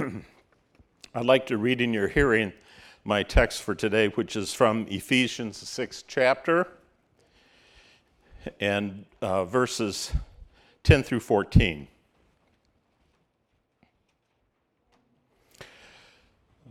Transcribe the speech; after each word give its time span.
I'd 1.14 1.26
like 1.26 1.46
to 1.46 1.58
read 1.58 1.80
in 1.80 1.92
your 1.92 2.08
hearing 2.08 2.52
my 3.04 3.22
text 3.22 3.62
for 3.62 3.74
today, 3.74 4.08
which 4.08 4.36
is 4.36 4.52
from 4.52 4.86
Ephesians 4.88 5.56
6 5.56 6.04
chapter 6.06 6.68
and 8.60 9.04
uh, 9.20 9.44
verses 9.44 10.12
10 10.84 11.02
through 11.02 11.20
14. 11.20 11.88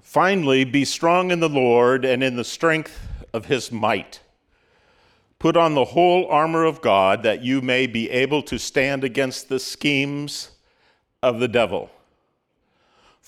Finally, 0.02 0.64
be 0.66 0.84
strong 0.84 1.30
in 1.30 1.40
the 1.40 1.50
Lord 1.50 2.06
and 2.06 2.24
in 2.24 2.36
the 2.36 2.44
strength 2.44 3.00
of 3.32 3.46
his 3.46 3.72
might. 3.72 4.22
Put 5.38 5.56
on 5.56 5.76
the 5.76 5.86
whole 5.86 6.26
armor 6.28 6.66
of 6.66 6.82
God 6.82 7.24
that 7.24 7.44
you 7.44 7.62
may 7.62 7.86
be 7.86 8.10
able 8.10 8.42
to 8.44 8.58
stand 8.58 9.04
against 9.04 9.50
the 9.50 9.60
schemes 9.60 10.52
of 11.22 11.40
the 11.40 11.48
devil. 11.48 11.92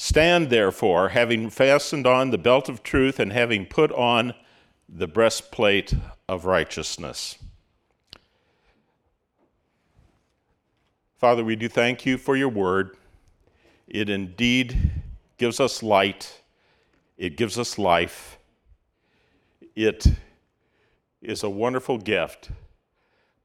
Stand 0.00 0.48
therefore, 0.48 1.08
having 1.08 1.50
fastened 1.50 2.06
on 2.06 2.30
the 2.30 2.38
belt 2.38 2.68
of 2.68 2.84
truth 2.84 3.18
and 3.18 3.32
having 3.32 3.66
put 3.66 3.90
on 3.90 4.32
the 4.88 5.08
breastplate 5.08 5.92
of 6.28 6.44
righteousness. 6.44 7.36
Father, 11.16 11.44
we 11.44 11.56
do 11.56 11.68
thank 11.68 12.06
you 12.06 12.16
for 12.16 12.36
your 12.36 12.48
word. 12.48 12.96
It 13.88 14.08
indeed 14.08 14.78
gives 15.36 15.58
us 15.58 15.82
light, 15.82 16.42
it 17.16 17.36
gives 17.36 17.58
us 17.58 17.76
life. 17.76 18.38
It 19.74 20.06
is 21.20 21.42
a 21.42 21.50
wonderful 21.50 21.98
gift. 21.98 22.50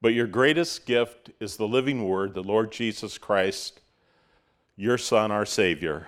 But 0.02 0.14
your 0.14 0.28
greatest 0.28 0.86
gift 0.86 1.32
is 1.40 1.58
the 1.58 1.68
living 1.68 2.08
word, 2.08 2.36
the 2.36 2.44
Lord 2.44 2.72
Jesus 2.72 3.18
Christ, 3.18 3.80
your 4.76 5.00
Son, 5.00 5.32
our 5.32 5.48
Savior. 5.48 6.08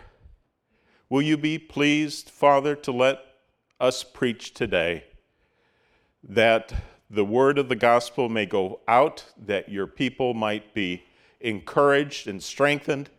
Will 1.09 1.21
you 1.21 1.37
be 1.37 1.59
pleased, 1.59 2.29
Father, 2.29 2.75
to 2.75 2.91
let 2.91 3.19
us 3.79 4.03
preach 4.03 4.53
today 4.53 5.03
that 6.23 6.73
the 7.09 7.25
word 7.25 7.59
of 7.59 7.69
the 7.69 7.75
gospel 7.75 8.29
may 8.29 8.45
go 8.45 8.79
out, 8.87 9.25
that 9.37 9.69
your 9.69 9.85
people 9.85 10.33
might 10.33 10.73
be 10.73 11.03
encouraged 11.39 12.27
and 12.27 12.41
strengthened 12.41 13.09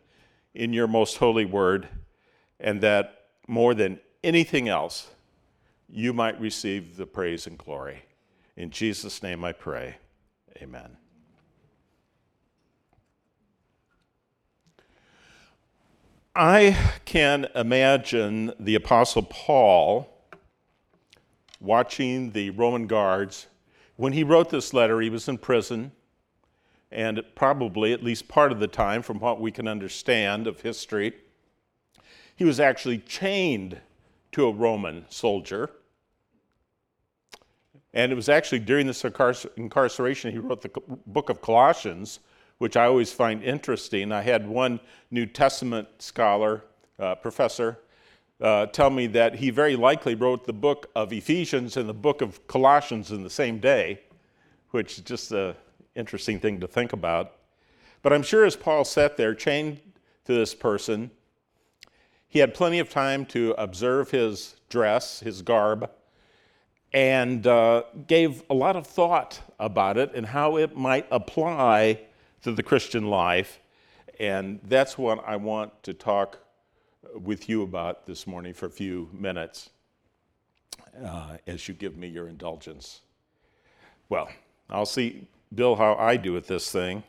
in 0.55 0.73
your 0.73 0.89
most 0.89 1.19
holy 1.19 1.45
word, 1.45 1.89
and 2.59 2.81
that 2.81 3.27
more 3.47 3.75
than 3.75 4.01
anything 4.25 4.69
else, 4.69 5.09
you 5.89 6.13
might 6.13 6.41
receive 6.41 6.97
the 6.97 7.07
praise 7.07 7.47
and 7.47 7.57
glory. 7.57 8.03
In 8.57 8.71
Jesus' 8.71 9.23
name 9.23 9.45
I 9.45 9.53
pray. 9.53 9.97
Amen. 10.61 10.97
I 16.39 16.77
can 17.07 17.47
imagine 17.55 18.53
the 18.61 18.75
Apostle 18.75 19.23
Paul 19.23 20.07
watching 21.61 22.33
the 22.33 22.51
Roman 22.51 22.87
guards. 22.87 23.47
When 23.97 24.13
he 24.13 24.23
wrote 24.23 24.51
this 24.51 24.75
letter, 24.75 25.01
he 25.01 25.09
was 25.09 25.29
in 25.29 25.39
prison, 25.39 25.93
and 26.93 27.23
probably 27.35 27.95
at 27.95 28.05
least 28.05 28.29
part 28.29 28.53
of 28.53 28.61
the 28.61 28.67
time, 28.67 29.01
from 29.01 29.19
what 29.19 29.41
we 29.41 29.51
can 29.51 29.67
understand 29.67 30.47
of 30.47 30.61
history, 30.61 31.15
he 32.37 32.45
was 32.45 32.61
actually 32.61 32.99
chained 32.99 33.81
to 34.33 34.47
a 34.47 34.53
Roman 34.53 35.07
soldier. 35.09 35.71
And 37.95 38.13
it 38.13 38.15
was 38.15 38.29
actually 38.29 38.59
during 38.59 38.87
this 38.87 39.03
incarceration 39.57 40.33
he 40.33 40.39
wrote 40.39 40.61
the 40.61 40.83
book 41.07 41.31
of 41.31 41.41
Colossians, 41.41 42.21
which 42.59 42.77
I 42.77 42.87
always 42.87 43.13
find 43.13 43.43
interesting. 43.43 44.13
I 44.13 44.23
had 44.23 44.47
one 44.47 44.81
New 45.11 45.27
Testament 45.27 45.89
scholar, 45.99 46.65
uh, 46.99 47.15
professor, 47.17 47.79
uh, 48.41 48.67
tell 48.67 48.91
me 48.91 49.07
that 49.09 49.37
he 49.37 49.51
very 49.51 49.77
likely 49.77 50.15
wrote 50.15 50.45
the 50.45 50.53
book 50.53 50.91
of 50.95 51.13
Ephesians 51.13 51.77
and 51.77 51.89
the 51.89 51.95
book 51.95 52.21
of 52.21 52.47
Colossians 52.47 53.11
in 53.11 53.23
the 53.23 53.31
same 53.31 53.59
day, 53.59 54.01
which 54.71 54.99
is 54.99 55.05
just 55.05 55.33
an 55.33 55.55
interesting 55.95 56.39
thing 56.39 56.61
to 56.61 56.67
think 56.67 56.93
about. 56.93 57.33
But 58.03 58.13
I'm 58.13 58.23
sure 58.23 58.45
as 58.45 58.55
Paul 58.55 58.85
sat 58.85 59.17
there 59.17 59.35
chained 59.35 59.81
to 60.27 60.35
this 60.35 60.55
person, 60.55 61.11
he 62.29 62.41
had 62.41 62.53
plenty 62.53 62.79
of 62.79 62.91
time 62.91 63.25
to 63.27 63.55
observe 63.57 64.11
his 64.11 64.57
dress, 64.69 65.21
his 65.21 65.41
garb, 65.41 65.89
and 66.93 67.47
uh, 67.47 67.85
gave 68.07 68.43
a 68.51 68.55
lot 68.55 68.77
of 68.77 68.87
thought 68.87 69.41
about 69.59 69.97
it 69.97 70.13
and 70.15 70.27
how 70.27 70.57
it 70.57 70.77
might 70.77 71.07
apply 71.11 72.01
to 72.47 72.53
the 72.53 72.63
Christian 72.63 73.09
life. 73.09 73.59
And 74.21 74.61
that's 74.63 74.97
what 74.97 75.19
I 75.27 75.35
want 75.35 75.83
to 75.83 75.93
talk 75.93 76.39
with 77.13 77.49
you 77.49 77.63
about 77.63 78.07
this 78.07 78.25
morning 78.25 78.55
for 78.55 78.67
a 78.67 78.71
few 78.71 79.09
minutes 79.13 79.71
uh, 81.05 81.39
as 81.49 81.67
you 81.67 81.75
give 81.75 81.97
me 81.97 82.07
your 82.07 82.29
indulgence. 82.29 83.01
Well, 84.09 84.29
I'll 84.71 84.87
see, 84.87 85.27
Bill, 85.57 85.75
how 85.75 85.97
I 85.97 86.17
do 86.17 86.33
with 86.33 86.47
this 86.47 86.71
thing. 86.71 87.03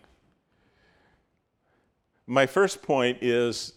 My 2.26 2.48
first 2.48 2.82
point 2.82 3.20
is 3.22 3.74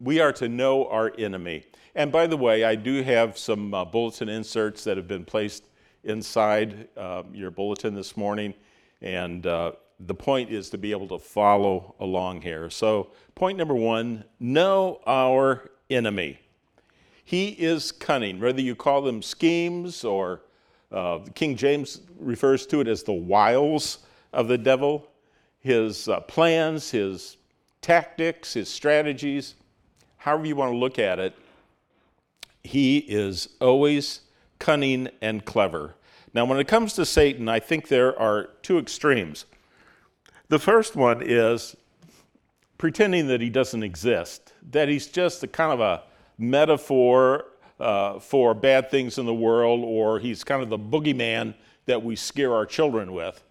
we 0.00 0.18
are 0.20 0.32
to 0.32 0.48
know 0.48 0.86
our 0.86 1.12
enemy. 1.18 1.66
And 1.94 2.10
by 2.10 2.26
the 2.26 2.38
way, 2.38 2.64
I 2.64 2.74
do 2.74 3.02
have 3.02 3.36
some 3.36 3.74
uh, 3.74 3.84
bulletin 3.84 4.30
inserts 4.30 4.82
that 4.84 4.96
have 4.96 5.08
been 5.08 5.26
placed 5.26 5.64
inside 6.04 6.88
uh, 6.96 7.24
your 7.34 7.50
bulletin 7.50 7.94
this 7.94 8.16
morning. 8.16 8.54
And 9.02 9.46
uh, 9.46 9.72
the 9.98 10.14
point 10.14 10.50
is 10.50 10.70
to 10.70 10.78
be 10.78 10.90
able 10.90 11.08
to 11.08 11.18
follow 11.18 11.94
along 12.00 12.42
here. 12.42 12.68
So, 12.70 13.10
point 13.34 13.58
number 13.58 13.74
one 13.74 14.24
know 14.38 15.00
our 15.06 15.70
enemy. 15.88 16.40
He 17.24 17.48
is 17.48 17.90
cunning, 17.92 18.38
whether 18.38 18.60
you 18.60 18.76
call 18.76 19.02
them 19.02 19.22
schemes 19.22 20.04
or 20.04 20.42
uh, 20.92 21.20
King 21.34 21.56
James 21.56 22.00
refers 22.18 22.66
to 22.66 22.80
it 22.80 22.88
as 22.88 23.02
the 23.02 23.12
wiles 23.12 23.98
of 24.32 24.48
the 24.48 24.58
devil, 24.58 25.08
his 25.58 26.08
uh, 26.08 26.20
plans, 26.20 26.90
his 26.90 27.36
tactics, 27.80 28.54
his 28.54 28.68
strategies, 28.68 29.54
however 30.18 30.46
you 30.46 30.56
want 30.56 30.72
to 30.72 30.76
look 30.76 30.98
at 30.98 31.18
it. 31.18 31.34
He 32.62 32.98
is 32.98 33.48
always 33.60 34.20
cunning 34.58 35.08
and 35.20 35.44
clever. 35.44 35.94
Now, 36.32 36.44
when 36.44 36.58
it 36.58 36.68
comes 36.68 36.92
to 36.94 37.06
Satan, 37.06 37.48
I 37.48 37.60
think 37.60 37.88
there 37.88 38.16
are 38.18 38.50
two 38.62 38.78
extremes. 38.78 39.46
The 40.48 40.58
first 40.58 40.94
one 40.94 41.22
is 41.22 41.76
pretending 42.78 43.26
that 43.28 43.40
he 43.40 43.50
doesn't 43.50 43.82
exist, 43.82 44.52
that 44.70 44.88
he's 44.88 45.08
just 45.08 45.42
a 45.42 45.48
kind 45.48 45.72
of 45.72 45.80
a 45.80 46.02
metaphor 46.38 47.46
uh, 47.80 48.20
for 48.20 48.54
bad 48.54 48.90
things 48.90 49.18
in 49.18 49.26
the 49.26 49.34
world, 49.34 49.82
or 49.84 50.18
he's 50.20 50.44
kind 50.44 50.62
of 50.62 50.68
the 50.68 50.78
boogeyman 50.78 51.54
that 51.86 52.02
we 52.02 52.14
scare 52.14 52.54
our 52.54 52.66
children 52.66 53.12
with. 53.12 53.42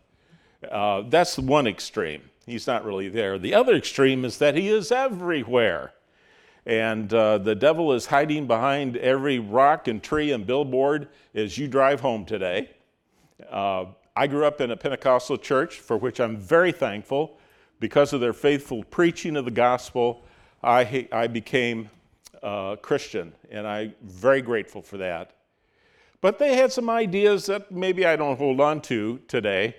Uh, 0.71 1.03
that's 1.09 1.37
one 1.37 1.67
extreme. 1.67 2.21
He's 2.45 2.67
not 2.67 2.85
really 2.85 3.09
there. 3.09 3.37
The 3.37 3.53
other 3.53 3.75
extreme 3.75 4.23
is 4.23 4.37
that 4.37 4.55
he 4.55 4.69
is 4.69 4.91
everywhere. 4.91 5.93
And 6.65 7.13
uh, 7.13 7.39
the 7.39 7.55
devil 7.55 7.93
is 7.93 8.07
hiding 8.07 8.47
behind 8.47 8.97
every 8.97 9.37
rock 9.37 9.87
and 9.87 10.01
tree 10.01 10.31
and 10.31 10.47
billboard 10.47 11.09
as 11.33 11.57
you 11.57 11.67
drive 11.67 11.99
home 11.99 12.25
today. 12.25 12.71
Uh, 14.15 14.19
I 14.19 14.27
grew 14.27 14.45
up 14.45 14.61
in 14.61 14.71
a 14.71 14.77
Pentecostal 14.77 15.37
church 15.37 15.79
for 15.79 15.97
which 15.97 16.19
I'm 16.19 16.37
very 16.37 16.71
thankful. 16.71 17.37
Because 17.79 18.13
of 18.13 18.21
their 18.21 18.33
faithful 18.33 18.83
preaching 18.85 19.35
of 19.35 19.45
the 19.45 19.51
gospel, 19.51 20.23
I, 20.63 21.07
I 21.11 21.27
became 21.27 21.89
a 22.41 22.77
Christian, 22.81 23.33
and 23.51 23.67
I'm 23.67 23.93
very 24.01 24.41
grateful 24.41 24.81
for 24.81 24.97
that. 24.97 25.31
But 26.21 26.39
they 26.39 26.55
had 26.55 26.71
some 26.71 26.89
ideas 26.89 27.47
that 27.47 27.71
maybe 27.71 28.05
I 28.05 28.15
don't 28.15 28.37
hold 28.37 28.61
on 28.61 28.81
to 28.83 29.19
today. 29.27 29.75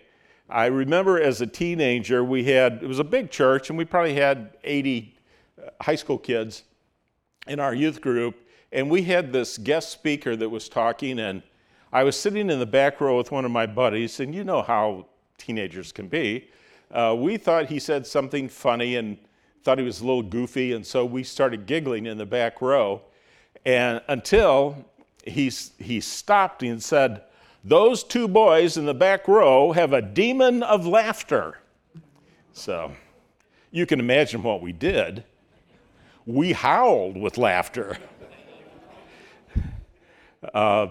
I 0.50 0.67
remember 0.67 1.21
as 1.21 1.41
a 1.41 1.47
teenager, 1.47 2.23
we 2.23 2.44
had, 2.44 2.81
it 2.83 2.87
was 2.87 2.99
a 2.99 3.05
big 3.05 3.31
church, 3.31 3.71
and 3.71 3.79
we 3.79 3.87
probably 3.87 4.15
had 4.15 4.56
80 4.62 5.17
uh, 5.59 5.71
high 5.81 5.97
school 5.97 6.19
kids 6.19 6.65
in 7.49 7.59
our 7.59 7.75
youth 7.75 8.00
group, 8.03 8.37
and 8.73 8.91
we 8.91 9.03
had 9.03 9.33
this 9.33 9.56
guest 9.56 9.91
speaker 9.91 10.37
that 10.37 10.50
was 10.50 10.69
talking, 10.69 11.19
and 11.19 11.43
I 11.97 12.05
was 12.05 12.15
sitting 12.15 12.51
in 12.51 12.59
the 12.59 12.67
back 12.67 13.01
row 13.01 13.17
with 13.17 13.33
one 13.33 13.47
of 13.47 13.51
my 13.51 13.65
buddies, 13.65 14.21
and 14.21 14.35
you 14.35 14.45
know 14.45 14.61
how 14.61 15.07
teenagers 15.39 15.93
can 15.93 16.09
be. 16.09 16.51
Uh, 16.91 17.17
we 17.19 17.39
thought 17.39 17.71
he 17.71 17.79
said 17.79 18.07
something 18.07 18.51
funny 18.51 18.97
and 18.97 19.17
thought 19.65 19.79
he 19.79 19.85
was 19.85 20.03
a 20.03 20.05
little 20.05 20.23
goofy, 20.23 20.75
and 20.75 20.85
so 20.85 21.07
we 21.07 21.23
started 21.23 21.65
giggling 21.65 22.05
in 22.05 22.19
the 22.19 22.27
back 22.27 22.61
row. 22.61 23.01
And 23.65 24.03
until 24.09 24.85
he, 25.25 25.51
he 25.79 26.03
stopped 26.03 26.63
and 26.63 26.83
said, 26.83 27.23
Those 27.65 28.05
two 28.05 28.29
boys 28.29 28.77
in 28.77 28.85
the 28.85 28.93
back 28.93 29.27
row 29.27 29.73
have 29.73 29.95
a 29.95 30.03
demon 30.03 30.63
of 30.65 30.87
laughter. 30.87 31.61
So 32.53 32.93
you 33.71 33.87
can 33.87 34.01
imagine 34.01 34.43
what 34.43 34.61
we 34.61 34.73
did. 34.73 35.25
We 36.27 36.53
howled 36.53 37.17
with 37.17 37.39
laughter. 37.39 37.97
Uh, 40.55 40.87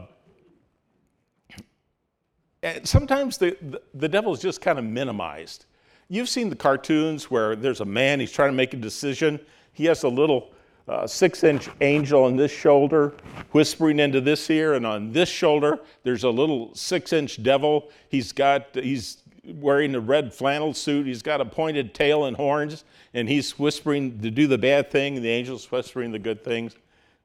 sometimes 2.84 3.38
the, 3.38 3.58
the, 3.62 3.82
the 3.94 4.10
devil 4.10 4.34
is 4.34 4.40
just 4.40 4.62
kind 4.62 4.80
of 4.80 4.86
minimized. 4.86 5.66
You've 6.10 6.30
seen 6.30 6.50
the 6.50 6.56
cartoons 6.56 7.32
where 7.32 7.56
there's 7.56 7.82
a 7.82 7.86
man, 7.86 8.20
he's 8.20 8.32
trying 8.32 8.50
to 8.50 8.56
make 8.56 8.74
a 8.74 8.78
decision. 8.78 9.40
He 9.74 9.86
has 9.86 10.04
a 10.04 10.10
little 10.10 10.52
uh, 10.88 11.08
six 11.08 11.44
inch 11.44 11.68
angel 11.82 12.24
on 12.24 12.36
this 12.36 12.52
shoulder 12.52 13.16
whispering 13.52 14.00
into 14.00 14.22
this 14.22 14.50
ear, 14.50 14.76
and 14.76 14.86
on 14.86 15.12
this 15.12 15.30
shoulder, 15.30 15.80
there's 16.04 16.24
a 16.24 16.30
little 16.30 16.74
six 16.76 17.12
inch 17.12 17.42
devil. 17.42 17.90
He's 18.10 18.32
got, 18.32 18.68
he's 18.74 19.24
wearing 19.44 19.96
a 19.96 20.00
red 20.00 20.34
flannel 20.34 20.74
suit, 20.74 21.08
he's 21.08 21.22
got 21.22 21.42
a 21.42 21.46
pointed 21.46 21.94
tail 21.94 22.26
and 22.26 22.38
horns, 22.38 22.84
and 23.14 23.28
he's 23.28 23.58
whispering 23.58 24.20
to 24.22 24.30
do 24.30 24.48
the 24.48 24.58
bad 24.58 24.92
thing, 24.92 25.16
and 25.16 25.26
the 25.26 25.32
angel's 25.32 25.72
whispering 25.72 26.12
the 26.12 26.20
good 26.20 26.44
things. 26.44 26.76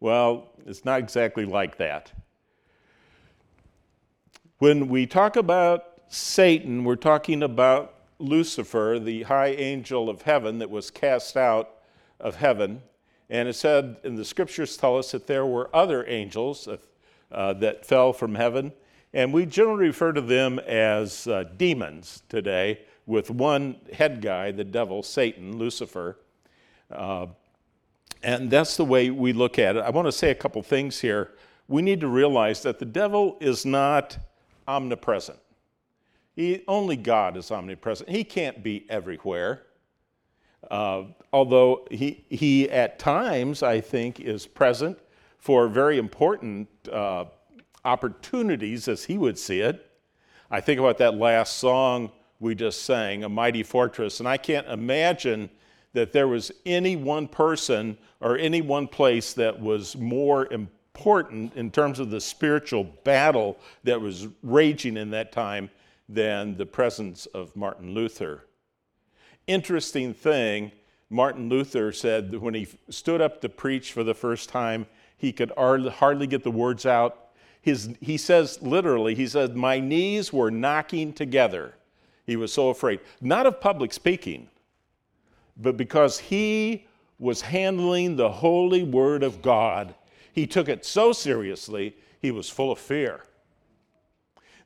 Well, 0.01 0.49
it's 0.67 0.85
not 0.85 1.01
exactly 1.01 1.45
like 1.45 1.77
that. 1.77 2.13
When 4.61 4.89
we 4.89 5.07
talk 5.07 5.37
about 5.37 5.87
Satan, 6.09 6.85
we're 6.85 6.97
talking 6.97 7.43
about 7.43 7.95
Lucifer, 8.19 8.99
the 9.03 9.23
high 9.23 9.53
angel 9.53 10.11
of 10.11 10.21
heaven 10.21 10.59
that 10.59 10.69
was 10.69 10.91
cast 10.91 11.35
out 11.35 11.77
of 12.21 12.37
heaven. 12.37 12.83
And 13.31 13.49
it 13.49 13.55
said, 13.55 13.97
and 14.05 14.19
the 14.19 14.25
scriptures 14.27 14.77
tell 14.77 14.99
us 14.99 15.13
that 15.13 15.27
there 15.27 15.47
were 15.47 15.75
other 15.75 16.07
angels 16.07 16.69
uh, 17.33 17.53
that 17.55 17.87
fell 17.87 18.13
from 18.13 18.35
heaven. 18.35 18.75
And 19.15 19.33
we 19.33 19.47
generally 19.47 19.87
refer 19.87 20.13
to 20.13 20.21
them 20.21 20.59
as 20.59 21.27
uh, 21.27 21.45
demons 21.57 22.23
today, 22.29 22.83
with 23.07 23.31
one 23.31 23.77
head 23.95 24.21
guy, 24.21 24.51
the 24.51 24.63
devil, 24.63 25.03
Satan, 25.03 25.57
Lucifer. 25.57 26.19
Uh, 26.91 27.29
and 28.23 28.51
that's 28.51 28.77
the 28.77 28.85
way 28.85 29.09
we 29.09 29.33
look 29.33 29.59
at 29.59 29.77
it. 29.77 29.81
I 29.81 29.89
want 29.89 30.07
to 30.07 30.13
say 30.13 30.31
a 30.31 30.35
couple 30.35 30.63
things 30.63 31.01
here. 31.01 31.31
We 31.67 31.81
need 31.81 32.03
to 32.03 32.09
realize 32.09 32.63
that 32.65 32.79
the 32.79 32.85
devil 32.85 33.39
is 33.41 33.65
not 33.65 34.19
omnipresent. 34.71 35.39
He, 36.37 36.63
only 36.69 36.97
God 36.97 37.37
is 37.37 37.51
omnipresent. 37.51 38.09
He 38.09 38.25
can't 38.25 38.63
be 38.63 38.87
everywhere. 38.89 39.63
Uh, 40.71 41.05
although 41.33 41.87
he, 41.91 42.25
he, 42.29 42.71
at 42.71 42.99
times, 42.99 43.63
I 43.63 43.81
think, 43.81 44.21
is 44.21 44.47
present 44.47 44.99
for 45.39 45.69
very 45.69 45.99
important 45.99 46.69
uh, 46.93 47.25
opportunities 47.85 48.87
as 48.89 49.05
he 49.05 49.19
would 49.19 49.39
see 49.39 49.61
it. 49.61 49.91
I 50.51 50.61
think 50.61 50.79
about 50.79 50.99
that 50.99 51.15
last 51.15 51.57
song 51.57 52.13
we 52.39 52.55
just 52.55 52.83
sang, 52.85 53.25
A 53.25 53.29
Mighty 53.29 53.63
Fortress, 53.63 54.21
and 54.21 54.29
I 54.29 54.37
can't 54.37 54.67
imagine 54.69 55.51
that 55.93 56.13
there 56.13 56.29
was 56.29 56.53
any 56.65 56.97
one 56.97 57.27
person 57.27 57.99
or 58.21 58.39
any 58.39 58.63
one 58.63 58.87
place 58.87 59.33
that 59.35 59.61
was 59.61 59.97
more 59.97 60.47
important 60.53 60.80
in 60.99 61.71
terms 61.71 61.99
of 61.99 62.11
the 62.11 62.21
spiritual 62.21 62.85
battle 62.85 63.59
that 63.85 64.01
was 64.01 64.29
raging 64.43 64.97
in 64.97 65.11
that 65.11 65.33
time 65.33 65.71
than 66.09 66.57
the 66.57 66.67
presence 66.67 67.27
of 67.27 67.55
Martin 67.57 67.95
Luther. 67.95 68.45
Interesting 69.47 70.13
thing, 70.13 70.73
Martin 71.09 71.49
Luther 71.49 71.93
said 71.93 72.31
that 72.31 72.41
when 72.41 72.55
he 72.55 72.69
stood 72.89 73.21
up 73.21 73.41
to 73.41 73.49
preach 73.49 73.93
for 73.93 74.05
the 74.05 74.15
first 74.15 74.49
time, 74.49 74.87
he 75.17 75.33
could 75.33 75.53
hardly 75.57 76.27
get 76.27 76.45
the 76.45 76.51
words 76.51 76.87
out. 76.87 77.31
His, 77.63 77.91
he 78.01 78.17
says 78.17 78.61
literally, 78.63 79.15
he 79.15 79.27
said, 79.27 79.57
My 79.57 79.81
knees 79.81 80.33
were 80.33 80.51
knocking 80.51 81.13
together. 81.13 81.75
He 82.27 82.37
was 82.37 82.53
so 82.53 82.71
afraid, 82.71 83.01
not 83.21 83.47
of 83.47 83.61
public 83.61 83.93
speaking, 83.93 84.49
but 85.57 85.77
because 85.77 86.19
he 86.19 86.87
was 87.19 87.43
handling 87.43 88.17
the 88.17 88.31
holy 88.31 88.83
word 88.83 89.23
of 89.23 89.43
God. 89.43 89.95
He 90.33 90.47
took 90.47 90.69
it 90.69 90.85
so 90.85 91.13
seriously, 91.13 91.97
he 92.21 92.31
was 92.31 92.49
full 92.49 92.71
of 92.71 92.79
fear. 92.79 93.25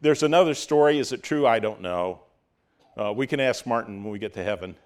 There's 0.01 0.23
another 0.23 0.55
story. 0.55 0.99
Is 0.99 1.13
it 1.13 1.23
true? 1.23 1.47
I 1.47 1.59
don't 1.59 1.81
know. 1.81 2.21
Uh, 2.97 3.13
we 3.13 3.27
can 3.27 3.41
ask 3.41 3.67
Martin 3.67 4.03
when 4.03 4.13
we 4.13 4.19
get 4.19 4.35
to 4.35 4.45
heaven. 4.45 4.77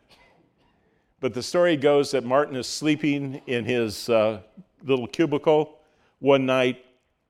But 1.21 1.35
the 1.35 1.43
story 1.43 1.77
goes 1.77 2.13
that 2.13 2.25
Martin 2.25 2.55
is 2.55 2.69
sleeping 2.69 3.43
in 3.47 3.65
his 3.65 4.09
uh, 4.09 4.43
little 4.85 5.09
cubicle 5.09 5.79
one 6.21 6.47
night, 6.47 6.85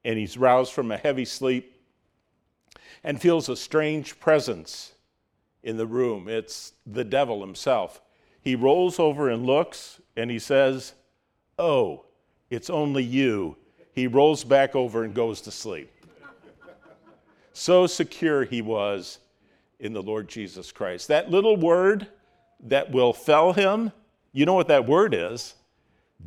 and 0.04 0.18
he's 0.18 0.36
roused 0.36 0.72
from 0.72 0.90
a 0.90 0.98
heavy 0.98 1.24
sleep 1.24 1.74
and 3.02 3.20
feels 3.20 3.48
a 3.48 3.56
strange 3.56 4.20
presence 4.20 4.92
in 5.62 5.76
the 5.76 5.86
room. 5.86 6.28
It's 6.28 6.72
the 6.86 7.04
devil 7.04 7.40
himself. 7.40 8.02
He 8.40 8.54
rolls 8.54 8.98
over 8.98 9.28
and 9.30 9.46
looks, 9.46 10.00
and 10.16 10.30
he 10.30 10.38
says, 10.38 10.92
Oh, 11.58 12.04
it's 12.50 12.70
only 12.70 13.02
you. 13.02 13.56
He 13.92 14.06
rolls 14.06 14.44
back 14.44 14.74
over 14.74 15.04
and 15.04 15.14
goes 15.14 15.40
to 15.42 15.50
sleep. 15.50 15.90
So 17.52 17.86
secure 17.86 18.44
he 18.44 18.62
was 18.62 19.18
in 19.80 19.92
the 19.92 20.02
Lord 20.02 20.28
Jesus 20.28 20.70
Christ. 20.70 21.08
That 21.08 21.30
little 21.30 21.56
word 21.56 22.06
that 22.60 22.90
will 22.90 23.12
fell 23.12 23.52
him, 23.52 23.92
you 24.32 24.46
know 24.46 24.54
what 24.54 24.68
that 24.68 24.86
word 24.86 25.14
is? 25.14 25.54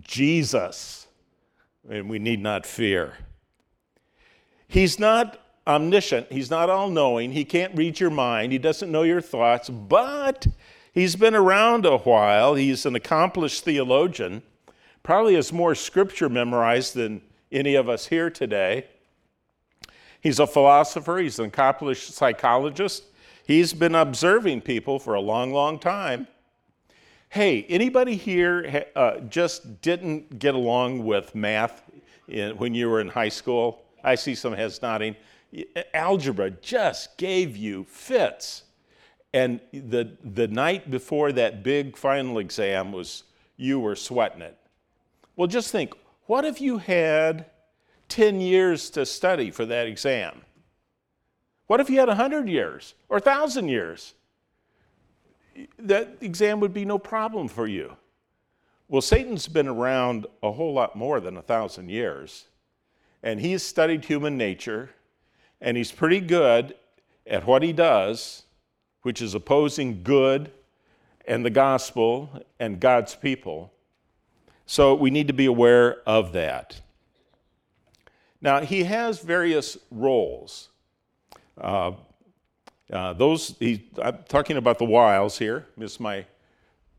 Jesus. 0.02 1.08
And 1.90 2.10
we 2.10 2.20
need 2.20 2.42
not 2.42 2.66
fear. 2.66 3.14
He's 4.68 5.00
not 5.00 5.38
omniscient, 5.68 6.32
he's 6.32 6.50
not 6.50 6.70
all 6.70 6.90
knowing, 6.90 7.34
he 7.34 7.46
can't 7.46 7.76
read 7.78 8.00
your 8.00 8.10
mind, 8.10 8.52
he 8.52 8.58
doesn't 8.58 8.92
know 8.92 9.04
your 9.04 9.22
thoughts, 9.22 9.70
but 9.70 10.48
he's 10.94 11.16
been 11.16 11.36
around 11.36 11.86
a 11.86 11.98
while. 11.98 12.56
He's 12.56 12.86
an 12.86 12.96
accomplished 12.96 13.64
theologian, 13.64 14.44
probably 15.04 15.36
has 15.36 15.52
more 15.52 15.76
scripture 15.76 16.30
memorized 16.30 16.96
than 16.96 17.22
any 17.52 17.76
of 17.76 17.90
us 17.90 18.08
here 18.08 18.30
today. 18.30 18.86
He's 20.22 20.40
a 20.40 20.48
philosopher, 20.48 21.18
he's 21.18 21.40
an 21.40 21.46
accomplished 21.46 22.14
psychologist. 22.14 23.06
He's 23.44 23.74
been 23.74 23.96
observing 23.96 24.62
people 24.62 25.00
for 25.00 25.16
a 25.16 25.20
long, 25.20 25.52
long 25.52 25.80
time. 25.80 26.28
Hey, 27.30 27.64
anybody 27.70 28.16
here 28.16 28.86
uh, 28.96 29.20
just 29.22 29.82
didn't 29.82 30.38
get 30.38 30.54
along 30.54 31.06
with 31.06 31.34
math 31.34 31.82
in, 32.28 32.56
when 32.58 32.76
you 32.76 32.90
were 32.90 33.02
in 33.02 33.08
high 33.08 33.30
school? 33.30 33.84
I 34.04 34.16
see 34.16 34.36
some 34.36 34.54
heads 34.54 34.82
nodding. 34.82 35.16
Algebra 35.94 36.52
just 36.52 37.18
gave 37.18 37.58
you 37.58 37.84
fits. 37.86 38.64
And 39.34 39.60
the, 39.72 40.18
the 40.24 40.48
night 40.48 40.92
before 40.92 41.32
that 41.32 41.64
big 41.64 41.98
final 41.98 42.38
exam 42.38 42.92
was 42.92 43.24
you 43.58 43.80
were 43.80 43.96
sweating 43.96 44.42
it. 44.42 44.58
Well, 45.42 45.48
just 45.48 45.72
think 45.72 45.96
what 46.28 46.46
if 46.46 46.62
you 46.62 46.78
had 46.78 47.48
10 48.10 48.42
years 48.42 48.92
to 48.92 49.08
study 49.08 49.50
for 49.50 49.66
that 49.66 49.88
exam? 49.88 50.44
What 51.66 51.80
if 51.80 51.90
you 51.90 51.98
had 51.98 52.10
100 52.10 52.48
years 52.48 52.94
or 53.10 53.18
1,000 53.18 53.68
years? 53.68 54.14
That 55.80 56.18
exam 56.22 56.60
would 56.60 56.76
be 56.76 56.86
no 56.86 57.00
problem 57.00 57.48
for 57.48 57.66
you. 57.66 57.98
Well, 58.88 59.02
Satan's 59.02 59.48
been 59.48 59.68
around 59.68 60.28
a 60.44 60.52
whole 60.52 60.74
lot 60.74 60.96
more 60.96 61.20
than 61.20 61.34
a 61.34 61.40
1,000 61.40 61.90
years, 61.90 62.46
and 63.24 63.40
he's 63.40 63.64
studied 63.64 64.06
human 64.06 64.38
nature, 64.38 64.92
and 65.60 65.76
he's 65.76 65.92
pretty 65.92 66.20
good 66.20 66.76
at 67.26 67.48
what 67.48 67.64
he 67.64 67.74
does, 67.74 68.44
which 69.02 69.24
is 69.24 69.34
opposing 69.34 70.04
good 70.04 70.52
and 71.26 71.44
the 71.44 71.50
gospel 71.50 72.30
and 72.60 72.80
God's 72.80 73.16
people. 73.16 73.74
So 74.72 74.96
we 74.96 75.10
need 75.10 75.28
to 75.28 75.34
be 75.34 75.48
aware 75.48 75.98
of 76.08 76.32
that. 76.32 76.80
Now, 78.40 78.62
he 78.62 78.86
has 78.86 79.20
various 79.20 79.78
roles. 79.92 80.70
Uh, 81.60 81.92
uh, 82.90 83.12
those, 83.12 83.54
he, 83.60 83.90
I'm 84.02 84.20
talking 84.30 84.56
about 84.56 84.80
the 84.80 84.86
wiles 84.86 85.38
here, 85.38 85.68
Miss 85.76 86.00
my 86.00 86.26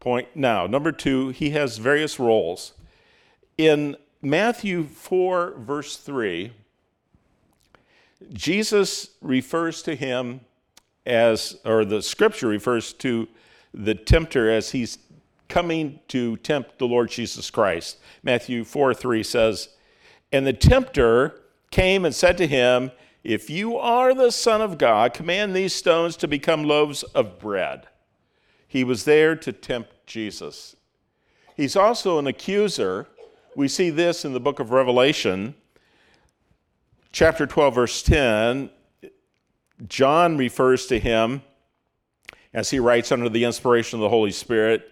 point. 0.00 0.28
Now, 0.34 0.66
number 0.66 0.92
two, 0.92 1.30
he 1.30 1.48
has 1.52 1.78
various 1.78 2.20
roles. 2.20 2.74
In 3.56 3.96
Matthew 4.20 4.84
4, 4.84 5.54
verse 5.56 5.96
3, 5.96 6.52
Jesus 8.34 9.12
refers 9.22 9.80
to 9.84 9.94
him 9.94 10.42
as, 11.06 11.56
or 11.64 11.86
the 11.86 12.02
scripture 12.02 12.48
refers 12.48 12.92
to 12.92 13.28
the 13.72 13.94
tempter 13.94 14.50
as 14.50 14.72
he's 14.72 14.98
coming 15.52 16.00
to 16.08 16.38
tempt 16.38 16.78
the 16.78 16.86
Lord 16.86 17.10
Jesus 17.10 17.50
Christ. 17.50 17.98
Matthew 18.22 18.64
4 18.64 18.94
3 18.94 19.22
says, 19.22 19.68
and 20.32 20.46
the 20.46 20.54
tempter 20.54 21.42
came 21.70 22.06
and 22.06 22.14
said 22.14 22.38
to 22.38 22.46
him, 22.46 22.90
If 23.22 23.50
you 23.50 23.76
are 23.76 24.14
the 24.14 24.32
Son 24.32 24.62
of 24.62 24.78
God, 24.78 25.12
command 25.12 25.54
these 25.54 25.74
stones 25.74 26.16
to 26.16 26.26
become 26.26 26.64
loaves 26.64 27.02
of 27.02 27.38
bread. 27.38 27.86
He 28.66 28.82
was 28.82 29.04
there 29.04 29.36
to 29.36 29.52
tempt 29.52 30.06
Jesus. 30.06 30.74
He's 31.54 31.76
also 31.76 32.18
an 32.18 32.26
accuser. 32.26 33.08
We 33.54 33.68
see 33.68 33.90
this 33.90 34.24
in 34.24 34.32
the 34.32 34.40
book 34.40 34.58
of 34.58 34.70
Revelation, 34.70 35.54
chapter 37.12 37.46
12, 37.46 37.74
verse 37.74 38.02
10. 38.02 38.70
John 39.86 40.38
refers 40.38 40.86
to 40.86 40.98
him 40.98 41.42
as 42.54 42.70
he 42.70 42.78
writes 42.78 43.12
under 43.12 43.28
the 43.28 43.44
inspiration 43.44 43.98
of 43.98 44.00
the 44.00 44.08
Holy 44.08 44.30
Spirit 44.30 44.91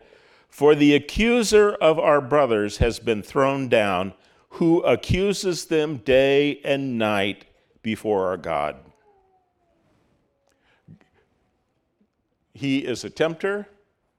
For 0.50 0.74
the 0.74 0.94
accuser 0.94 1.72
of 1.72 1.98
our 1.98 2.20
brothers 2.20 2.78
has 2.78 2.98
been 2.98 3.22
thrown 3.22 3.68
down, 3.68 4.12
who 4.54 4.80
accuses 4.82 5.66
them 5.66 5.98
day 5.98 6.60
and 6.64 6.98
night 6.98 7.46
before 7.82 8.26
our 8.26 8.36
God. 8.36 8.76
He 12.52 12.80
is 12.80 13.04
a 13.04 13.10
tempter, 13.10 13.68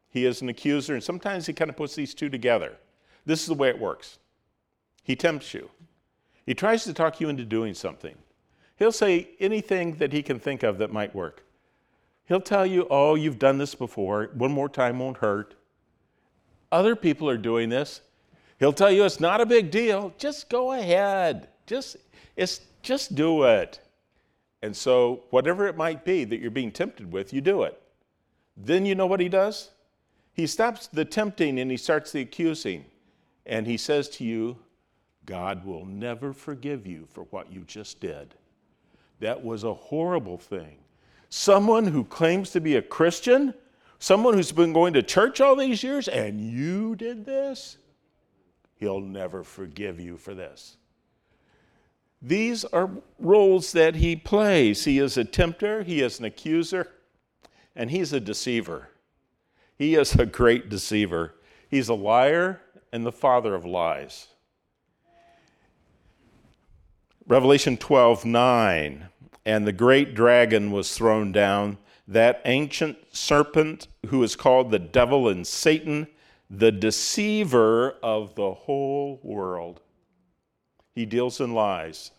he 0.09 0.25
is 0.25 0.41
an 0.41 0.49
accuser, 0.49 0.95
and 0.95 1.03
sometimes 1.03 1.45
he 1.45 1.53
kind 1.53 1.69
of 1.69 1.77
puts 1.77 1.95
these 1.95 2.13
two 2.13 2.29
together. 2.29 2.77
This 3.25 3.41
is 3.41 3.47
the 3.47 3.53
way 3.53 3.69
it 3.69 3.79
works. 3.79 4.17
He 5.03 5.15
tempts 5.15 5.53
you. 5.53 5.69
He 6.45 6.55
tries 6.55 6.85
to 6.85 6.93
talk 6.93 7.19
you 7.19 7.29
into 7.29 7.45
doing 7.45 7.73
something. 7.73 8.15
He'll 8.77 8.91
say 8.91 9.29
anything 9.39 9.97
that 9.97 10.11
he 10.11 10.23
can 10.23 10.39
think 10.39 10.63
of 10.63 10.79
that 10.79 10.91
might 10.91 11.13
work. 11.13 11.43
He'll 12.25 12.41
tell 12.41 12.65
you, 12.65 12.87
oh, 12.89 13.15
you've 13.15 13.37
done 13.37 13.57
this 13.57 13.75
before. 13.75 14.31
One 14.33 14.51
more 14.51 14.69
time 14.69 14.97
won't 14.97 15.17
hurt. 15.17 15.55
Other 16.71 16.95
people 16.95 17.29
are 17.29 17.37
doing 17.37 17.69
this. 17.69 18.01
He'll 18.59 18.73
tell 18.73 18.91
you 18.91 19.05
it's 19.05 19.19
not 19.19 19.41
a 19.41 19.45
big 19.45 19.71
deal. 19.71 20.13
Just 20.17 20.49
go 20.49 20.73
ahead. 20.73 21.49
Just, 21.65 21.97
it's, 22.35 22.61
just 22.81 23.15
do 23.15 23.43
it. 23.43 23.79
And 24.61 24.75
so, 24.75 25.23
whatever 25.31 25.67
it 25.67 25.75
might 25.75 26.05
be 26.05 26.23
that 26.23 26.39
you're 26.39 26.51
being 26.51 26.71
tempted 26.71 27.11
with, 27.11 27.33
you 27.33 27.41
do 27.41 27.63
it. 27.63 27.81
Then 28.55 28.85
you 28.85 28.93
know 28.93 29.07
what 29.07 29.19
he 29.19 29.29
does? 29.29 29.71
He 30.33 30.45
stops 30.47 30.87
the 30.87 31.05
tempting 31.05 31.59
and 31.59 31.71
he 31.71 31.77
starts 31.77 32.11
the 32.11 32.21
accusing. 32.21 32.85
And 33.45 33.65
he 33.65 33.77
says 33.77 34.07
to 34.09 34.23
you, 34.23 34.57
God 35.25 35.65
will 35.65 35.85
never 35.85 36.33
forgive 36.33 36.85
you 36.85 37.07
for 37.11 37.23
what 37.25 37.51
you 37.51 37.61
just 37.61 37.99
did. 37.99 38.35
That 39.19 39.43
was 39.43 39.63
a 39.63 39.73
horrible 39.73 40.37
thing. 40.37 40.77
Someone 41.29 41.85
who 41.85 42.03
claims 42.03 42.51
to 42.51 42.59
be 42.59 42.75
a 42.75 42.81
Christian, 42.81 43.53
someone 44.01 44.33
who's 44.33 44.51
been 44.51 44.73
going 44.73 44.93
to 44.93 45.03
church 45.03 45.39
all 45.39 45.55
these 45.55 45.83
years, 45.83 46.07
and 46.07 46.41
you 46.41 46.95
did 46.95 47.23
this, 47.23 47.77
he'll 48.75 48.99
never 48.99 49.43
forgive 49.43 49.99
you 49.99 50.17
for 50.17 50.33
this. 50.33 50.75
These 52.19 52.65
are 52.65 52.89
roles 53.19 53.71
that 53.71 53.95
he 53.95 54.15
plays. 54.15 54.85
He 54.85 54.97
is 54.97 55.17
a 55.17 55.23
tempter, 55.23 55.83
he 55.83 56.01
is 56.01 56.19
an 56.19 56.25
accuser, 56.25 56.87
and 57.75 57.91
he's 57.91 58.11
a 58.11 58.19
deceiver. 58.19 58.89
He 59.77 59.95
is 59.95 60.15
a 60.15 60.25
great 60.25 60.67
deceiver. 60.67 61.35
He's 61.69 61.87
a 61.87 61.93
liar 61.93 62.61
and 62.91 63.05
the 63.05 63.11
father 63.11 63.53
of 63.53 63.65
lies. 63.65 64.27
Revelation 67.27 67.77
12 67.77 68.25
9. 68.25 69.07
And 69.45 69.65
the 69.65 69.71
great 69.71 70.13
dragon 70.13 70.71
was 70.71 70.95
thrown 70.95 71.31
down, 71.31 71.77
that 72.11 72.41
ancient 72.45 72.97
serpent 73.11 73.87
who 74.07 74.21
is 74.23 74.35
called 74.35 74.71
the 74.71 74.79
devil 74.79 75.27
and 75.27 75.45
Satan, 75.45 76.07
the 76.49 76.71
deceiver 76.71 77.95
of 78.03 78.35
the 78.35 78.53
whole 78.53 79.19
world. 79.23 79.81
He 80.93 81.05
deals 81.05 81.39
in 81.39 81.53
lies, 81.53 82.11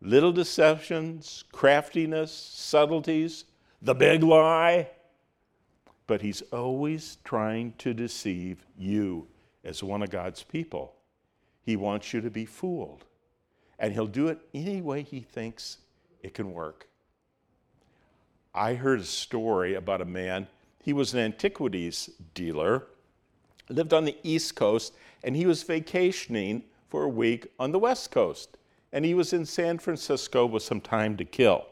little 0.00 0.32
deceptions, 0.32 1.44
craftiness, 1.52 2.32
subtleties, 2.32 3.44
the 3.80 3.94
big 3.94 4.22
lie 4.22 4.88
but 6.08 6.22
he's 6.22 6.42
always 6.52 7.18
trying 7.22 7.74
to 7.78 7.94
deceive 7.94 8.66
you 8.76 9.28
as 9.62 9.84
one 9.84 10.02
of 10.02 10.10
God's 10.10 10.42
people. 10.42 10.94
He 11.62 11.76
wants 11.76 12.12
you 12.12 12.22
to 12.22 12.30
be 12.30 12.46
fooled, 12.46 13.04
and 13.78 13.92
he'll 13.92 14.06
do 14.06 14.26
it 14.28 14.40
any 14.54 14.80
way 14.80 15.02
he 15.02 15.20
thinks 15.20 15.78
it 16.22 16.32
can 16.34 16.52
work. 16.52 16.88
I 18.54 18.74
heard 18.74 19.00
a 19.00 19.04
story 19.04 19.74
about 19.74 20.00
a 20.00 20.06
man, 20.06 20.48
he 20.82 20.92
was 20.92 21.12
an 21.12 21.20
antiquities 21.20 22.10
dealer, 22.34 22.86
lived 23.68 23.92
on 23.92 24.04
the 24.04 24.16
East 24.22 24.56
Coast, 24.56 24.94
and 25.22 25.36
he 25.36 25.46
was 25.46 25.62
vacationing 25.62 26.64
for 26.88 27.04
a 27.04 27.08
week 27.08 27.48
on 27.58 27.72
the 27.72 27.78
West 27.78 28.10
Coast. 28.10 28.56
And 28.92 29.04
he 29.04 29.14
was 29.14 29.32
in 29.32 29.44
San 29.44 29.78
Francisco 29.78 30.46
with 30.46 30.62
some 30.62 30.80
time 30.80 31.16
to 31.18 31.24
kill. 31.24 31.66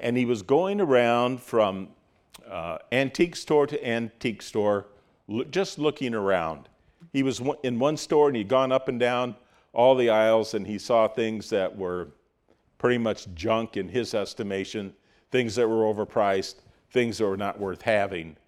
And 0.00 0.16
he 0.16 0.24
was 0.24 0.42
going 0.42 0.80
around 0.80 1.42
from 1.42 1.88
uh, 2.48 2.78
antique 2.92 3.36
store 3.36 3.66
to 3.66 3.86
antique 3.86 4.42
store, 4.42 4.86
just 5.50 5.78
looking 5.78 6.14
around. 6.14 6.68
He 7.12 7.22
was 7.22 7.42
in 7.62 7.78
one 7.78 7.96
store 7.96 8.28
and 8.28 8.36
he'd 8.36 8.48
gone 8.48 8.72
up 8.72 8.88
and 8.88 8.98
down 8.98 9.36
all 9.72 9.94
the 9.94 10.10
aisles 10.10 10.54
and 10.54 10.66
he 10.66 10.78
saw 10.78 11.08
things 11.08 11.50
that 11.50 11.76
were 11.76 12.08
pretty 12.78 12.98
much 12.98 13.26
junk 13.34 13.76
in 13.76 13.88
his 13.88 14.14
estimation, 14.14 14.94
things 15.36 15.56
that 15.56 15.68
were 15.68 15.84
overpriced, 15.84 16.54
things 16.90 17.18
that 17.18 17.26
were 17.26 17.36
not 17.36 17.60
worth 17.60 17.82
having. 17.82 18.38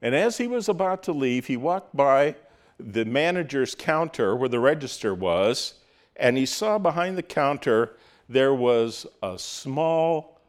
And 0.00 0.14
as 0.14 0.38
he 0.38 0.46
was 0.46 0.68
about 0.68 1.02
to 1.02 1.12
leave, 1.12 1.48
he 1.48 1.56
walked 1.56 1.96
by 1.96 2.36
the 2.78 3.04
manager's 3.04 3.74
counter 3.74 4.36
where 4.36 4.48
the 4.48 4.60
register 4.60 5.12
was, 5.16 5.74
and 6.14 6.36
he 6.36 6.46
saw 6.46 6.78
behind 6.78 7.18
the 7.18 7.24
counter 7.24 7.96
there 8.28 8.54
was 8.54 9.04
a 9.20 9.36
small 9.36 10.40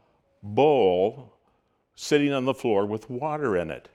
bowl 0.44 1.32
sitting 1.96 2.32
on 2.32 2.44
the 2.44 2.54
floor 2.54 2.86
with 2.86 3.10
water 3.10 3.56
in 3.56 3.68
it. 3.68 3.88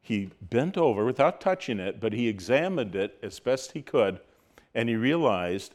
He 0.00 0.30
bent 0.40 0.76
over 0.76 1.04
without 1.04 1.40
touching 1.40 1.80
it, 1.80 1.98
but 1.98 2.12
he 2.12 2.28
examined 2.28 2.94
it 2.94 3.18
as 3.20 3.40
best 3.40 3.72
he 3.72 3.82
could, 3.82 4.20
and 4.76 4.88
he 4.88 4.94
realized 4.94 5.74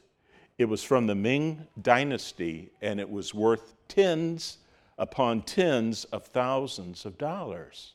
it 0.58 0.70
was 0.70 0.82
from 0.82 1.08
the 1.08 1.16
Ming 1.16 1.68
dynasty 1.82 2.70
and 2.82 3.02
it 3.02 3.10
was 3.10 3.34
worth 3.34 3.74
tens 3.90 4.60
upon 4.98 5.42
tens 5.42 6.06
of 6.06 6.26
thousands 6.26 7.06
of 7.06 7.18
dollars. 7.18 7.94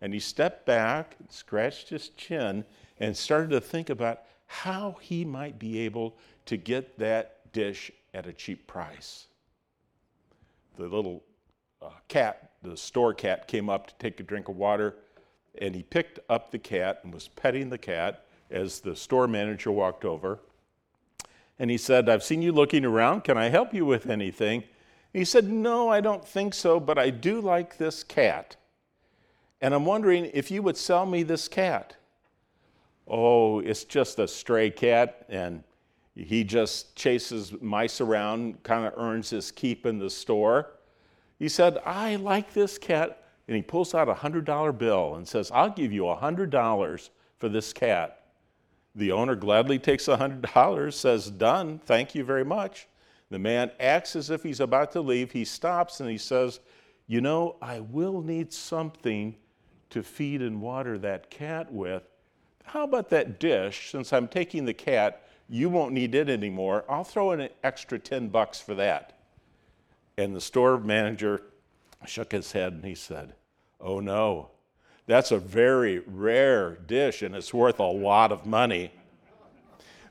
And 0.00 0.14
he 0.14 0.20
stepped 0.20 0.66
back, 0.66 1.16
scratched 1.28 1.90
his 1.90 2.08
chin, 2.10 2.64
and 2.98 3.16
started 3.16 3.50
to 3.50 3.60
think 3.60 3.90
about 3.90 4.22
how 4.46 4.96
he 5.00 5.24
might 5.24 5.58
be 5.58 5.78
able 5.80 6.16
to 6.46 6.56
get 6.56 6.98
that 6.98 7.52
dish 7.52 7.90
at 8.12 8.26
a 8.26 8.32
cheap 8.32 8.66
price. 8.66 9.26
The 10.76 10.88
little 10.88 11.22
uh, 11.82 11.90
cat 12.08 12.50
the 12.62 12.76
store 12.76 13.14
cat 13.14 13.48
came 13.48 13.70
up 13.70 13.86
to 13.86 13.94
take 13.98 14.20
a 14.20 14.22
drink 14.22 14.48
of 14.48 14.56
water, 14.56 14.96
and 15.58 15.74
he 15.74 15.82
picked 15.82 16.18
up 16.28 16.50
the 16.50 16.58
cat 16.58 17.00
and 17.02 17.12
was 17.12 17.28
petting 17.28 17.70
the 17.70 17.78
cat 17.78 18.26
as 18.50 18.80
the 18.80 18.94
store 18.94 19.26
manager 19.26 19.70
walked 19.70 20.04
over. 20.04 20.40
And 21.58 21.70
he 21.70 21.78
said, 21.78 22.08
I've 22.08 22.24
seen 22.24 22.42
you 22.42 22.52
looking 22.52 22.84
around. 22.84 23.24
Can 23.24 23.36
I 23.36 23.48
help 23.48 23.74
you 23.74 23.84
with 23.84 24.08
anything? 24.08 24.64
He 25.12 25.24
said, 25.24 25.48
No, 25.48 25.88
I 25.88 26.00
don't 26.00 26.26
think 26.26 26.54
so, 26.54 26.80
but 26.80 26.98
I 26.98 27.10
do 27.10 27.40
like 27.40 27.76
this 27.76 28.02
cat. 28.02 28.56
And 29.60 29.74
I'm 29.74 29.84
wondering 29.84 30.30
if 30.32 30.50
you 30.50 30.62
would 30.62 30.76
sell 30.76 31.04
me 31.06 31.22
this 31.22 31.48
cat. 31.48 31.96
Oh, 33.06 33.60
it's 33.60 33.84
just 33.84 34.18
a 34.18 34.28
stray 34.28 34.70
cat, 34.70 35.26
and 35.28 35.64
he 36.14 36.44
just 36.44 36.94
chases 36.96 37.52
mice 37.60 38.00
around, 38.00 38.62
kind 38.62 38.86
of 38.86 38.94
earns 38.96 39.30
his 39.30 39.50
keep 39.50 39.86
in 39.86 39.98
the 39.98 40.10
store. 40.10 40.70
He 41.38 41.48
said, 41.48 41.78
I 41.84 42.16
like 42.16 42.52
this 42.52 42.78
cat. 42.78 43.16
And 43.48 43.56
he 43.56 43.62
pulls 43.62 43.94
out 43.96 44.08
a 44.08 44.14
$100 44.14 44.78
bill 44.78 45.16
and 45.16 45.26
says, 45.26 45.50
I'll 45.52 45.70
give 45.70 45.92
you 45.92 46.02
$100 46.02 47.10
for 47.38 47.48
this 47.48 47.72
cat. 47.72 48.22
The 48.94 49.10
owner 49.10 49.34
gladly 49.34 49.78
takes 49.78 50.06
$100, 50.06 50.92
says, 50.92 51.30
Done, 51.30 51.80
thank 51.84 52.14
you 52.14 52.22
very 52.22 52.44
much. 52.44 52.86
The 53.30 53.38
man 53.38 53.70
acts 53.78 54.16
as 54.16 54.30
if 54.30 54.42
he's 54.42 54.60
about 54.60 54.92
to 54.92 55.00
leave. 55.00 55.30
He 55.32 55.44
stops 55.44 56.00
and 56.00 56.10
he 56.10 56.18
says, 56.18 56.60
You 57.06 57.20
know, 57.20 57.56
I 57.62 57.80
will 57.80 58.22
need 58.22 58.52
something 58.52 59.36
to 59.90 60.02
feed 60.02 60.42
and 60.42 60.60
water 60.60 60.98
that 60.98 61.30
cat 61.30 61.72
with. 61.72 62.02
How 62.64 62.84
about 62.84 63.10
that 63.10 63.40
dish? 63.40 63.90
Since 63.90 64.12
I'm 64.12 64.28
taking 64.28 64.64
the 64.64 64.74
cat, 64.74 65.26
you 65.48 65.68
won't 65.68 65.92
need 65.92 66.14
it 66.14 66.28
anymore. 66.28 66.84
I'll 66.88 67.04
throw 67.04 67.32
in 67.32 67.40
an 67.40 67.50
extra 67.64 67.98
10 67.98 68.28
bucks 68.28 68.60
for 68.60 68.74
that. 68.74 69.18
And 70.16 70.34
the 70.34 70.40
store 70.40 70.78
manager 70.78 71.42
shook 72.06 72.32
his 72.32 72.52
head 72.52 72.72
and 72.72 72.84
he 72.84 72.94
said, 72.94 73.34
Oh 73.80 74.00
no, 74.00 74.50
that's 75.06 75.30
a 75.30 75.38
very 75.38 76.00
rare 76.00 76.76
dish 76.86 77.22
and 77.22 77.34
it's 77.34 77.54
worth 77.54 77.80
a 77.80 77.84
lot 77.84 78.32
of 78.32 78.46
money. 78.46 78.92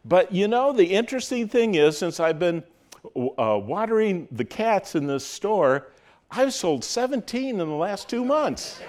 But 0.03 0.33
you 0.33 0.47
know, 0.47 0.73
the 0.73 0.93
interesting 0.93 1.47
thing 1.47 1.75
is, 1.75 1.97
since 1.97 2.19
I've 2.19 2.39
been 2.39 2.63
uh, 3.05 3.59
watering 3.63 4.27
the 4.31 4.45
cats 4.45 4.95
in 4.95 5.07
this 5.07 5.25
store, 5.25 5.87
I've 6.31 6.53
sold 6.53 6.83
17 6.83 7.49
in 7.49 7.57
the 7.57 7.65
last 7.65 8.09
two 8.09 8.23
months. 8.23 8.81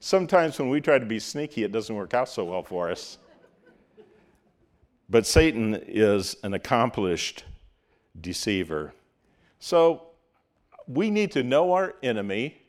Sometimes 0.00 0.58
when 0.58 0.68
we 0.68 0.80
try 0.80 0.98
to 0.98 1.06
be 1.06 1.18
sneaky, 1.18 1.64
it 1.64 1.72
doesn't 1.72 1.94
work 1.94 2.12
out 2.12 2.28
so 2.28 2.44
well 2.44 2.62
for 2.62 2.90
us. 2.90 3.18
But 5.08 5.26
Satan 5.26 5.74
is 5.86 6.36
an 6.42 6.54
accomplished 6.54 7.44
deceiver. 8.20 8.92
So 9.58 10.08
we 10.86 11.10
need 11.10 11.32
to 11.32 11.42
know 11.42 11.72
our 11.72 11.94
enemy 12.02 12.60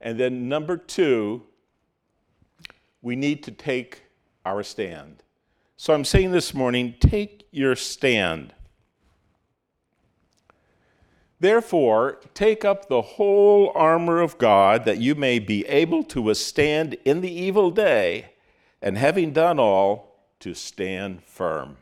And 0.00 0.20
then 0.20 0.48
number 0.48 0.76
two, 0.76 1.42
we 3.02 3.16
need 3.16 3.42
to 3.44 3.50
take 3.50 4.02
our 4.44 4.62
stand. 4.62 5.22
So 5.78 5.92
I'm 5.92 6.06
saying 6.06 6.30
this 6.30 6.54
morning 6.54 6.94
take 6.98 7.46
your 7.50 7.76
stand. 7.76 8.54
Therefore, 11.38 12.18
take 12.32 12.64
up 12.64 12.88
the 12.88 13.02
whole 13.02 13.72
armor 13.74 14.22
of 14.22 14.38
God 14.38 14.86
that 14.86 14.98
you 14.98 15.14
may 15.14 15.38
be 15.38 15.66
able 15.66 16.02
to 16.04 16.22
withstand 16.22 16.94
in 17.04 17.20
the 17.20 17.30
evil 17.30 17.70
day, 17.70 18.32
and 18.80 18.96
having 18.96 19.34
done 19.34 19.58
all, 19.58 20.30
to 20.40 20.54
stand 20.54 21.22
firm. 21.22 21.76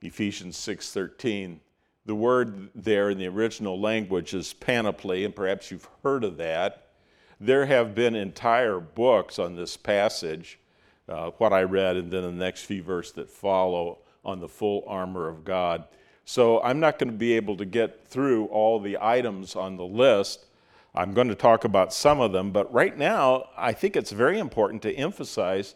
Ephesians 0.00 0.56
6:13. 0.56 1.60
The 2.06 2.14
word 2.14 2.70
there 2.74 3.10
in 3.10 3.18
the 3.18 3.28
original 3.28 3.78
language 3.78 4.32
is 4.32 4.54
panoply, 4.54 5.22
and 5.24 5.36
perhaps 5.36 5.70
you've 5.70 5.88
heard 6.02 6.24
of 6.24 6.38
that. 6.38 6.92
There 7.38 7.66
have 7.66 7.94
been 7.94 8.14
entire 8.14 8.80
books 8.80 9.38
on 9.38 9.54
this 9.54 9.76
passage 9.76 10.58
uh, 11.08 11.30
what 11.38 11.52
I 11.52 11.62
read, 11.62 11.96
and 11.96 12.10
then 12.10 12.22
the 12.22 12.32
next 12.32 12.62
few 12.64 12.82
verses 12.82 13.12
that 13.14 13.30
follow 13.30 13.98
on 14.24 14.40
the 14.40 14.48
full 14.48 14.84
armor 14.86 15.28
of 15.28 15.44
God. 15.44 15.84
So 16.24 16.62
I'm 16.62 16.80
not 16.80 16.98
going 16.98 17.10
to 17.10 17.16
be 17.16 17.34
able 17.34 17.56
to 17.58 17.64
get 17.64 18.06
through 18.06 18.46
all 18.46 18.80
the 18.80 18.96
items 19.00 19.56
on 19.56 19.76
the 19.76 19.84
list. 19.84 20.46
I'm 20.94 21.12
going 21.12 21.28
to 21.28 21.34
talk 21.34 21.64
about 21.64 21.92
some 21.92 22.20
of 22.20 22.32
them, 22.32 22.50
but 22.52 22.72
right 22.72 22.96
now, 22.96 23.48
I 23.56 23.72
think 23.72 23.96
it's 23.96 24.12
very 24.12 24.38
important 24.38 24.80
to 24.82 24.94
emphasize 24.94 25.74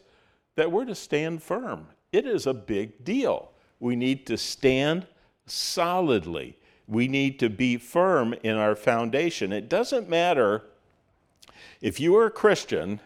that 0.55 0.73
we're 0.73 0.87
to 0.87 0.95
stand 0.95 1.43
firm. 1.43 1.89
It 2.13 2.27
is 2.27 2.47
a 2.47 2.55
big 2.55 3.05
deal. 3.05 3.51
We 3.81 3.97
need 3.97 4.27
to 4.29 4.39
stand 4.39 5.07
solidly. 5.47 6.57
We 6.87 7.07
need 7.09 7.39
to 7.41 7.51
be 7.51 7.77
firm 7.77 8.35
in 8.43 8.57
our 8.57 8.75
foundation. 8.75 9.53
It 9.53 9.69
doesn't 9.69 10.09
matter 10.09 10.63
if 11.81 12.01
you 12.01 12.17
are 12.17 12.27
a 12.27 12.31
Christian 12.31 13.01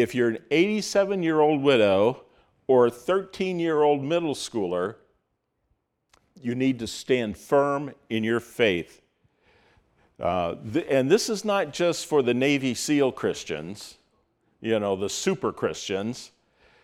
if 0.00 0.14
you're 0.14 0.28
an 0.28 0.38
87 0.50 1.22
year 1.22 1.40
old 1.40 1.62
widow 1.62 2.24
or 2.66 2.86
a 2.86 2.90
13 2.90 3.58
year 3.58 3.82
old 3.82 4.02
middle 4.02 4.34
schooler, 4.34 4.96
you 6.40 6.54
need 6.54 6.78
to 6.78 6.86
stand 6.86 7.36
firm 7.36 7.92
in 8.08 8.22
your 8.22 8.40
faith. 8.40 9.02
Uh, 10.20 10.54
th- 10.72 10.86
and 10.88 11.10
this 11.10 11.28
is 11.28 11.44
not 11.44 11.72
just 11.72 12.06
for 12.06 12.22
the 12.22 12.34
Navy 12.34 12.74
SEAL 12.74 13.12
Christians, 13.12 13.96
you 14.60 14.78
know, 14.78 14.96
the 14.96 15.08
super 15.08 15.52
Christians, 15.52 16.30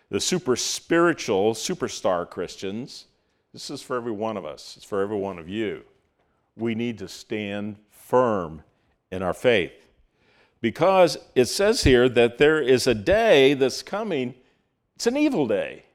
the 0.09 0.19
super 0.19 0.55
spiritual, 0.55 1.53
superstar 1.53 2.29
Christians. 2.29 3.05
This 3.53 3.69
is 3.69 3.81
for 3.81 3.95
every 3.95 4.11
one 4.11 4.37
of 4.37 4.45
us, 4.45 4.75
it's 4.77 4.85
for 4.85 5.01
every 5.01 5.17
one 5.17 5.39
of 5.39 5.47
you. 5.47 5.83
We 6.57 6.75
need 6.75 6.97
to 6.99 7.07
stand 7.07 7.77
firm 7.89 8.63
in 9.11 9.21
our 9.21 9.33
faith 9.33 9.84
because 10.65 11.19
it 11.35 11.45
says 11.45 11.83
here 11.83 12.09
that 12.09 12.39
there 12.39 12.59
is 12.59 12.87
a 12.87 12.95
day 12.95 13.53
that's 13.53 13.83
coming, 13.83 14.33
it's 14.95 15.05
an 15.05 15.15
evil 15.15 15.45
day. 15.45 15.85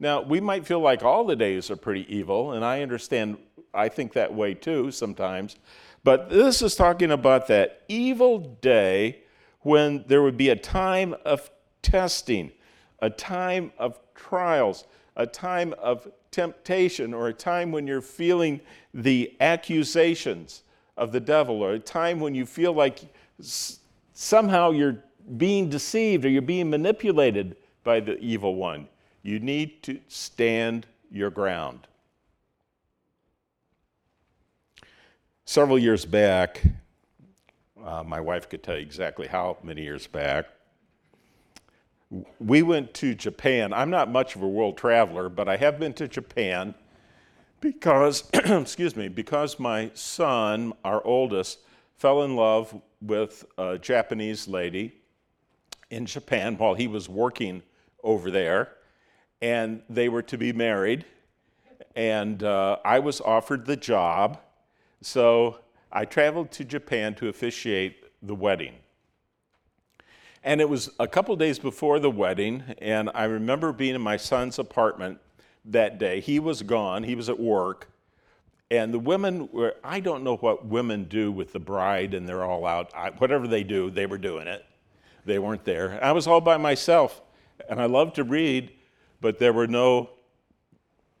Now, 0.00 0.22
we 0.22 0.40
might 0.40 0.66
feel 0.66 0.80
like 0.80 1.04
all 1.04 1.24
the 1.24 1.36
days 1.36 1.70
are 1.70 1.76
pretty 1.76 2.12
evil, 2.12 2.50
and 2.50 2.64
I 2.64 2.82
understand, 2.82 3.36
I 3.72 3.88
think 3.88 4.14
that 4.14 4.34
way 4.34 4.54
too 4.54 4.90
sometimes. 4.90 5.54
But 6.02 6.30
this 6.30 6.62
is 6.62 6.74
talking 6.74 7.12
about 7.12 7.46
that 7.46 7.82
evil 7.86 8.40
day 8.40 9.20
when 9.60 10.02
there 10.08 10.24
would 10.24 10.36
be 10.36 10.48
a 10.48 10.56
time 10.56 11.14
of 11.24 11.48
testing, 11.82 12.50
a 12.98 13.08
time 13.08 13.70
of 13.78 14.00
trials, 14.16 14.84
a 15.14 15.28
time 15.28 15.74
of 15.78 16.10
temptation, 16.32 17.14
or 17.14 17.28
a 17.28 17.32
time 17.32 17.70
when 17.70 17.86
you're 17.86 18.00
feeling 18.00 18.62
the 18.92 19.32
accusations 19.38 20.64
of 20.96 21.12
the 21.12 21.20
devil, 21.20 21.62
or 21.62 21.74
a 21.74 21.78
time 21.78 22.18
when 22.18 22.34
you 22.34 22.44
feel 22.44 22.72
like 22.72 23.02
somehow 24.22 24.70
you're 24.70 25.02
being 25.36 25.68
deceived 25.68 26.24
or 26.24 26.28
you're 26.28 26.40
being 26.40 26.70
manipulated 26.70 27.56
by 27.82 27.98
the 27.98 28.16
evil 28.18 28.54
one. 28.54 28.86
You 29.22 29.40
need 29.40 29.82
to 29.82 29.98
stand 30.08 30.86
your 31.10 31.30
ground. 31.30 31.86
Several 35.44 35.78
years 35.78 36.04
back, 36.04 36.62
uh, 37.84 38.04
my 38.04 38.20
wife 38.20 38.48
could 38.48 38.62
tell 38.62 38.76
you 38.76 38.82
exactly 38.82 39.26
how 39.26 39.58
many 39.62 39.82
years 39.82 40.06
back, 40.06 40.46
we 42.38 42.62
went 42.62 42.94
to 42.94 43.14
Japan. 43.14 43.72
I'm 43.72 43.90
not 43.90 44.10
much 44.10 44.36
of 44.36 44.42
a 44.42 44.48
world 44.48 44.76
traveler, 44.76 45.28
but 45.28 45.48
I 45.48 45.56
have 45.56 45.80
been 45.80 45.94
to 45.94 46.06
Japan 46.06 46.74
because, 47.60 48.30
excuse 48.34 48.94
me, 48.94 49.08
because 49.08 49.58
my 49.58 49.90
son, 49.94 50.74
our 50.84 51.04
oldest, 51.04 51.58
fell 51.96 52.22
in 52.22 52.36
love 52.36 52.80
with 53.02 53.44
a 53.58 53.78
Japanese 53.78 54.46
lady 54.46 54.92
in 55.90 56.06
Japan 56.06 56.56
while 56.56 56.74
he 56.74 56.86
was 56.86 57.08
working 57.08 57.62
over 58.02 58.30
there, 58.30 58.70
and 59.40 59.82
they 59.90 60.08
were 60.08 60.22
to 60.22 60.38
be 60.38 60.52
married. 60.52 61.04
And 61.94 62.42
uh, 62.42 62.78
I 62.84 63.00
was 63.00 63.20
offered 63.20 63.66
the 63.66 63.76
job, 63.76 64.38
so 65.02 65.58
I 65.90 66.04
traveled 66.04 66.50
to 66.52 66.64
Japan 66.64 67.14
to 67.16 67.28
officiate 67.28 68.04
the 68.22 68.34
wedding. 68.34 68.74
And 70.44 70.60
it 70.60 70.68
was 70.68 70.90
a 70.98 71.06
couple 71.06 71.36
days 71.36 71.58
before 71.58 71.98
the 71.98 72.10
wedding, 72.10 72.62
and 72.78 73.10
I 73.14 73.24
remember 73.24 73.72
being 73.72 73.94
in 73.94 74.00
my 74.00 74.16
son's 74.16 74.58
apartment 74.58 75.18
that 75.64 75.98
day. 75.98 76.20
He 76.20 76.40
was 76.40 76.62
gone, 76.62 77.04
he 77.04 77.14
was 77.14 77.28
at 77.28 77.38
work, 77.38 77.91
and 78.72 78.92
the 78.92 78.98
women 78.98 79.50
were, 79.52 79.74
I 79.84 80.00
don't 80.00 80.24
know 80.24 80.36
what 80.36 80.64
women 80.64 81.04
do 81.04 81.30
with 81.30 81.52
the 81.52 81.58
bride, 81.58 82.14
and 82.14 82.26
they're 82.26 82.42
all 82.42 82.64
out. 82.64 82.90
I, 82.96 83.10
whatever 83.10 83.46
they 83.46 83.64
do, 83.64 83.90
they 83.90 84.06
were 84.06 84.16
doing 84.16 84.46
it. 84.46 84.64
They 85.26 85.38
weren't 85.38 85.64
there. 85.64 86.02
I 86.02 86.12
was 86.12 86.26
all 86.26 86.40
by 86.40 86.56
myself, 86.56 87.20
and 87.68 87.82
I 87.82 87.84
loved 87.84 88.14
to 88.14 88.24
read, 88.24 88.72
but 89.20 89.38
there 89.38 89.52
were 89.52 89.66
no 89.66 90.08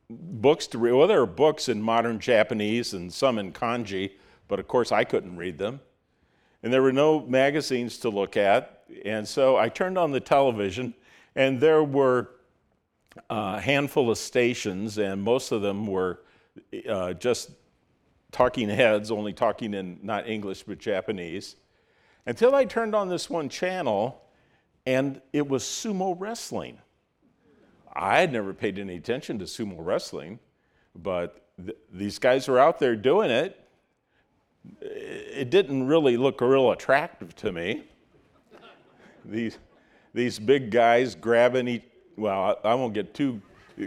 books 0.08 0.66
to 0.68 0.78
read. 0.78 0.92
Well, 0.92 1.06
there 1.06 1.20
were 1.20 1.26
books 1.26 1.68
in 1.68 1.82
modern 1.82 2.20
Japanese 2.20 2.94
and 2.94 3.12
some 3.12 3.38
in 3.38 3.52
kanji, 3.52 4.12
but 4.48 4.58
of 4.58 4.66
course 4.66 4.90
I 4.90 5.04
couldn't 5.04 5.36
read 5.36 5.58
them. 5.58 5.80
And 6.62 6.72
there 6.72 6.80
were 6.80 6.90
no 6.90 7.20
magazines 7.20 7.98
to 7.98 8.08
look 8.08 8.34
at. 8.38 8.84
And 9.04 9.28
so 9.28 9.58
I 9.58 9.68
turned 9.68 9.98
on 9.98 10.10
the 10.10 10.20
television, 10.20 10.94
and 11.36 11.60
there 11.60 11.84
were 11.84 12.30
a 13.28 13.60
handful 13.60 14.10
of 14.10 14.16
stations, 14.16 14.96
and 14.96 15.22
most 15.22 15.52
of 15.52 15.60
them 15.60 15.86
were 15.86 16.20
uh, 16.88 17.12
just 17.14 17.50
talking 18.30 18.68
heads, 18.68 19.10
only 19.10 19.32
talking 19.32 19.74
in 19.74 19.98
not 20.02 20.28
English 20.28 20.62
but 20.64 20.78
Japanese, 20.78 21.56
until 22.26 22.54
I 22.54 22.64
turned 22.64 22.94
on 22.94 23.08
this 23.08 23.28
one 23.28 23.48
channel 23.48 24.22
and 24.86 25.20
it 25.32 25.46
was 25.46 25.62
sumo 25.62 26.16
wrestling. 26.18 26.78
I 27.94 28.20
had 28.20 28.32
never 28.32 28.54
paid 28.54 28.78
any 28.78 28.96
attention 28.96 29.38
to 29.38 29.44
sumo 29.44 29.76
wrestling, 29.78 30.38
but 30.94 31.46
th- 31.64 31.76
these 31.92 32.18
guys 32.18 32.48
were 32.48 32.58
out 32.58 32.78
there 32.78 32.96
doing 32.96 33.30
it. 33.30 33.58
It 34.80 35.50
didn't 35.50 35.86
really 35.86 36.16
look 36.16 36.40
real 36.40 36.70
attractive 36.72 37.34
to 37.36 37.52
me. 37.52 37.84
These, 39.24 39.58
these 40.14 40.38
big 40.38 40.70
guys 40.70 41.14
grabbing 41.14 41.68
each, 41.68 41.84
well, 42.16 42.58
I, 42.64 42.70
I 42.70 42.74
won't 42.74 42.94
get 42.94 43.14
too 43.14 43.40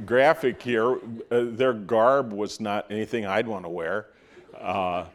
graphic 0.05 0.61
here. 0.61 0.97
Uh, 1.31 1.45
their 1.51 1.73
garb 1.73 2.33
was 2.33 2.59
not 2.59 2.91
anything 2.91 3.25
I'd 3.25 3.47
want 3.47 3.65
to 3.65 3.69
wear. 3.69 4.07
Uh, 4.59 5.05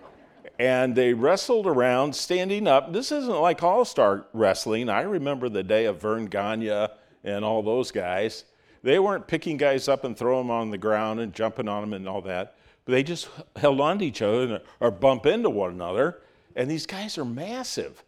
and 0.59 0.95
they 0.95 1.15
wrestled 1.15 1.67
around 1.67 2.15
standing 2.15 2.67
up. 2.67 2.93
This 2.93 3.13
isn't 3.13 3.41
like 3.41 3.63
all 3.63 3.85
star 3.85 4.27
wrestling. 4.33 4.89
I 4.89 5.03
remember 5.03 5.49
the 5.49 5.63
day 5.63 5.87
of 5.87 6.01
Verne 6.01 6.27
Gagne 6.27 6.89
and 7.25 7.45
all 7.45 7.63
those 7.63 7.91
guys. 7.91 8.45
They 8.83 8.99
weren't 8.99 9.27
picking 9.27 9.57
guys 9.57 9.89
up 9.89 10.05
and 10.05 10.17
throwing 10.17 10.47
them 10.47 10.51
on 10.51 10.71
the 10.71 10.79
ground 10.79 11.21
and 11.21 11.33
jumping 11.33 11.69
on 11.69 11.83
them 11.83 11.93
and 11.93 12.09
all 12.09 12.23
that, 12.23 12.57
but 12.85 12.93
they 12.93 13.03
just 13.03 13.29
held 13.57 13.81
on 13.81 13.99
to 13.99 14.07
each 14.07 14.23
other 14.23 14.63
or 14.81 14.91
bump 14.91 15.27
into 15.27 15.51
one 15.51 15.73
another. 15.73 16.23
And 16.57 16.71
these 16.71 16.87
guys 16.87 17.19
are 17.19 17.25
massive. 17.25 18.03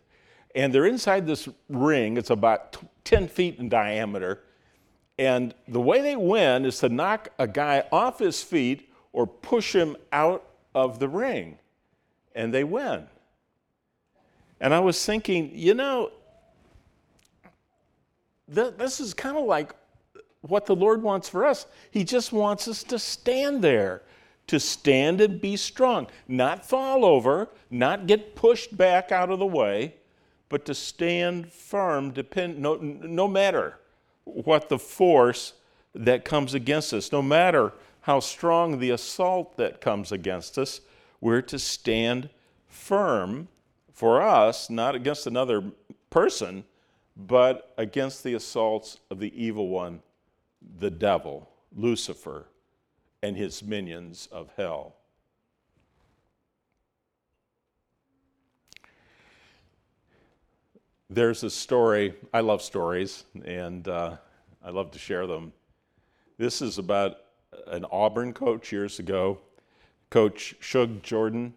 And 0.55 0.75
they're 0.75 0.87
inside 0.87 1.27
this 1.27 1.49
ring, 1.69 2.17
it's 2.17 2.31
about 2.31 2.77
10 3.05 3.29
feet 3.29 3.59
in 3.59 3.69
diameter 3.69 4.43
and 5.23 5.55
the 5.69 5.81
way 5.81 6.01
they 6.01 6.17
win 6.17 6.65
is 6.65 6.79
to 6.79 6.89
knock 6.89 7.29
a 7.39 7.47
guy 7.47 7.85
off 7.93 8.19
his 8.19 8.43
feet 8.43 8.93
or 9.13 9.25
push 9.25 9.73
him 9.73 9.97
out 10.11 10.45
of 10.75 10.99
the 10.99 11.09
ring. 11.09 11.59
And 12.35 12.53
they 12.53 12.65
win. 12.65 13.07
And 14.61 14.75
I 14.75 14.81
was 14.81 15.07
thinking, 15.07 15.53
you 15.55 15.75
know, 15.75 16.11
th- 18.53 18.75
this 18.77 18.99
is 18.99 19.15
kind 19.15 19.37
of 19.37 19.45
like 19.45 19.77
what 20.41 20.67
the 20.67 20.75
Lord 20.75 21.05
wants 21.05 21.29
for 21.29 21.47
us. 21.47 21.67
He 21.93 22.03
just 22.03 22.33
wants 22.33 22.67
us 22.67 22.83
to 22.83 22.99
stand 22.99 23.63
there, 23.63 24.03
to 24.49 24.59
stand 24.59 25.21
and 25.21 25.41
be 25.41 25.57
strong, 25.57 26.09
not 26.27 26.67
fall 26.67 27.05
over, 27.05 27.49
not 27.71 28.09
get 28.09 28.35
pushed 28.35 28.77
back 28.77 29.13
out 29.13 29.31
of 29.31 29.39
the 29.39 29.47
way, 29.47 29.95
but 30.49 30.65
to 30.65 30.75
stand 30.75 31.53
firm, 31.53 32.11
depend, 32.11 32.59
no, 32.59 32.75
no 32.75 33.29
matter 33.29 33.79
what 34.25 34.69
the 34.69 34.79
force 34.79 35.55
that 35.95 36.25
comes 36.25 36.55
against 36.55 36.93
us. 36.93 37.13
No 37.13 37.23
matter 37.23 37.73
how 38.03 38.21
strong 38.21 38.79
the 38.79 38.91
assault 38.91 39.57
that 39.57 39.81
comes 39.81 40.13
against 40.13 40.59
us, 40.59 40.81
we're 41.21 41.43
to 41.43 41.59
stand 41.59 42.29
firm 42.67 43.49
for 43.93 44.23
us, 44.23 44.69
not 44.71 44.95
against 44.95 45.27
another 45.27 45.63
person, 46.11 46.65
but 47.17 47.73
against 47.77 48.25
the 48.25 48.35
assaults 48.35 48.99
of 49.11 49.19
the 49.21 49.33
evil 49.41 49.69
one, 49.69 50.01
the 50.79 50.91
devil, 50.91 51.49
Lucifer, 51.75 52.47
and 53.23 53.37
his 53.37 53.63
minions 53.63 54.29
of 54.33 54.51
hell. 54.57 54.97
There's 61.15 61.45
a 61.45 61.51
story, 61.51 62.15
I 62.33 62.41
love 62.41 62.63
stories, 62.63 63.25
and 63.45 63.87
uh, 63.87 64.17
I 64.65 64.71
love 64.71 64.93
to 64.93 64.99
share 64.99 65.27
them. 65.27 65.53
This 66.39 66.63
is 66.63 66.79
about 66.79 67.19
an 67.67 67.85
Auburn 67.93 68.33
coach 68.33 68.73
years 68.73 68.99
ago. 68.99 69.39
Coach 70.09 70.57
Shug 70.61 71.03
Jordan 71.03 71.53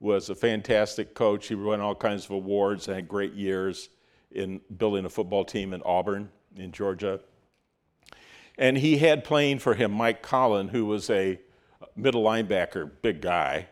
was 0.00 0.28
a 0.28 0.34
fantastic 0.34 1.14
coach. 1.14 1.46
He 1.46 1.54
won 1.54 1.80
all 1.80 1.94
kinds 1.94 2.26
of 2.26 2.32
awards 2.32 2.88
and 2.88 2.94
had 2.94 3.08
great 3.08 3.32
years 3.32 3.88
in 4.32 4.60
building 4.76 5.06
a 5.06 5.08
football 5.08 5.46
team 5.46 5.72
in 5.72 5.80
Auburn, 5.86 6.28
in 6.54 6.70
Georgia. 6.70 7.20
And 8.58 8.76
he 8.76 8.98
had 8.98 9.24
playing 9.24 9.60
for 9.60 9.72
him 9.72 9.92
Mike 9.92 10.22
Kolen, 10.22 10.68
who 10.68 10.84
was 10.84 11.08
a 11.08 11.40
middle 11.96 12.22
linebacker, 12.22 12.90
big 13.00 13.22
guy, 13.22 13.68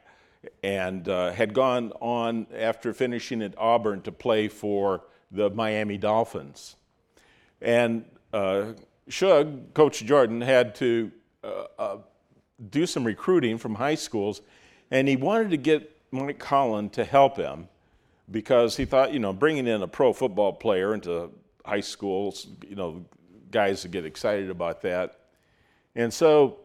and 0.63 1.07
uh, 1.07 1.33
had 1.33 1.53
gone 1.53 1.93
on 2.01 2.47
after 2.57 2.95
finishing 2.95 3.43
at 3.43 3.53
Auburn 3.59 4.01
to 4.01 4.11
play 4.11 4.49
for 4.49 5.03
the 5.31 5.51
Miami 5.51 5.99
Dolphins. 5.99 6.77
And 7.61 8.05
uh, 8.33 8.73
Shug, 9.09 9.75
Coach 9.75 10.05
Jordan, 10.05 10.41
had 10.41 10.75
to 10.77 11.11
uh, 11.43 11.65
uh, 11.79 11.97
do 12.71 12.87
some 12.87 13.05
recruiting 13.05 13.59
from 13.59 13.75
high 13.75 13.95
schools, 13.95 14.43
and 14.91 15.09
he 15.09 15.17
wanted 15.17 15.51
to 15.51 15.57
get 15.57 15.97
Mike 16.11 16.39
Kolen 16.39 16.91
to 16.91 17.05
help 17.05 17.37
him 17.37 17.69
because 18.31 18.77
he 18.77 18.85
thought, 18.85 19.13
you 19.13 19.19
know, 19.19 19.33
bringing 19.33 19.67
in 19.67 19.83
a 19.83 19.89
pro 19.89 20.13
football 20.13 20.53
player 20.53 20.95
into 20.95 21.31
high 21.65 21.81
schools, 21.81 22.47
you 22.67 22.77
know, 22.77 23.05
guys 23.51 23.83
would 23.83 23.93
get 23.93 24.05
excited 24.05 24.51
about 24.51 24.83
that. 24.83 25.21
And 25.95 26.13
so 26.13 26.59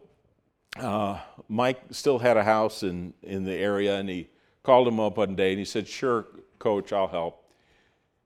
uh, 0.76 1.18
Mike 1.48 1.80
still 1.90 2.18
had 2.18 2.36
a 2.36 2.44
house 2.44 2.82
in, 2.82 3.14
in 3.22 3.44
the 3.44 3.54
area, 3.54 3.96
and 3.96 4.08
he 4.08 4.28
called 4.62 4.88
him 4.88 5.00
up 5.00 5.16
one 5.16 5.34
day 5.34 5.50
and 5.50 5.58
he 5.58 5.64
said, 5.64 5.86
Sure, 5.86 6.26
coach, 6.58 6.92
I'll 6.92 7.08
help. 7.08 7.43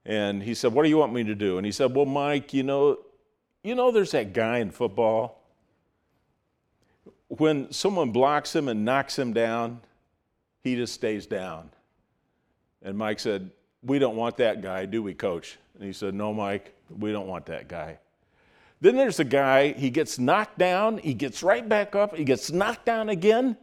And 0.09 0.43
he 0.43 0.55
said, 0.55 0.73
What 0.73 0.85
do 0.85 0.89
you 0.89 0.97
want 0.97 1.13
me 1.13 1.23
to 1.25 1.35
do? 1.35 1.59
And 1.59 1.67
he 1.67 1.71
said, 1.71 1.95
Well, 1.95 2.07
Mike, 2.07 2.55
you 2.55 2.63
know, 2.63 2.99
you 3.63 3.75
know 3.75 3.93
there's 3.93 4.13
that 4.13 4.33
guy 4.33 4.59
in 4.59 4.71
football. 4.71 5.39
When 7.29 7.71
someone 7.71 8.11
blocks 8.11 8.57
him 8.57 8.69
and 8.69 8.87
knocks 8.87 9.19
him 9.19 9.35
down, 9.35 9.83
he 10.63 10.77
just 10.77 10.95
stays 10.95 11.27
down. 11.27 11.71
And 12.83 12.97
Mike 12.97 13.21
said, 13.21 13.51
We 13.83 13.99
don't 13.99 14.17
want 14.17 14.39
that 14.39 14.63
guy, 14.63 14.87
do 14.87 15.03
we, 15.03 15.13
coach? 15.13 15.59
And 15.75 15.85
he 15.85 15.93
said, 15.93 16.15
No, 16.15 16.33
Mike, 16.33 16.75
we 16.89 17.13
don't 17.13 17.29
want 17.29 17.45
that 17.47 17.69
guy. 17.69 17.99
Then 18.81 18.97
there's 18.97 19.21
a 19.21 19.25
guy, 19.25 19.73
he 19.73 19.91
gets 19.91 20.19
knocked 20.19 20.57
down, 20.57 20.99
he 20.99 21.13
gets 21.13 21.43
right 21.43 21.69
back 21.69 21.95
up, 21.95 22.17
he 22.17 22.25
gets 22.25 22.51
knocked 22.51 22.87
down 22.87 23.11
again, 23.11 23.59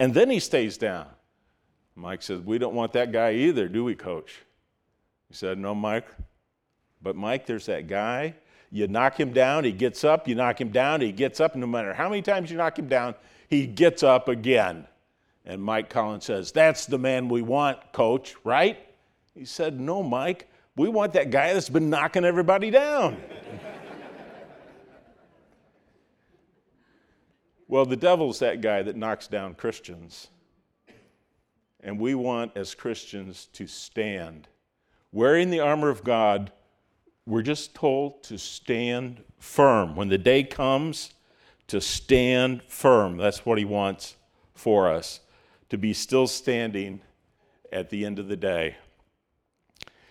and 0.00 0.12
then 0.14 0.30
he 0.30 0.40
stays 0.40 0.76
down. 0.78 1.06
Mike 1.94 2.22
says, 2.22 2.40
We 2.40 2.58
don't 2.58 2.74
want 2.74 2.92
that 2.94 3.12
guy 3.12 3.34
either, 3.34 3.68
do 3.68 3.84
we, 3.84 3.94
coach? 3.94 4.40
He 5.30 5.36
said, 5.36 5.58
No, 5.58 5.74
Mike. 5.74 6.06
But, 7.00 7.16
Mike, 7.16 7.46
there's 7.46 7.66
that 7.66 7.86
guy. 7.86 8.34
You 8.70 8.86
knock 8.86 9.18
him 9.18 9.32
down, 9.32 9.64
he 9.64 9.72
gets 9.72 10.04
up. 10.04 10.28
You 10.28 10.34
knock 10.34 10.60
him 10.60 10.68
down, 10.68 11.00
he 11.00 11.12
gets 11.12 11.40
up. 11.40 11.56
No 11.56 11.66
matter 11.66 11.94
how 11.94 12.08
many 12.08 12.20
times 12.20 12.50
you 12.50 12.58
knock 12.58 12.78
him 12.78 12.88
down, 12.88 13.14
he 13.48 13.66
gets 13.66 14.02
up 14.02 14.28
again. 14.28 14.86
And 15.46 15.62
Mike 15.62 15.88
Collins 15.88 16.24
says, 16.24 16.52
That's 16.52 16.86
the 16.86 16.98
man 16.98 17.28
we 17.28 17.42
want, 17.42 17.92
coach, 17.92 18.34
right? 18.44 18.78
He 19.34 19.44
said, 19.44 19.80
No, 19.80 20.02
Mike. 20.02 20.48
We 20.76 20.88
want 20.88 21.12
that 21.14 21.30
guy 21.30 21.52
that's 21.52 21.68
been 21.68 21.90
knocking 21.90 22.24
everybody 22.24 22.70
down. 22.70 23.16
well, 27.68 27.84
the 27.84 27.96
devil's 27.96 28.38
that 28.40 28.60
guy 28.60 28.82
that 28.82 28.96
knocks 28.96 29.28
down 29.28 29.54
Christians. 29.54 30.28
And 31.80 31.98
we 31.98 32.14
want, 32.14 32.52
as 32.56 32.74
Christians, 32.74 33.48
to 33.54 33.66
stand 33.66 34.48
wearing 35.12 35.50
the 35.50 35.60
armor 35.60 35.88
of 35.88 36.04
God, 36.04 36.52
we're 37.26 37.42
just 37.42 37.74
told 37.74 38.22
to 38.24 38.38
stand 38.38 39.22
firm. 39.38 39.96
When 39.96 40.08
the 40.08 40.18
day 40.18 40.42
comes, 40.42 41.14
to 41.70 41.80
stand 41.80 42.62
firm. 42.64 43.16
That's 43.16 43.46
what 43.46 43.56
he 43.56 43.64
wants 43.64 44.16
for 44.54 44.88
us, 44.88 45.20
to 45.68 45.78
be 45.78 45.92
still 45.92 46.26
standing 46.26 47.00
at 47.72 47.90
the 47.90 48.04
end 48.04 48.18
of 48.18 48.26
the 48.26 48.36
day. 48.36 48.76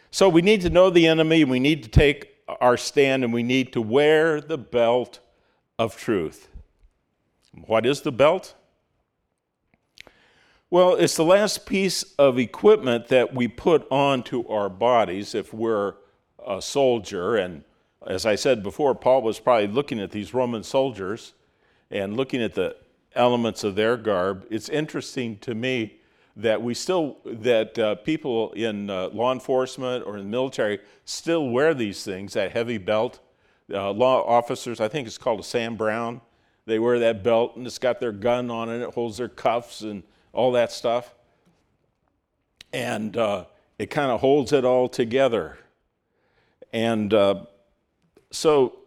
So 0.09 0.29
we 0.29 0.41
need 0.41 0.61
to 0.61 0.69
know 0.69 0.89
the 0.89 1.05
enemy, 1.05 1.43
we 1.43 1.59
need 1.59 1.83
to 1.83 1.89
take 1.89 2.35
our 2.61 2.77
stand, 2.77 3.23
and 3.23 3.33
we 3.33 3.43
need 3.43 3.73
to 3.73 3.81
wear 3.81 4.39
the 4.41 4.57
belt 4.57 5.19
of 5.77 5.97
truth. 5.97 6.47
What 7.53 7.85
is 7.85 8.01
the 8.01 8.11
belt? 8.11 8.55
Well, 10.71 10.93
it's 10.93 11.15
the 11.15 11.25
last 11.25 11.65
piece 11.65 12.03
of 12.19 12.37
equipment 12.37 13.07
that 13.07 13.33
we 13.33 13.47
put 13.47 13.87
onto 13.89 14.47
our 14.47 14.69
bodies 14.69 15.33
if 15.33 15.51
we're 15.51 15.95
a 16.45 16.61
soldier. 16.61 17.35
And 17.37 17.63
as 18.05 18.23
I 18.23 18.35
said 18.35 18.61
before, 18.61 18.93
Paul 18.93 19.23
was 19.23 19.39
probably 19.39 19.65
looking 19.65 19.99
at 19.99 20.11
these 20.11 20.31
Roman 20.31 20.61
soldiers 20.61 21.33
and 21.89 22.15
looking 22.15 22.39
at 22.43 22.53
the 22.53 22.75
elements 23.15 23.63
of 23.63 23.73
their 23.73 23.97
garb. 23.97 24.45
It's 24.51 24.69
interesting 24.69 25.39
to 25.39 25.55
me 25.55 25.97
that 26.35 26.61
we 26.61 26.75
still 26.75 27.17
that 27.25 27.79
uh, 27.79 27.95
people 27.95 28.51
in 28.51 28.91
uh, 28.91 29.09
law 29.09 29.33
enforcement 29.33 30.05
or 30.05 30.17
in 30.17 30.25
the 30.25 30.29
military 30.29 30.79
still 31.03 31.49
wear 31.49 31.73
these 31.73 32.03
things 32.03 32.33
that 32.33 32.51
heavy 32.51 32.77
belt 32.77 33.19
uh, 33.73 33.91
law 33.91 34.23
officers 34.25 34.79
i 34.79 34.87
think 34.87 35.05
it's 35.05 35.17
called 35.17 35.41
a 35.41 35.43
Sam 35.43 35.75
Browne 35.75 36.21
they 36.65 36.79
wear 36.79 36.97
that 36.99 37.23
belt 37.23 37.57
and 37.57 37.67
it's 37.67 37.79
got 37.79 37.99
their 37.99 38.13
gun 38.13 38.49
on 38.49 38.69
it 38.69 38.81
it 38.81 38.93
holds 38.93 39.17
their 39.17 39.27
cuffs 39.27 39.81
and 39.81 40.03
all 40.33 40.51
that 40.53 40.71
stuff. 40.71 41.13
And 42.71 43.15
uh, 43.17 43.45
it 43.77 43.89
kind 43.89 44.11
of 44.11 44.19
holds 44.19 44.53
it 44.53 44.65
all 44.65 44.89
together. 44.89 45.57
And 46.71 47.13
uh, 47.13 47.45
so 48.31 48.79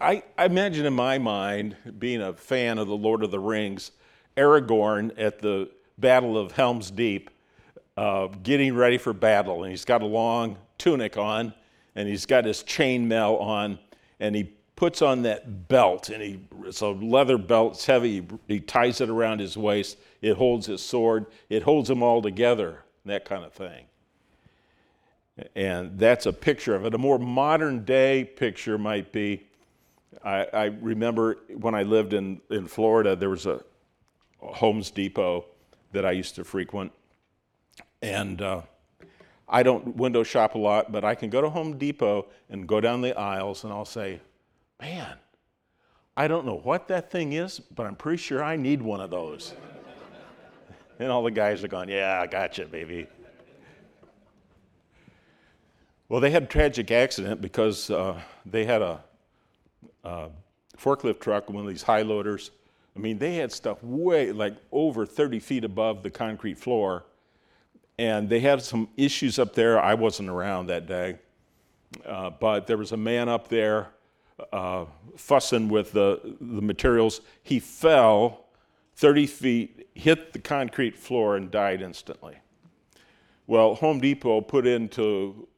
I, 0.00 0.22
I, 0.36 0.44
imagine 0.46 0.86
in 0.86 0.94
my 0.94 1.18
mind, 1.18 1.76
being 1.98 2.20
a 2.20 2.32
fan 2.32 2.78
of 2.78 2.86
The 2.88 2.96
Lord 2.96 3.22
of 3.22 3.30
the 3.30 3.38
Rings, 3.38 3.92
Aragorn 4.36 5.12
at 5.18 5.40
the 5.40 5.70
Battle 5.98 6.38
of 6.38 6.52
Helm's 6.52 6.90
Deep, 6.90 7.30
uh, 7.96 8.28
getting 8.42 8.74
ready 8.74 8.98
for 8.98 9.12
battle. 9.12 9.64
And 9.64 9.70
he's 9.70 9.84
got 9.84 10.02
a 10.02 10.06
long 10.06 10.56
tunic 10.78 11.16
on, 11.16 11.54
and 11.94 12.08
he's 12.08 12.26
got 12.26 12.44
his 12.44 12.62
chainmail 12.62 13.40
on, 13.40 13.78
and 14.18 14.34
he 14.34 14.52
puts 14.80 15.02
on 15.02 15.20
that 15.20 15.68
belt, 15.68 16.08
and 16.08 16.22
he, 16.22 16.40
it's 16.64 16.80
a 16.80 16.88
leather 16.88 17.36
belt, 17.36 17.74
it's 17.74 17.84
heavy. 17.84 18.22
He, 18.22 18.54
he 18.54 18.60
ties 18.60 19.02
it 19.02 19.10
around 19.10 19.38
his 19.38 19.54
waist. 19.54 19.98
It 20.22 20.38
holds 20.38 20.64
his 20.64 20.80
sword. 20.80 21.26
It 21.50 21.64
holds 21.64 21.86
them 21.86 22.02
all 22.02 22.22
together, 22.22 22.82
that 23.04 23.26
kind 23.26 23.44
of 23.44 23.52
thing. 23.52 23.84
And 25.54 25.98
that's 25.98 26.24
a 26.24 26.32
picture 26.32 26.74
of 26.74 26.86
it. 26.86 26.94
A 26.94 26.98
more 26.98 27.18
modern 27.18 27.84
day 27.84 28.24
picture 28.24 28.78
might 28.78 29.12
be 29.12 29.42
I, 30.24 30.46
I 30.50 30.64
remember 30.64 31.36
when 31.58 31.74
I 31.74 31.82
lived 31.82 32.14
in, 32.14 32.40
in 32.48 32.66
Florida, 32.66 33.14
there 33.14 33.28
was 33.28 33.44
a, 33.44 33.62
a 34.42 34.46
Homes 34.54 34.90
Depot 34.90 35.44
that 35.92 36.06
I 36.06 36.12
used 36.12 36.36
to 36.36 36.44
frequent. 36.44 36.90
And 38.00 38.40
uh, 38.40 38.62
I 39.46 39.62
don't 39.62 39.94
window 39.96 40.22
shop 40.22 40.54
a 40.54 40.58
lot, 40.58 40.90
but 40.90 41.04
I 41.04 41.14
can 41.14 41.28
go 41.28 41.42
to 41.42 41.50
Home 41.50 41.76
Depot 41.76 42.28
and 42.48 42.66
go 42.66 42.80
down 42.80 43.02
the 43.02 43.14
aisles 43.18 43.64
and 43.64 43.72
I'll 43.74 43.84
say, 43.84 44.20
man, 44.80 45.16
I 46.16 46.28
don't 46.28 46.44
know 46.46 46.58
what 46.58 46.88
that 46.88 47.10
thing 47.10 47.32
is, 47.32 47.60
but 47.60 47.86
I'm 47.86 47.96
pretty 47.96 48.18
sure 48.18 48.42
I 48.42 48.56
need 48.56 48.82
one 48.82 49.00
of 49.00 49.10
those. 49.10 49.54
and 50.98 51.10
all 51.10 51.22
the 51.22 51.30
guys 51.30 51.62
are 51.62 51.68
going, 51.68 51.88
yeah, 51.88 52.20
I 52.20 52.26
gotcha, 52.26 52.66
baby. 52.66 53.06
Well, 56.08 56.20
they 56.20 56.30
had 56.30 56.42
a 56.42 56.46
tragic 56.46 56.90
accident 56.90 57.40
because 57.40 57.88
uh, 57.88 58.20
they 58.44 58.64
had 58.64 58.82
a, 58.82 59.00
a, 60.02 60.28
forklift 60.76 61.20
truck, 61.20 61.48
one 61.48 61.64
of 61.64 61.70
these 61.70 61.82
high 61.84 62.02
loaders. 62.02 62.50
I 62.96 62.98
mean, 62.98 63.18
they 63.18 63.36
had 63.36 63.52
stuff 63.52 63.82
way 63.82 64.32
like 64.32 64.56
over 64.72 65.06
30 65.06 65.38
feet 65.38 65.62
above 65.62 66.02
the 66.02 66.10
concrete 66.10 66.58
floor. 66.58 67.04
And 67.96 68.28
they 68.28 68.40
had 68.40 68.62
some 68.62 68.88
issues 68.96 69.38
up 69.38 69.54
there. 69.54 69.78
I 69.78 69.94
wasn't 69.94 70.30
around 70.30 70.66
that 70.66 70.86
day. 70.86 71.18
Uh, 72.04 72.30
but 72.30 72.66
there 72.66 72.78
was 72.78 72.92
a 72.92 72.96
man 72.96 73.28
up 73.28 73.48
there 73.48 73.90
uh, 74.52 74.86
fussing 75.16 75.68
with 75.68 75.92
the, 75.92 76.36
the 76.40 76.62
materials. 76.62 77.20
He 77.42 77.60
fell 77.60 78.46
30 78.96 79.26
feet, 79.26 79.88
hit 79.94 80.32
the 80.32 80.38
concrete 80.38 80.96
floor, 80.96 81.36
and 81.36 81.50
died 81.50 81.82
instantly. 81.82 82.38
Well, 83.46 83.74
Home 83.76 84.00
Depot 84.00 84.42
put 84.42 84.66
into 84.66 85.48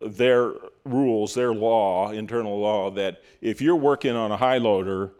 their 0.00 0.52
rules, 0.84 1.34
their 1.34 1.54
law, 1.54 2.10
internal 2.10 2.60
law, 2.60 2.90
that 2.92 3.22
if 3.40 3.60
you're 3.60 3.76
working 3.76 4.14
on 4.14 4.30
a 4.30 4.36
high 4.36 4.58
loader, 4.58 5.12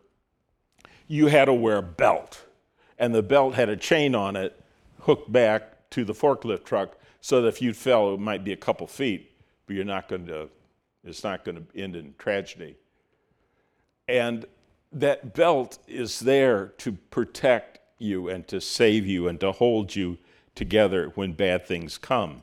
you 1.08 1.26
had 1.26 1.46
to 1.46 1.54
wear 1.54 1.78
a 1.78 1.82
belt. 1.82 2.44
And 2.98 3.14
the 3.14 3.22
belt 3.22 3.54
had 3.54 3.68
a 3.68 3.76
chain 3.76 4.14
on 4.14 4.36
it 4.36 4.60
hooked 5.00 5.30
back 5.30 5.90
to 5.90 6.04
the 6.04 6.12
forklift 6.12 6.64
truck 6.64 6.96
so 7.20 7.42
that 7.42 7.48
if 7.48 7.62
you 7.62 7.72
fell, 7.72 8.14
it 8.14 8.20
might 8.20 8.44
be 8.44 8.52
a 8.52 8.56
couple 8.56 8.86
feet, 8.86 9.32
but 9.66 9.74
you're 9.76 9.84
not 9.84 10.08
going 10.08 10.26
to, 10.26 10.48
it's 11.04 11.24
not 11.24 11.44
going 11.44 11.56
to 11.56 11.80
end 11.80 11.96
in 11.96 12.14
tragedy. 12.18 12.76
And 14.08 14.46
that 14.92 15.34
belt 15.34 15.78
is 15.86 16.20
there 16.20 16.68
to 16.78 16.92
protect 17.10 17.80
you 17.98 18.28
and 18.28 18.46
to 18.48 18.60
save 18.60 19.06
you 19.06 19.28
and 19.28 19.40
to 19.40 19.52
hold 19.52 19.94
you 19.96 20.18
together 20.54 21.12
when 21.14 21.32
bad 21.32 21.66
things 21.66 21.98
come. 21.98 22.42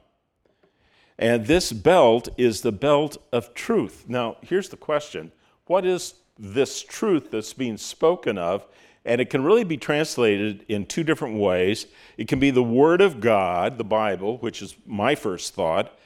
And 1.17 1.45
this 1.45 1.71
belt 1.71 2.29
is 2.37 2.61
the 2.61 2.71
belt 2.71 3.17
of 3.31 3.53
truth. 3.53 4.05
Now, 4.07 4.37
here's 4.41 4.69
the 4.69 4.77
question 4.77 5.31
What 5.67 5.85
is 5.85 6.15
this 6.37 6.81
truth 6.81 7.31
that's 7.31 7.53
being 7.53 7.77
spoken 7.77 8.37
of? 8.37 8.65
And 9.05 9.19
it 9.19 9.29
can 9.29 9.43
really 9.43 9.65
be 9.65 9.75
translated 9.75 10.63
in 10.69 10.85
two 10.85 11.03
different 11.03 11.37
ways. 11.37 11.87
It 12.17 12.29
can 12.29 12.39
be 12.39 12.51
the 12.51 12.63
Word 12.63 13.01
of 13.01 13.19
God, 13.19 13.77
the 13.77 13.83
Bible, 13.83 14.37
which 14.37 14.61
is 14.61 14.75
my 14.85 15.13
first 15.13 15.53
thought, 15.53 15.97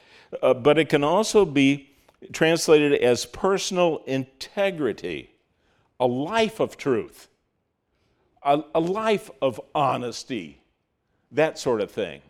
uh, 0.42 0.54
but 0.54 0.78
it 0.78 0.88
can 0.88 1.04
also 1.04 1.44
be 1.44 1.90
translated 2.32 2.92
as 2.94 3.24
personal 3.24 4.02
integrity, 4.06 5.30
a 6.00 6.06
life 6.06 6.60
of 6.60 6.76
truth, 6.76 7.28
a, 8.42 8.62
a 8.74 8.80
life 8.80 9.30
of 9.42 9.60
honesty, 9.74 10.60
that 11.32 11.58
sort 11.58 11.80
of 11.80 11.90
thing. 11.90 12.22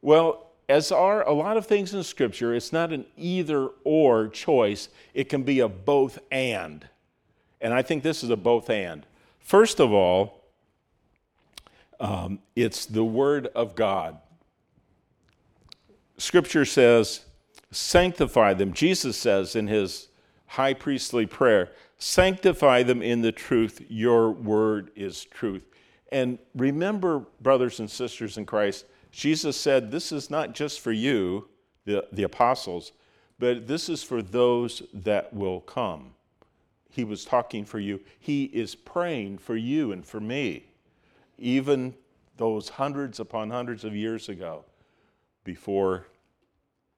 Well, 0.00 0.46
as 0.68 0.90
are 0.90 1.26
a 1.26 1.32
lot 1.32 1.56
of 1.56 1.66
things 1.66 1.94
in 1.94 2.02
Scripture, 2.02 2.54
it's 2.54 2.72
not 2.72 2.92
an 2.92 3.06
either 3.16 3.68
or 3.84 4.28
choice, 4.28 4.88
it 5.14 5.28
can 5.28 5.42
be 5.42 5.60
a 5.60 5.68
both 5.68 6.18
and. 6.30 6.86
And 7.60 7.72
I 7.72 7.82
think 7.82 8.02
this 8.02 8.22
is 8.22 8.30
a 8.30 8.36
both 8.36 8.68
and. 8.68 9.06
First 9.40 9.80
of 9.80 9.92
all, 9.92 10.44
um, 12.00 12.40
it's 12.54 12.86
the 12.86 13.04
Word 13.04 13.46
of 13.54 13.74
God. 13.74 14.18
Scripture 16.18 16.64
says, 16.64 17.24
sanctify 17.70 18.54
them. 18.54 18.72
Jesus 18.72 19.16
says 19.16 19.54
in 19.54 19.66
his 19.66 20.08
high 20.46 20.74
priestly 20.74 21.26
prayer, 21.26 21.70
sanctify 21.98 22.82
them 22.82 23.02
in 23.02 23.22
the 23.22 23.32
truth. 23.32 23.82
Your 23.88 24.30
word 24.30 24.90
is 24.94 25.24
truth. 25.24 25.64
And 26.12 26.38
remember, 26.54 27.26
brothers 27.40 27.80
and 27.80 27.90
sisters 27.90 28.38
in 28.38 28.46
Christ, 28.46 28.84
Jesus 29.10 29.56
said, 29.56 29.90
This 29.90 30.12
is 30.12 30.30
not 30.30 30.54
just 30.54 30.80
for 30.80 30.92
you, 30.92 31.48
the, 31.84 32.06
the 32.12 32.22
apostles, 32.24 32.92
but 33.38 33.66
this 33.66 33.88
is 33.88 34.02
for 34.02 34.22
those 34.22 34.82
that 34.92 35.32
will 35.32 35.60
come. 35.60 36.12
He 36.90 37.04
was 37.04 37.24
talking 37.24 37.64
for 37.64 37.78
you. 37.78 38.00
He 38.18 38.44
is 38.44 38.74
praying 38.74 39.38
for 39.38 39.56
you 39.56 39.92
and 39.92 40.04
for 40.04 40.20
me, 40.20 40.66
even 41.38 41.94
those 42.36 42.70
hundreds 42.70 43.20
upon 43.20 43.50
hundreds 43.50 43.84
of 43.84 43.94
years 43.94 44.28
ago 44.28 44.64
before 45.44 46.06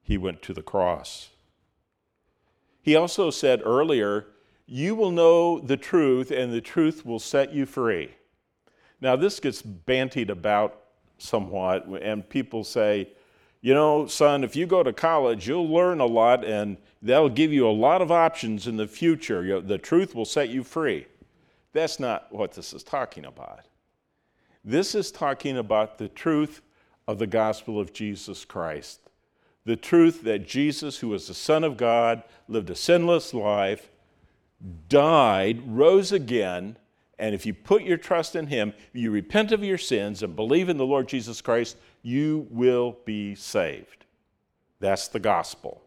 he 0.01 0.17
went 0.17 0.41
to 0.43 0.53
the 0.53 0.61
cross. 0.61 1.29
He 2.81 2.95
also 2.95 3.29
said 3.29 3.61
earlier, 3.63 4.27
You 4.71 4.93
will 4.93 5.09
know 5.09 5.59
the 5.59 5.77
truth, 5.77 6.29
and 6.29 6.53
the 6.53 6.61
truth 6.61 7.03
will 7.03 7.17
set 7.17 7.51
you 7.51 7.65
free. 7.65 8.11
Now, 9.01 9.15
this 9.15 9.39
gets 9.39 9.63
bantied 9.63 10.29
about 10.29 10.83
somewhat, 11.17 11.87
and 11.87 12.27
people 12.29 12.63
say, 12.63 13.09
you 13.61 13.73
know, 13.73 14.05
son, 14.05 14.43
if 14.43 14.55
you 14.55 14.67
go 14.67 14.83
to 14.83 14.93
college, 14.93 15.47
you'll 15.47 15.67
learn 15.67 15.99
a 15.99 16.05
lot 16.05 16.45
and 16.45 16.77
that'll 17.01 17.29
give 17.29 17.51
you 17.51 17.67
a 17.67 17.71
lot 17.71 18.01
of 18.01 18.11
options 18.11 18.67
in 18.67 18.77
the 18.77 18.87
future. 18.87 19.59
The 19.59 19.77
truth 19.79 20.13
will 20.13 20.23
set 20.23 20.49
you 20.49 20.63
free. 20.63 21.07
That's 21.73 21.99
not 21.99 22.31
what 22.31 22.53
this 22.53 22.71
is 22.71 22.83
talking 22.83 23.25
about. 23.25 23.61
This 24.63 24.95
is 24.95 25.11
talking 25.11 25.57
about 25.57 25.97
the 25.97 26.09
truth 26.09 26.61
of 27.07 27.17
the 27.17 27.27
gospel 27.27 27.79
of 27.79 27.91
Jesus 27.91 28.45
Christ. 28.45 29.09
The 29.65 29.75
truth 29.75 30.21
that 30.23 30.47
Jesus, 30.47 30.99
who 30.99 31.09
was 31.09 31.27
the 31.27 31.33
Son 31.33 31.63
of 31.63 31.75
God, 31.75 32.23
lived 32.47 32.69
a 32.69 32.75
sinless 32.75 33.33
life, 33.33 33.89
died, 34.87 35.61
rose 35.65 36.11
again, 36.11 36.77
and 37.17 37.35
if 37.35 37.45
you 37.45 37.53
put 37.53 37.83
your 37.83 37.97
trust 37.97 38.35
in 38.35 38.47
Him, 38.47 38.73
you 38.93 39.11
repent 39.11 39.51
of 39.51 39.63
your 39.63 39.77
sins 39.77 40.23
and 40.23 40.35
believe 40.35 40.69
in 40.69 40.77
the 40.77 40.85
Lord 40.85 41.07
Jesus 41.07 41.41
Christ, 41.41 41.77
you 42.01 42.47
will 42.49 42.97
be 43.05 43.35
saved. 43.35 44.05
That's 44.79 45.09
the 45.09 45.19
gospel. 45.19 45.81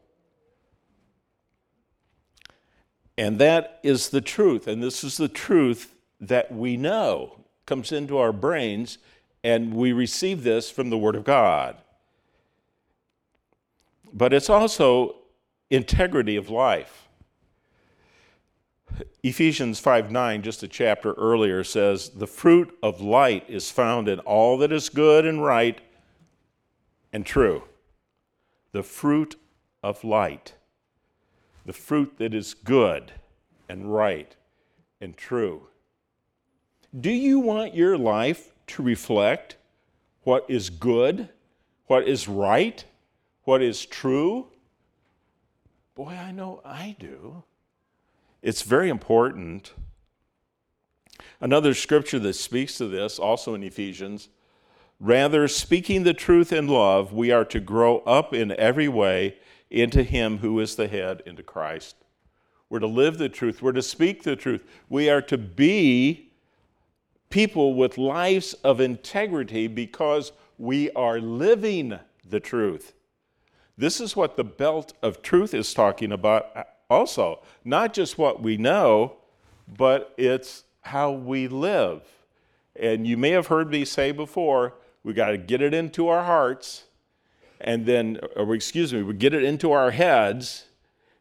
And 3.17 3.39
that 3.39 3.81
is 3.83 4.11
the 4.11 4.21
truth. 4.21 4.67
And 4.67 4.83
this 4.83 5.03
is 5.05 5.17
the 5.17 5.29
truth 5.29 5.95
that 6.21 6.53
we 6.53 6.77
know 6.77 7.45
comes 7.67 7.93
into 7.93 8.19
our 8.19 8.33
brains, 8.33 8.99
and 9.43 9.75
we 9.75 9.93
receive 9.93 10.43
this 10.43 10.71
from 10.71 10.91
the 10.91 10.99
Word 10.99 11.17
of 11.17 11.25
God. 11.25 11.77
But 14.13 14.33
it's 14.35 14.51
also 14.51 15.17
integrity 15.71 16.37
of 16.37 16.51
life. 16.51 17.02
Ephesians 19.23 19.79
5 19.79 20.11
9, 20.11 20.43
just 20.43 20.63
a 20.63 20.69
chapter 20.69 21.13
earlier, 21.15 21.63
says, 21.65 22.11
The 22.11 22.27
fruit 22.27 22.77
of 22.83 23.01
light 23.01 23.45
is 23.49 23.71
found 23.71 24.09
in 24.09 24.19
all 24.21 24.59
that 24.59 24.73
is 24.73 24.89
good 24.89 25.25
and 25.25 25.43
right 25.43 25.81
and 27.13 27.25
true. 27.25 27.63
The 28.73 28.83
fruit 28.83 29.37
of 29.83 30.03
light. 30.05 30.55
The 31.67 31.73
fruit 31.73 32.19
that 32.19 32.35
is 32.35 32.55
good 32.55 33.13
and 33.69 33.95
right 33.95 34.35
and 35.01 35.17
true. 35.17 35.69
Do 36.99 37.11
you 37.11 37.39
want 37.39 37.75
your 37.75 37.97
life 37.97 38.53
to 38.69 38.83
reflect 38.83 39.57
what 40.25 40.45
is 40.49 40.71
good, 40.71 41.29
what 41.87 42.07
is 42.07 42.29
right, 42.29 42.85
what 43.45 43.63
is 43.63 43.87
true? 43.87 44.49
Boy, 45.95 46.11
I 46.11 46.33
know 46.33 46.61
I 46.65 46.97
do. 46.99 47.43
It's 48.43 48.63
very 48.63 48.89
important. 48.89 49.73
Another 51.41 51.75
scripture 51.75 52.19
that 52.19 52.35
speaks 52.35 52.77
to 52.79 52.89
this, 52.89 53.19
also 53.19 53.55
in 53.55 53.63
Ephesians, 53.63 54.29
rather, 54.99 55.47
speaking 55.47 56.03
the 56.03 56.15
truth 56.15 56.53
in 56.53 56.67
love, 56.67 57.13
we 57.13 57.31
are 57.31 57.45
to 57.45 57.61
grow 57.61 57.99
up 58.01 58.35
in 58.35 58.53
every 58.59 58.89
way 58.89 59.37
into 59.71 60.03
Him 60.03 60.39
who 60.39 60.59
is 60.61 60.75
the 60.75 60.89
head, 60.89 61.23
into 61.25 61.43
Christ. 61.43 61.97
We're 62.69 62.81
to 62.81 62.87
live 62.87 63.19
the 63.19 63.29
truth, 63.29 63.63
we're 63.63 63.73
to 63.73 63.83
speak 63.83 64.23
the 64.23 64.37
truth, 64.37 64.65
we 64.89 65.09
are 65.09 65.23
to 65.23 65.39
be 65.39 66.33
people 67.31 67.75
with 67.75 67.97
lives 67.97 68.55
of 68.65 68.81
integrity 68.81 69.67
because 69.67 70.33
we 70.59 70.91
are 70.93 71.21
living 71.21 71.99
the 72.29 72.41
truth. 72.41 72.93
This 73.77 74.01
is 74.01 74.17
what 74.17 74.37
the 74.37 74.45
belt 74.45 74.93
of 75.03 75.23
truth 75.23 75.55
is 75.55 75.73
talking 75.75 76.13
about 76.13 76.47
also. 76.93 77.41
Not 77.65 77.95
just 77.95 78.19
what 78.19 78.43
we 78.43 78.57
know, 78.57 79.17
but 79.77 80.15
it's 80.17 80.65
how 80.83 81.11
we 81.11 81.49
live. 81.49 82.03
And 82.77 83.07
you 83.07 83.17
may 83.17 83.31
have 83.31 83.47
heard 83.49 83.71
me 83.71 83.85
say 83.85 84.13
before, 84.13 84.75
we 85.03 85.13
got 85.13 85.31
to 85.31 85.39
get 85.39 85.61
it 85.61 85.75
into 85.75 86.09
our 86.09 86.25
hearts, 86.25 86.85
and 87.61 87.87
then, 87.87 88.19
or 88.37 88.55
excuse 88.55 88.93
me, 88.93 89.03
we 89.03 89.15
get 89.15 89.35
it 89.35 89.45
into 89.45 89.73
our 89.73 89.91
heads, 89.91 90.67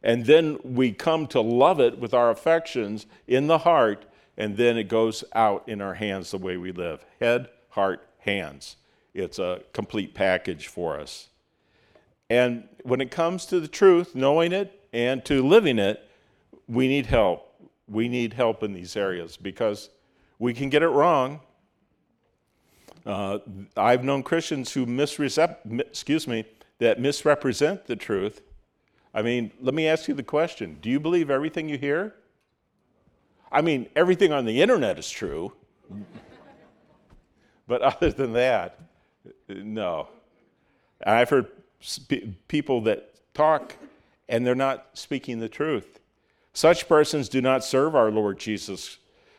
and 0.04 0.26
then 0.26 0.60
we 0.64 0.92
come 0.92 1.28
to 1.28 1.42
love 1.42 1.80
it 1.80 2.00
with 2.00 2.14
our 2.14 2.30
affections 2.30 3.06
in 3.28 3.48
the 3.48 3.60
heart, 3.60 4.06
and 4.38 4.58
then 4.58 4.78
it 4.78 4.88
goes 4.88 5.24
out 5.34 5.68
in 5.68 5.82
our 5.82 5.96
hands 5.96 6.32
the 6.32 6.38
way 6.38 6.58
we 6.58 6.72
live 6.72 7.06
head, 7.20 7.50
heart, 7.70 8.08
hands. 8.20 8.78
It's 9.14 9.40
a 9.40 9.62
complete 9.74 10.14
package 10.14 10.68
for 10.68 11.00
us. 11.00 11.28
And 12.30 12.70
when 12.84 13.02
it 13.02 13.12
comes 13.12 13.46
to 13.48 13.60
the 13.60 13.68
truth, 13.68 14.16
knowing 14.16 14.54
it, 14.54 14.81
and 14.94 15.24
to 15.26 15.46
living 15.46 15.80
it, 15.80 16.08
we 16.68 16.88
need 16.88 17.06
help. 17.06 17.48
We 17.88 18.08
need 18.08 18.34
help 18.34 18.64
in 18.64 18.74
these 18.74 18.96
areas 18.96 19.38
because 19.38 19.90
we 20.40 20.54
can 20.54 20.70
get 20.70 20.84
it 20.84 20.90
wrong. 20.90 21.42
Uh, 23.06 23.40
I've 23.76 24.04
known 24.04 24.24
Christians 24.24 24.72
who 24.74 24.86
misrep- 24.86 25.80
excuse 25.80 26.28
me, 26.28 26.46
that 26.80 27.00
misrepresent 27.00 27.88
the 27.88 27.96
truth. 27.96 28.42
I 29.14 29.22
mean, 29.22 29.52
let 29.60 29.74
me 29.74 29.88
ask 29.88 30.08
you 30.08 30.14
the 30.14 30.24
question 30.24 30.78
Do 30.82 30.90
you 30.90 31.00
believe 31.00 31.30
everything 31.30 31.68
you 31.68 31.78
hear? 31.78 32.16
I 33.52 33.62
mean, 33.62 33.90
everything 33.96 34.32
on 34.32 34.46
the 34.46 34.62
internet 34.62 34.98
is 34.98 35.10
true. 35.10 35.52
but 37.68 37.82
other 37.82 38.12
than 38.12 38.34
that, 38.34 38.80
no. 39.50 40.08
I've 41.06 41.30
heard 41.30 41.48
people 42.48 42.82
that 42.82 43.14
talk 43.34 43.76
and 44.30 44.46
they're 44.46 44.56
not 44.56 44.88
speaking 44.94 45.40
the 45.40 45.50
truth. 45.50 46.00
Such 46.54 46.88
persons 46.88 47.30
do 47.30 47.42
not 47.42 47.64
serve 47.64 47.96
our 47.96 48.12
Lord 48.12 48.40
Jesus 48.40 48.98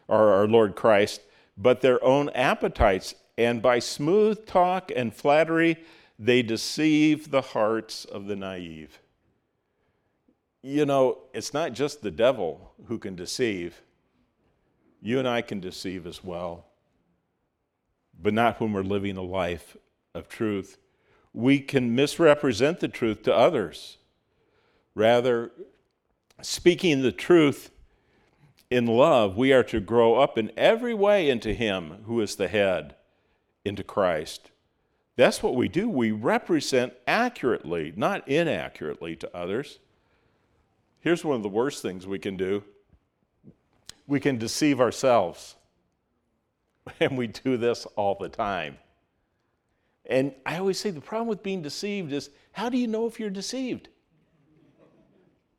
or 0.09 0.33
our 0.33 0.47
Lord 0.47 0.75
Christ, 0.77 1.23
but 1.57 1.81
their 1.81 2.03
own 2.05 2.31
appetites, 2.31 3.15
and 3.37 3.61
by 3.63 3.79
smooth 3.79 4.47
talk 4.47 4.91
and 4.95 5.15
flattery, 5.15 5.79
they 6.19 6.43
deceive 6.43 7.31
the 7.31 7.41
hearts 7.41 8.05
of 8.05 8.27
the 8.27 8.37
naive. 8.37 9.01
You 10.63 10.87
know, 10.87 11.19
it's 11.35 11.53
not 11.53 11.73
just 11.73 12.03
the 12.03 12.11
devil 12.11 12.73
who 12.87 12.99
can 12.99 13.17
deceive, 13.17 13.83
you 15.01 15.19
and 15.19 15.27
I 15.27 15.43
can 15.43 15.59
deceive 15.59 16.07
as 16.07 16.23
well, 16.23 16.67
but 18.21 18.33
not 18.33 18.61
when 18.61 18.73
we're 18.73 18.83
living 18.83 19.17
a 19.17 19.23
life 19.23 19.77
of 20.15 20.29
truth, 20.29 20.79
we 21.33 21.59
can 21.59 21.95
misrepresent 21.95 22.81
the 22.81 22.89
truth 22.89 23.23
to 23.25 23.35
others. 23.35 23.99
Rather, 24.95 25.53
speaking 26.43 27.03
the 27.03 27.13
truth 27.13 27.71
in 28.71 28.87
love, 28.87 29.37
we 29.37 29.53
are 29.53 29.65
to 29.65 29.81
grow 29.81 30.17
up 30.17 30.39
in 30.39 30.51
every 30.57 30.95
way 30.95 31.29
into 31.29 31.55
Him 31.55 32.03
who 32.07 32.21
is 32.21 32.37
the 32.37 32.49
head, 32.49 32.95
into 33.65 33.85
Christ. 33.85 34.51
That's 35.17 35.43
what 35.43 35.55
we 35.55 35.69
do. 35.69 35.89
We 35.89 36.11
represent 36.11 36.95
accurately, 37.07 37.93
not 37.97 38.27
inaccurately 38.27 39.17
to 39.17 39.37
others. 39.37 39.79
Here's 41.01 41.25
one 41.25 41.37
of 41.37 41.43
the 41.43 41.49
worst 41.49 41.83
things 41.83 42.07
we 42.07 42.19
can 42.19 42.37
do 42.37 42.65
we 44.07 44.21
can 44.21 44.39
deceive 44.39 44.81
ourselves. 44.81 45.57
And 46.99 47.17
we 47.17 47.29
do 47.29 47.57
this 47.57 47.87
all 47.95 48.17
the 48.21 48.29
time. 48.29 48.77
And 50.05 50.35
I 50.45 50.59
always 50.59 50.81
say 50.81 50.91
the 50.91 51.01
problem 51.01 51.29
with 51.29 51.41
being 51.41 51.63
deceived 51.63 52.13
is 52.13 52.31
how 52.51 52.69
do 52.69 52.77
you 52.77 52.89
know 52.89 53.07
if 53.07 53.21
you're 53.21 53.31
deceived? 53.31 53.89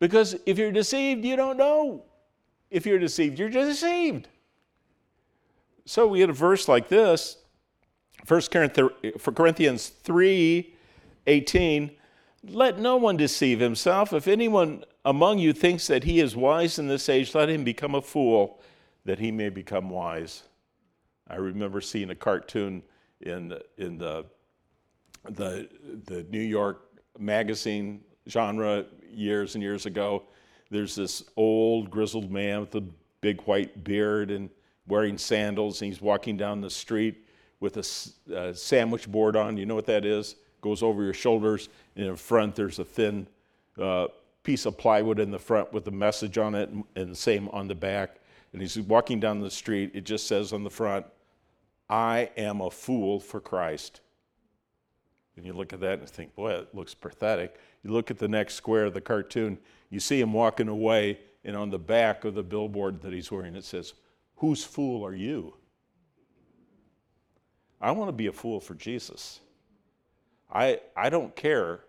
Because 0.03 0.35
if 0.45 0.57
you're 0.57 0.73
deceived, 0.73 1.23
you 1.23 1.37
don't 1.37 1.55
know. 1.55 2.03
If 2.69 2.85
you're 2.85 2.99
deceived, 2.99 3.39
you're 3.39 3.47
deceived. 3.47 4.27
So 5.85 6.07
we 6.07 6.19
get 6.19 6.29
a 6.29 6.33
verse 6.33 6.67
like 6.67 6.89
this 6.89 7.37
1 8.27 8.41
Corinthians 8.51 9.87
3 9.87 10.75
18. 11.25 11.91
Let 12.49 12.79
no 12.79 12.97
one 12.97 13.15
deceive 13.15 13.61
himself. 13.61 14.11
If 14.11 14.27
anyone 14.27 14.83
among 15.05 15.39
you 15.39 15.53
thinks 15.53 15.87
that 15.87 16.03
he 16.03 16.19
is 16.19 16.35
wise 16.35 16.77
in 16.77 16.89
this 16.89 17.07
age, 17.07 17.33
let 17.33 17.47
him 17.47 17.63
become 17.63 17.95
a 17.95 18.01
fool 18.01 18.59
that 19.05 19.19
he 19.19 19.31
may 19.31 19.47
become 19.47 19.89
wise. 19.89 20.43
I 21.29 21.35
remember 21.35 21.79
seeing 21.79 22.09
a 22.09 22.15
cartoon 22.15 22.83
in, 23.21 23.57
in 23.77 23.99
the, 23.99 24.25
the, 25.29 25.69
the 26.07 26.23
New 26.29 26.41
York 26.41 26.89
magazine 27.17 28.01
genre 28.27 28.83
years 29.13 29.55
and 29.55 29.63
years 29.63 29.85
ago. 29.85 30.23
There's 30.69 30.95
this 30.95 31.23
old 31.35 31.91
grizzled 31.91 32.31
man 32.31 32.61
with 32.61 32.75
a 32.75 32.83
big 33.21 33.41
white 33.41 33.83
beard 33.83 34.31
and 34.31 34.49
wearing 34.87 35.17
sandals, 35.17 35.81
and 35.81 35.91
he's 35.91 36.01
walking 36.01 36.37
down 36.37 36.61
the 36.61 36.69
street 36.69 37.25
with 37.59 37.77
a, 37.77 38.53
sandwich 38.53 39.09
board 39.09 39.35
on. 39.35 39.55
You 39.55 39.65
know 39.65 39.75
what 39.75 39.85
that 39.85 40.05
is? 40.05 40.35
Goes 40.61 40.83
over 40.83 41.03
your 41.03 41.13
shoulders, 41.13 41.69
and 41.95 42.05
in 42.05 42.15
front 42.15 42.55
there's 42.55 42.79
a 42.79 42.85
thin 42.85 43.27
uh, 43.79 44.07
piece 44.43 44.65
of 44.65 44.77
plywood 44.77 45.19
in 45.19 45.31
the 45.31 45.39
front 45.39 45.71
with 45.71 45.87
a 45.87 45.91
message 45.91 46.37
on 46.37 46.55
it, 46.55 46.69
and 46.69 47.11
the 47.11 47.15
same 47.15 47.47
on 47.49 47.67
the 47.67 47.75
back. 47.75 48.17
And 48.51 48.61
he's 48.61 48.77
walking 48.79 49.19
down 49.19 49.39
the 49.39 49.49
street. 49.49 49.91
It 49.93 50.03
just 50.03 50.27
says 50.27 50.53
on 50.53 50.63
the 50.63 50.69
front, 50.69 51.05
I 51.89 52.29
am 52.37 52.61
a 52.61 52.69
fool 52.69 53.19
for 53.19 53.39
Christ. 53.39 54.01
And 55.35 55.45
you 55.45 55.53
look 55.53 55.73
at 55.73 55.79
that 55.81 55.99
and 55.99 56.09
think, 56.09 56.35
boy, 56.35 56.51
it 56.51 56.75
looks 56.75 56.93
pathetic. 56.93 57.59
You 57.83 57.91
look 57.91 58.11
at 58.11 58.19
the 58.19 58.27
next 58.27 58.55
square 58.55 58.85
of 58.85 58.93
the 58.93 59.01
cartoon, 59.01 59.57
you 59.89 59.99
see 59.99 60.19
him 60.19 60.33
walking 60.33 60.67
away, 60.67 61.19
and 61.43 61.55
on 61.55 61.69
the 61.69 61.79
back 61.79 62.23
of 62.23 62.35
the 62.35 62.43
billboard 62.43 63.01
that 63.01 63.13
he's 63.13 63.31
wearing, 63.31 63.55
it 63.55 63.65
says, 63.65 63.93
Whose 64.37 64.63
fool 64.63 65.05
are 65.05 65.15
you? 65.15 65.55
I 67.81 67.91
want 67.91 68.09
to 68.09 68.13
be 68.13 68.27
a 68.27 68.31
fool 68.31 68.59
for 68.59 68.75
Jesus. 68.75 69.39
I, 70.51 70.79
I 70.95 71.09
don't 71.09 71.35
care 71.35 71.81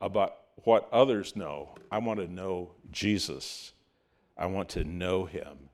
about 0.00 0.36
what 0.64 0.88
others 0.92 1.34
know. 1.34 1.74
I 1.90 1.98
want 1.98 2.20
to 2.20 2.28
know 2.28 2.72
Jesus. 2.90 3.72
I 4.36 4.46
want 4.46 4.68
to 4.70 4.84
know 4.84 5.24
him. 5.24 5.70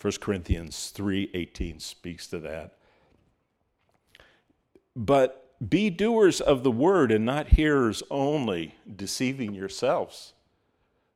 1 0.00 0.12
Corinthians 0.20 0.92
3:18 0.94 1.80
speaks 1.80 2.26
to 2.28 2.38
that. 2.40 2.78
But 4.94 5.47
be 5.66 5.90
doers 5.90 6.40
of 6.40 6.62
the 6.62 6.70
word 6.70 7.10
and 7.10 7.24
not 7.24 7.48
hearers 7.48 8.02
only, 8.10 8.74
deceiving 8.96 9.54
yourselves. 9.54 10.34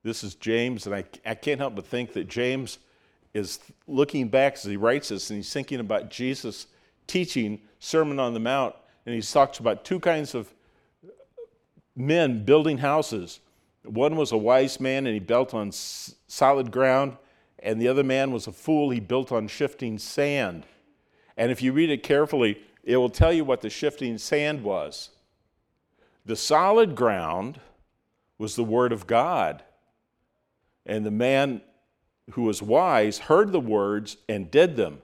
This 0.02 0.24
is 0.24 0.35
James, 0.35 0.87
and 0.87 0.94
I, 0.94 1.05
I 1.24 1.35
can't 1.35 1.61
help 1.61 1.76
but 1.76 1.87
think 1.87 2.12
that 2.14 2.28
James 2.28 2.78
is 3.35 3.61
looking 3.87 4.28
back 4.28 4.55
as 4.55 4.64
he 4.64 4.76
writes 4.76 5.09
this, 5.09 5.31
and 5.31 5.37
he's 5.37 5.52
thinking 5.52 5.81
about 5.81 6.11
Jesus 6.11 6.66
teaching 7.07 7.61
Sermon 7.78 8.18
on 8.18 8.35
the 8.35 8.40
Mount, 8.40 8.74
and 9.07 9.14
he 9.14 9.22
talks 9.22 9.59
about 9.59 9.85
two 9.85 10.00
kinds 10.00 10.35
of 10.35 10.52
men 11.94 12.44
building 12.44 12.78
houses. 12.78 13.40
One 13.85 14.16
was 14.16 14.33
a 14.33 14.37
wise 14.37 14.81
man, 14.81 15.07
and 15.07 15.14
he 15.14 15.20
built 15.20 15.55
on 15.55 15.70
solid 15.72 16.72
ground, 16.72 17.16
and 17.61 17.81
the 17.81 17.88
other 17.88 18.05
man 18.05 18.33
was 18.33 18.48
a 18.48 18.52
fool, 18.52 18.90
he 18.90 19.00
built 19.00 19.31
on 19.31 19.46
shifting 19.46 19.98
sand. 19.98 20.66
And 21.37 21.52
if 21.52 21.62
you 21.62 21.72
read 21.72 21.90
it 21.90 22.02
carefully, 22.02 22.61
it 22.83 22.97
will 22.97 23.11
tell 23.11 23.33
you 23.33 23.45
what 23.45 23.61
the 23.61 23.71
shifting 23.71 24.18
sand 24.18 24.64
was. 24.64 25.11
The 26.25 26.37
solid 26.37 26.95
ground 26.95 27.61
was 28.38 28.57
the 28.57 28.64
Word 28.64 28.92
of 28.92 29.07
God. 29.07 29.62
And 30.85 31.07
the 31.07 31.11
man 31.11 31.62
who 32.33 32.42
was 32.42 32.62
wise 32.62 33.18
heard 33.18 33.53
the 33.53 33.61
words 33.61 34.16
and 34.29 34.51
did 34.51 34.77
them. 34.77 35.03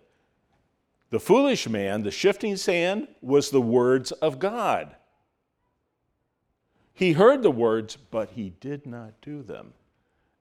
The 1.11 1.21
foolish 1.21 1.69
man, 1.69 2.03
the 2.03 2.11
shifting 2.11 2.57
sand, 2.57 3.09
was 3.23 3.51
the 3.51 3.61
words 3.61 4.13
of 4.13 4.39
God. 4.39 4.95
He 6.93 7.13
heard 7.13 7.43
the 7.43 7.51
words, 7.51 7.97
but 7.97 8.31
he 8.31 8.51
did 8.51 8.85
not 8.85 9.21
do 9.23 9.43
them. 9.43 9.73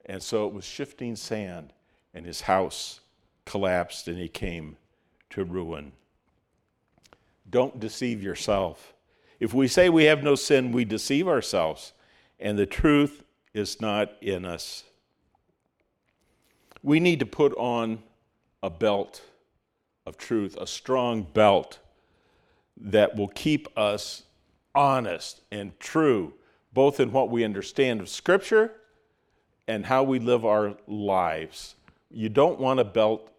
And 0.05 0.21
so 0.23 0.47
it 0.47 0.53
was 0.53 0.65
shifting 0.65 1.15
sand, 1.15 1.71
and 2.13 2.25
his 2.25 2.41
house 2.41 3.01
collapsed 3.45 4.07
and 4.07 4.17
he 4.17 4.27
came 4.27 4.77
to 5.29 5.43
ruin. 5.43 5.91
Don't 7.49 7.79
deceive 7.79 8.21
yourself. 8.21 8.93
If 9.39 9.53
we 9.53 9.67
say 9.67 9.89
we 9.89 10.05
have 10.05 10.23
no 10.23 10.35
sin, 10.35 10.71
we 10.71 10.85
deceive 10.85 11.27
ourselves, 11.27 11.93
and 12.39 12.57
the 12.57 12.65
truth 12.65 13.23
is 13.53 13.79
not 13.79 14.11
in 14.21 14.45
us. 14.45 14.83
We 16.83 16.99
need 16.99 17.19
to 17.19 17.25
put 17.25 17.53
on 17.55 18.03
a 18.61 18.69
belt 18.69 19.21
of 20.05 20.17
truth, 20.17 20.57
a 20.59 20.67
strong 20.67 21.23
belt 21.23 21.79
that 22.79 23.15
will 23.15 23.27
keep 23.27 23.67
us 23.77 24.23
honest 24.73 25.41
and 25.51 25.77
true, 25.79 26.33
both 26.73 26.99
in 26.99 27.11
what 27.11 27.29
we 27.29 27.43
understand 27.43 27.99
of 27.99 28.09
Scripture 28.09 28.71
and 29.67 29.85
how 29.85 30.03
we 30.03 30.19
live 30.19 30.45
our 30.45 30.77
lives. 30.87 31.75
You 32.09 32.29
don't 32.29 32.59
want 32.59 32.79
a 32.79 32.85
belt 32.85 33.29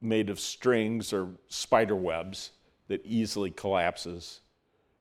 made 0.00 0.28
of 0.28 0.38
strings 0.38 1.12
or 1.12 1.30
spider 1.48 1.96
webs 1.96 2.50
that 2.88 3.04
easily 3.04 3.50
collapses. 3.50 4.40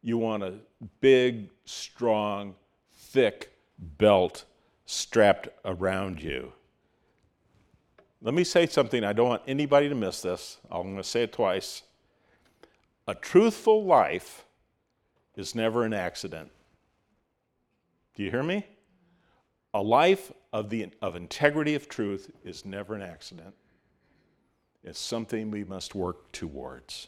You 0.02 0.18
want 0.18 0.44
a 0.44 0.56
big, 1.02 1.50
strong, 1.66 2.56
thick 2.96 3.54
belt 3.78 4.46
strapped 4.86 5.50
around 5.66 6.22
you. 6.22 6.54
Let 8.22 8.34
me 8.34 8.44
say 8.44 8.68
something. 8.68 9.04
I 9.04 9.14
don't 9.14 9.28
want 9.28 9.42
anybody 9.48 9.90
to 9.90 9.96
miss 9.96 10.22
this. 10.22 10.58
I'm 10.72 10.84
going 10.84 10.96
to 10.98 11.04
say 11.04 11.24
it 11.24 11.34
twice. 11.34 11.84
A 13.08 13.14
truthful 13.14 13.84
life 13.84 14.46
is 15.36 15.56
never 15.56 15.84
an 15.84 15.94
accident. 15.94 16.50
Do 18.16 18.24
you 18.24 18.32
hear 18.32 18.44
me? 18.44 18.66
A 19.74 19.82
life 19.82 20.32
of, 20.54 20.70
the, 20.70 20.90
of 21.02 21.16
integrity 21.16 21.76
of 21.76 21.90
truth 21.90 22.32
is 22.46 22.64
never 22.64 22.96
an 22.96 23.02
accident. 23.02 23.54
It's 24.84 25.00
something 25.00 25.50
we 25.50 25.64
must 25.64 25.96
work 25.96 26.32
towards. 26.32 27.08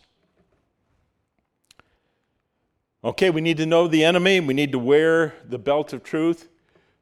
Okay, 3.06 3.30
we 3.30 3.40
need 3.40 3.58
to 3.58 3.68
know 3.68 3.88
the 3.88 4.04
enemy, 4.04 4.40
we 4.40 4.56
need 4.56 4.72
to 4.72 4.80
wear 4.80 5.36
the 5.48 5.60
belt 5.60 5.94
of 5.94 6.02
truth, 6.02 6.50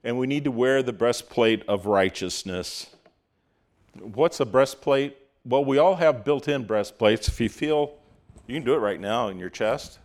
and 0.04 0.20
we 0.20 0.28
need 0.28 0.44
to 0.44 0.52
wear 0.52 0.84
the 0.84 0.92
breastplate 0.92 1.64
of 1.66 1.86
righteousness. 1.86 2.88
What's 3.98 4.42
a 4.42 4.46
breastplate? 4.46 5.16
Well, 5.46 5.64
we 5.64 5.78
all 5.78 5.96
have 5.96 6.26
built 6.26 6.50
in 6.50 6.66
breastplates. 6.66 7.30
If 7.30 7.40
you 7.40 7.48
feel, 7.48 7.94
you 8.48 8.56
can 8.56 8.66
do 8.66 8.74
it 8.74 8.80
right 8.80 9.00
now 9.00 9.30
in 9.30 9.40
your 9.40 9.50
chest, 9.50 10.00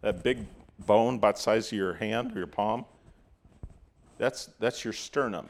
that 0.00 0.24
big 0.24 0.46
bone 0.84 1.14
about 1.14 1.36
the 1.36 1.42
size 1.42 1.68
of 1.68 1.78
your 1.78 1.94
hand 1.94 2.34
or 2.34 2.38
your 2.38 2.48
palm, 2.48 2.84
that's, 4.18 4.46
that's 4.58 4.82
your 4.82 4.92
sternum. 4.92 5.46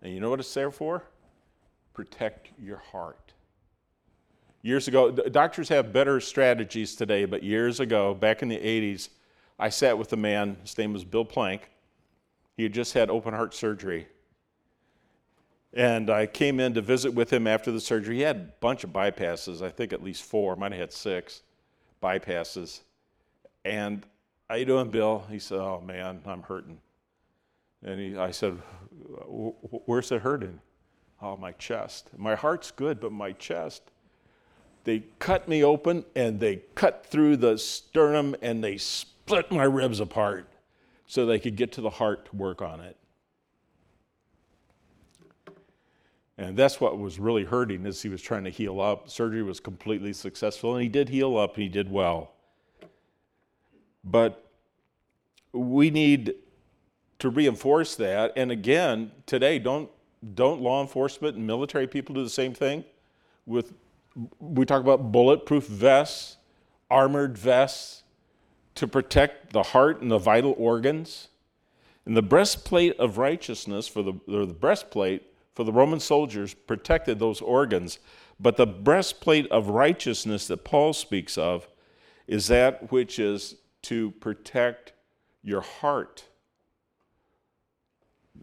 And 0.00 0.14
you 0.14 0.20
know 0.20 0.30
what 0.30 0.40
it's 0.40 0.54
there 0.54 0.70
for? 0.70 1.04
Protect 1.92 2.48
your 2.58 2.78
heart. 2.78 3.34
Years 4.62 4.88
ago, 4.88 5.10
doctors 5.10 5.68
have 5.68 5.92
better 5.92 6.20
strategies 6.20 6.96
today, 6.96 7.24
but 7.24 7.42
years 7.42 7.78
ago, 7.78 8.14
back 8.14 8.42
in 8.42 8.48
the 8.48 8.58
80s, 8.58 9.08
I 9.58 9.68
sat 9.68 9.96
with 9.96 10.12
a 10.12 10.16
man, 10.16 10.56
his 10.62 10.76
name 10.76 10.92
was 10.92 11.04
Bill 11.04 11.24
Plank. 11.24 11.70
He 12.56 12.64
had 12.64 12.72
just 12.72 12.92
had 12.92 13.08
open 13.08 13.34
heart 13.34 13.54
surgery. 13.54 14.08
And 15.72 16.10
I 16.10 16.26
came 16.26 16.58
in 16.58 16.74
to 16.74 16.80
visit 16.80 17.12
with 17.14 17.32
him 17.32 17.46
after 17.46 17.70
the 17.70 17.80
surgery. 17.80 18.16
He 18.16 18.22
had 18.22 18.36
a 18.36 18.52
bunch 18.60 18.84
of 18.84 18.90
bypasses, 18.90 19.62
I 19.62 19.68
think 19.68 19.92
at 19.92 20.02
least 20.02 20.24
four, 20.24 20.56
might 20.56 20.72
have 20.72 20.80
had 20.80 20.92
six 20.92 21.42
bypasses. 22.02 22.80
And 23.64 24.04
how 24.48 24.56
you 24.56 24.64
doing, 24.64 24.90
Bill? 24.90 25.24
He 25.30 25.38
said, 25.38 25.58
Oh 25.58 25.80
man, 25.84 26.22
I'm 26.26 26.42
hurting. 26.42 26.78
And 27.84 28.00
he, 28.00 28.16
I 28.16 28.30
said, 28.32 28.58
Where's 29.28 30.10
it 30.10 30.22
hurting? 30.22 30.58
Oh, 31.20 31.36
my 31.36 31.52
chest. 31.52 32.10
My 32.16 32.34
heart's 32.34 32.70
good, 32.70 33.00
but 33.00 33.12
my 33.12 33.32
chest 33.32 33.82
they 34.88 35.02
cut 35.18 35.46
me 35.46 35.62
open 35.62 36.02
and 36.16 36.40
they 36.40 36.62
cut 36.74 37.04
through 37.04 37.36
the 37.36 37.58
sternum 37.58 38.34
and 38.40 38.64
they 38.64 38.78
split 38.78 39.52
my 39.52 39.64
ribs 39.64 40.00
apart 40.00 40.48
so 41.06 41.26
they 41.26 41.38
could 41.38 41.56
get 41.56 41.72
to 41.72 41.82
the 41.82 41.90
heart 41.90 42.24
to 42.24 42.34
work 42.34 42.62
on 42.62 42.80
it. 42.80 42.96
And 46.38 46.56
that's 46.56 46.80
what 46.80 46.98
was 46.98 47.18
really 47.18 47.44
hurting 47.44 47.84
as 47.84 48.00
he 48.00 48.08
was 48.08 48.22
trying 48.22 48.44
to 48.44 48.50
heal 48.50 48.80
up. 48.80 49.10
Surgery 49.10 49.42
was 49.42 49.60
completely 49.60 50.14
successful 50.14 50.74
and 50.74 50.82
he 50.82 50.88
did 50.88 51.10
heal 51.10 51.36
up 51.36 51.56
and 51.56 51.64
he 51.64 51.68
did 51.68 51.90
well. 51.90 52.32
But 54.02 54.42
we 55.52 55.90
need 55.90 56.34
to 57.18 57.28
reinforce 57.28 57.94
that. 57.96 58.32
And 58.36 58.50
again, 58.50 59.12
today, 59.26 59.58
don't 59.58 59.90
don't 60.34 60.62
law 60.62 60.80
enforcement 60.80 61.36
and 61.36 61.46
military 61.46 61.86
people 61.86 62.14
do 62.14 62.24
the 62.24 62.30
same 62.30 62.54
thing? 62.54 62.86
With 63.44 63.74
we 64.38 64.64
talk 64.64 64.80
about 64.80 65.12
bulletproof 65.12 65.66
vests, 65.66 66.36
armored 66.90 67.36
vests 67.36 68.02
to 68.74 68.86
protect 68.86 69.52
the 69.52 69.62
heart 69.62 70.00
and 70.00 70.10
the 70.10 70.18
vital 70.18 70.54
organs. 70.56 71.28
And 72.06 72.16
the 72.16 72.22
breastplate 72.22 72.98
of 72.98 73.18
righteousness 73.18 73.86
for 73.86 74.02
the, 74.02 74.14
or 74.28 74.46
the 74.46 74.54
breastplate 74.54 75.24
for 75.54 75.64
the 75.64 75.72
Roman 75.72 76.00
soldiers 76.00 76.54
protected 76.54 77.18
those 77.18 77.40
organs. 77.40 77.98
But 78.40 78.56
the 78.56 78.66
breastplate 78.66 79.50
of 79.50 79.68
righteousness 79.68 80.46
that 80.46 80.64
Paul 80.64 80.92
speaks 80.92 81.36
of 81.36 81.68
is 82.26 82.46
that 82.46 82.92
which 82.92 83.18
is 83.18 83.56
to 83.82 84.12
protect 84.12 84.92
your 85.42 85.60
heart, 85.60 86.24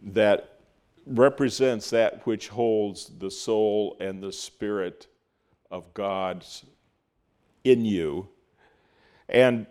that 0.02 0.60
represents 1.06 1.90
that 1.92 2.26
which 2.26 2.50
holds 2.50 3.12
the 3.20 3.32
soul 3.32 3.96
and 4.00 4.22
the 4.22 4.32
spirit 4.32 5.08
of 5.72 5.94
God's 5.94 6.66
in 7.64 7.86
you. 7.86 8.30
And 9.28 9.66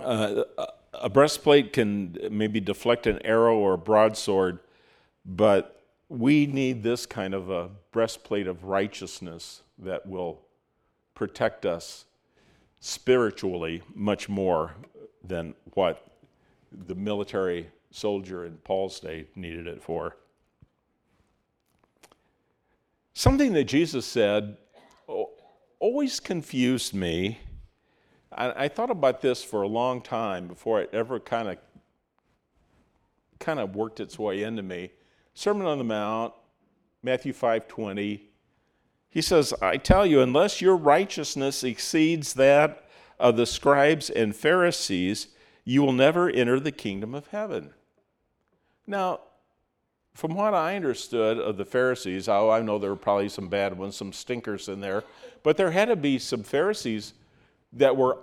uh, 0.00 0.42
a 0.92 1.08
breastplate 1.08 1.72
can 1.72 2.18
maybe 2.30 2.60
deflect 2.60 3.06
an 3.06 3.24
arrow 3.24 3.56
or 3.56 3.74
a 3.74 3.78
broadsword, 3.78 4.58
but 5.24 5.82
we 6.08 6.46
need 6.46 6.82
this 6.82 7.06
kind 7.06 7.34
of 7.34 7.50
a 7.50 7.70
breastplate 7.92 8.46
of 8.46 8.64
righteousness 8.64 9.62
that 9.78 10.06
will 10.06 10.42
protect 11.14 11.64
us 11.64 12.04
spiritually 12.80 13.82
much 13.94 14.28
more 14.28 14.74
than 15.22 15.54
what 15.72 16.06
the 16.86 16.94
military 16.94 17.68
soldier 17.90 18.44
in 18.44 18.56
Paul's 18.58 19.00
day 19.00 19.26
needed 19.34 19.66
it 19.66 19.82
for. 19.82 20.16
Something 23.14 23.52
that 23.52 23.64
Jesus 23.64 24.04
said 24.04 24.56
always 25.78 26.20
confused 26.20 26.94
me. 26.94 27.38
I, 28.32 28.64
I 28.64 28.68
thought 28.68 28.90
about 28.90 29.20
this 29.20 29.42
for 29.44 29.62
a 29.62 29.68
long 29.68 30.00
time 30.00 30.48
before 30.48 30.80
it 30.80 30.90
ever 30.92 31.20
kind 31.20 31.48
of 31.48 31.58
kind 33.38 33.60
of 33.60 33.76
worked 33.76 34.00
its 34.00 34.18
way 34.18 34.42
into 34.42 34.62
me. 34.62 34.90
Sermon 35.34 35.66
on 35.66 35.78
the 35.78 35.84
Mount, 35.84 36.32
Matthew 37.02 37.32
5:20. 37.32 38.22
He 39.10 39.22
says, 39.22 39.52
"I 39.60 39.76
tell 39.76 40.06
you, 40.06 40.20
unless 40.20 40.60
your 40.60 40.76
righteousness 40.76 41.62
exceeds 41.62 42.34
that 42.34 42.84
of 43.18 43.36
the 43.36 43.46
scribes 43.46 44.10
and 44.10 44.34
Pharisees, 44.34 45.28
you 45.64 45.82
will 45.82 45.92
never 45.92 46.28
enter 46.28 46.58
the 46.58 46.72
kingdom 46.72 47.14
of 47.14 47.28
heaven." 47.28 47.74
Now, 48.86 49.20
from 50.14 50.34
what 50.34 50.54
I 50.54 50.76
understood 50.76 51.38
of 51.38 51.56
the 51.56 51.64
Pharisees, 51.64 52.28
oh, 52.28 52.48
I 52.48 52.62
know 52.62 52.78
there 52.78 52.90
were 52.90 52.96
probably 52.96 53.28
some 53.28 53.48
bad 53.48 53.76
ones, 53.76 53.96
some 53.96 54.12
stinkers 54.12 54.68
in 54.68 54.80
there, 54.80 55.02
but 55.42 55.56
there 55.56 55.72
had 55.72 55.86
to 55.86 55.96
be 55.96 56.18
some 56.18 56.44
Pharisees 56.44 57.14
that 57.72 57.96
were 57.96 58.18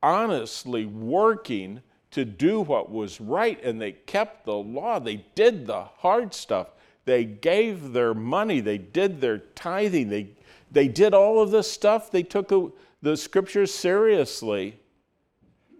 honestly 0.00 0.86
working 0.86 1.82
to 2.12 2.24
do 2.24 2.60
what 2.60 2.90
was 2.90 3.20
right 3.20 3.62
and 3.64 3.80
they 3.80 3.92
kept 3.92 4.44
the 4.44 4.54
law. 4.54 4.98
They 5.00 5.24
did 5.34 5.66
the 5.66 5.82
hard 5.82 6.32
stuff. 6.32 6.68
They 7.04 7.24
gave 7.24 7.92
their 7.92 8.14
money. 8.14 8.60
They 8.60 8.78
did 8.78 9.20
their 9.20 9.38
tithing. 9.38 10.08
They, 10.08 10.30
they 10.70 10.88
did 10.88 11.14
all 11.14 11.40
of 11.40 11.50
this 11.50 11.70
stuff. 11.70 12.10
They 12.10 12.22
took 12.22 12.48
the, 12.48 12.70
the 13.02 13.16
scriptures 13.16 13.74
seriously. 13.74 14.78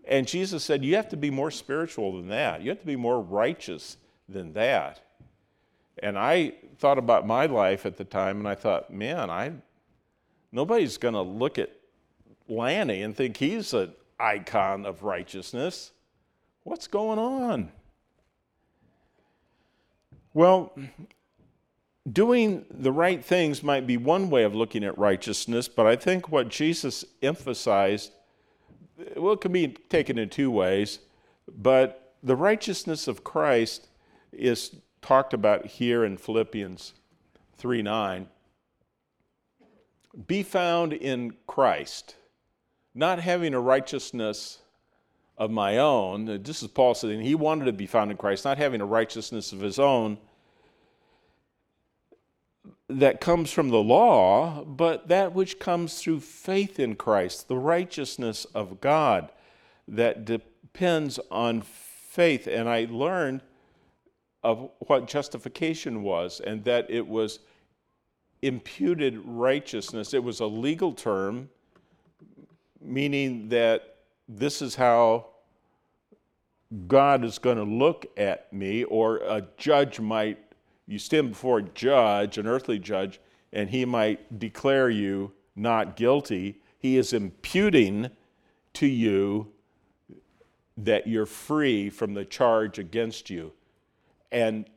And 0.07 0.27
Jesus 0.27 0.65
said, 0.65 0.85
You 0.85 0.97
have 0.97 1.11
to 1.11 1.17
be 1.17 1.31
more 1.31 1.51
spiritual 1.51 2.17
than 2.17 2.29
that. 2.29 2.63
You 2.63 2.71
have 2.71 2.81
to 2.81 2.87
be 2.87 2.97
more 2.97 3.21
righteous 3.21 3.99
than 4.29 4.53
that. 4.55 5.01
And 6.03 6.19
I 6.19 6.55
thought 6.79 6.99
about 6.99 7.27
my 7.27 7.47
life 7.47 7.87
at 7.87 7.97
the 7.97 8.05
time, 8.05 8.39
and 8.39 8.49
I 8.49 8.55
thought, 8.55 8.93
man, 8.93 9.31
I 9.31 9.53
nobody's 10.53 10.97
going 10.97 11.15
to 11.15 11.23
look 11.23 11.59
at 11.59 11.71
Lanny 12.49 13.03
and 13.03 13.17
think 13.17 13.37
he's 13.37 13.75
an 13.75 13.93
icon 14.19 14.87
of 14.87 15.03
righteousness. 15.03 15.93
What's 16.63 16.87
going 16.87 17.19
on? 17.19 17.71
Well, 20.35 20.73
doing 22.11 22.65
the 22.71 22.93
right 22.93 23.25
things 23.25 23.63
might 23.63 23.87
be 23.87 23.97
one 23.97 24.31
way 24.31 24.45
of 24.45 24.55
looking 24.55 24.85
at 24.85 24.97
righteousness, 24.97 25.69
but 25.69 25.87
I 25.87 25.97
think 25.97 26.31
what 26.31 26.49
Jesus 26.49 27.05
emphasized 27.23 28.13
well, 29.17 29.35
it 29.35 29.41
can 29.41 29.53
be 29.53 29.69
taken 29.69 30.19
in 30.19 30.29
two 30.29 30.51
ways, 30.51 30.99
but 31.47 32.17
the 32.23 32.37
righteousness 32.37 33.07
of 33.07 33.25
Christ 33.25 33.87
is 34.33 34.75
talked 35.03 35.35
about 35.35 35.67
here 35.67 36.05
in 36.05 36.17
Philippians 36.17 36.95
3 37.57 37.83
9. 37.83 38.29
Be 40.27 40.43
found 40.43 40.93
in 40.93 41.35
Christ, 41.47 42.17
not 42.95 43.21
having 43.21 43.55
a 43.55 43.61
righteousness 43.61 44.59
of 45.37 45.51
my 45.51 45.79
own. 45.79 46.29
Uh, 46.29 46.39
this 46.41 46.63
is 46.63 46.69
Paul 46.69 46.95
saying 46.95 47.21
he 47.21 47.35
wanted 47.35 47.67
to 47.67 47.73
be 47.73 47.87
found 47.87 48.11
in 48.11 48.17
Christ, 48.17 48.45
not 48.45 48.59
having 48.59 48.81
a 48.81 48.87
righteousness 48.87 49.53
of 49.53 49.61
his 49.61 49.79
own 49.79 50.19
that 52.89 53.21
comes 53.21 53.53
from 53.53 53.69
the 53.69 53.83
law, 53.83 54.65
but 54.65 55.09
that 55.09 55.35
which 55.35 55.59
comes 55.59 56.01
through 56.01 56.21
faith 56.21 56.81
in 56.81 56.97
Christ, 56.97 57.47
the 57.47 57.57
righteousness 57.57 58.47
of 58.55 58.81
God 58.81 59.31
that 59.87 60.25
depends 60.25 61.21
on 61.31 61.63
faith. 61.63 62.47
And 62.47 62.69
I 62.69 62.87
learned 62.91 63.43
of 64.43 64.71
what 64.79 65.07
justification 65.07 66.03
was, 66.03 66.41
and 66.41 66.65
that 66.65 66.91
it 66.91 67.07
was 67.07 67.41
imputed 68.43 69.21
righteousness. 69.25 70.15
It 70.15 70.23
was 70.23 70.41
a 70.41 70.47
legal 70.47 70.93
term, 70.93 71.49
meaning 72.81 73.49
that 73.49 73.97
this 74.29 74.63
is 74.63 74.77
how 74.77 75.27
God 76.87 77.25
is 77.25 77.39
going 77.39 77.57
to 77.57 77.65
look 77.65 78.07
at 78.17 78.53
me, 78.53 78.85
or 78.85 79.19
a 79.19 79.47
judge 79.57 79.99
might 79.99 80.39
you 80.87 80.99
stand 80.99 81.31
before 81.31 81.59
a 81.59 81.63
judge, 81.63 82.39
an 82.39 82.47
earthly 82.47 82.79
judge, 82.79 83.21
and 83.53 83.69
he 83.69 83.85
might 83.85 84.39
declare 84.39 84.89
you 84.89 85.33
not 85.55 85.97
guilty. 85.97 86.61
He 86.79 86.97
is 86.97 87.13
imputing 87.13 88.11
to 88.75 88.87
you 88.87 89.53
that 90.77 91.07
you're 91.07 91.27
free 91.27 91.91
from 91.91 92.15
the 92.15 92.25
charge 92.25 92.79
against 92.79 93.29
you. 93.29 93.53
And 94.31 94.69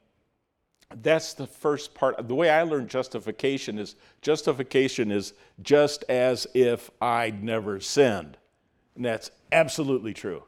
that's 1.01 1.33
the 1.33 1.47
first 1.47 1.93
part. 1.93 2.27
The 2.27 2.35
way 2.35 2.49
I 2.49 2.63
learned 2.63 2.89
justification 2.89 3.79
is 3.79 3.95
justification 4.21 5.11
is 5.11 5.33
just 5.61 6.03
as 6.09 6.47
if 6.53 6.89
I'd 7.01 7.43
never 7.43 7.79
sinned. 7.79 8.37
And 8.95 9.05
that's 9.05 9.31
absolutely 9.51 10.13
true. 10.13 10.43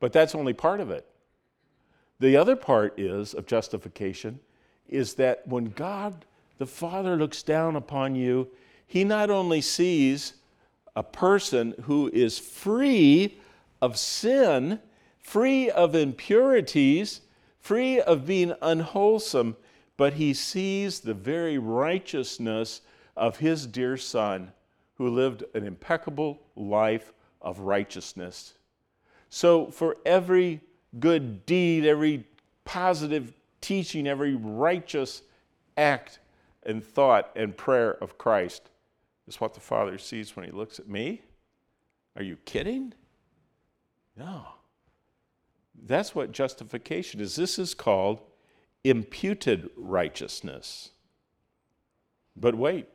But 0.00 0.12
that's 0.12 0.34
only 0.34 0.52
part 0.52 0.80
of 0.80 0.90
it. 0.90 1.06
The 2.20 2.36
other 2.36 2.56
part 2.56 2.98
is 2.98 3.34
of 3.34 3.46
justification 3.46 4.40
is 4.88 5.14
that 5.14 5.46
when 5.46 5.66
God 5.70 6.24
the 6.58 6.66
Father 6.66 7.16
looks 7.16 7.42
down 7.42 7.76
upon 7.76 8.14
you, 8.14 8.48
he 8.86 9.04
not 9.04 9.30
only 9.30 9.60
sees 9.60 10.34
a 10.94 11.02
person 11.02 11.74
who 11.82 12.08
is 12.12 12.38
free 12.38 13.38
of 13.82 13.98
sin, 13.98 14.78
free 15.20 15.68
of 15.70 15.94
impurities, 15.94 17.20
free 17.64 17.98
of 17.98 18.26
being 18.26 18.52
unwholesome, 18.60 19.56
but 19.96 20.12
he 20.12 20.34
sees 20.34 21.00
the 21.00 21.14
very 21.14 21.56
righteousness 21.56 22.82
of 23.16 23.38
his 23.38 23.66
dear 23.66 23.96
Son 23.96 24.52
who 24.96 25.08
lived 25.08 25.44
an 25.54 25.66
impeccable 25.66 26.42
life 26.54 27.14
of 27.40 27.60
righteousness. 27.60 28.52
So, 29.30 29.70
for 29.70 29.96
every 30.04 30.60
good 31.00 31.46
deed, 31.46 31.86
every 31.86 32.24
positive 32.66 33.32
teaching 33.62 34.06
every 34.06 34.34
righteous 34.34 35.22
act 35.78 36.18
and 36.64 36.84
thought 36.84 37.30
and 37.34 37.56
prayer 37.56 37.92
of 37.92 38.18
Christ 38.18 38.70
is 39.26 39.40
what 39.40 39.54
the 39.54 39.60
Father 39.60 39.96
sees 39.96 40.36
when 40.36 40.44
He 40.44 40.52
looks 40.52 40.78
at 40.78 40.86
me? 40.86 41.22
Are 42.14 42.22
you 42.22 42.36
kidding? 42.44 42.92
No. 44.18 44.48
That's 45.82 46.14
what 46.14 46.32
justification 46.32 47.20
is. 47.20 47.36
This 47.36 47.58
is 47.58 47.74
called 47.74 48.20
imputed 48.84 49.70
righteousness. 49.76 50.90
But 52.36 52.54
wait, 52.54 52.88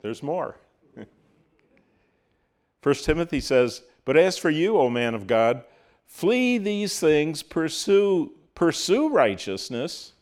there's 0.00 0.22
more. 0.22 0.56
1 2.82 2.94
Timothy 2.96 3.40
says, 3.40 3.82
But 4.04 4.16
as 4.16 4.38
for 4.38 4.50
you, 4.50 4.78
O 4.78 4.90
man 4.90 5.14
of 5.14 5.26
God, 5.26 5.64
flee 6.06 6.58
these 6.58 7.00
things, 7.00 7.42
pursue, 7.42 8.32
pursue 8.54 9.08
righteousness. 9.08 10.12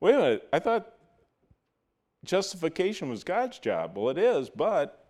Wait 0.00 0.14
a 0.14 0.18
minute, 0.18 0.48
I 0.52 0.58
thought 0.58 0.92
justification 2.24 3.08
was 3.08 3.24
God's 3.24 3.58
job. 3.58 3.96
Well, 3.96 4.10
it 4.10 4.18
is, 4.18 4.50
but 4.50 5.06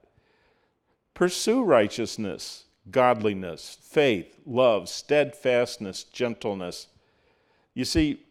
pursue 1.15 1.63
righteousness, 1.63 2.65
godliness, 2.91 3.79
faith, 3.83 4.39
love, 4.47 4.89
steadfastness, 4.89 6.05
gentleness. 6.05 6.87
You 7.75 7.85
see, 7.85 8.25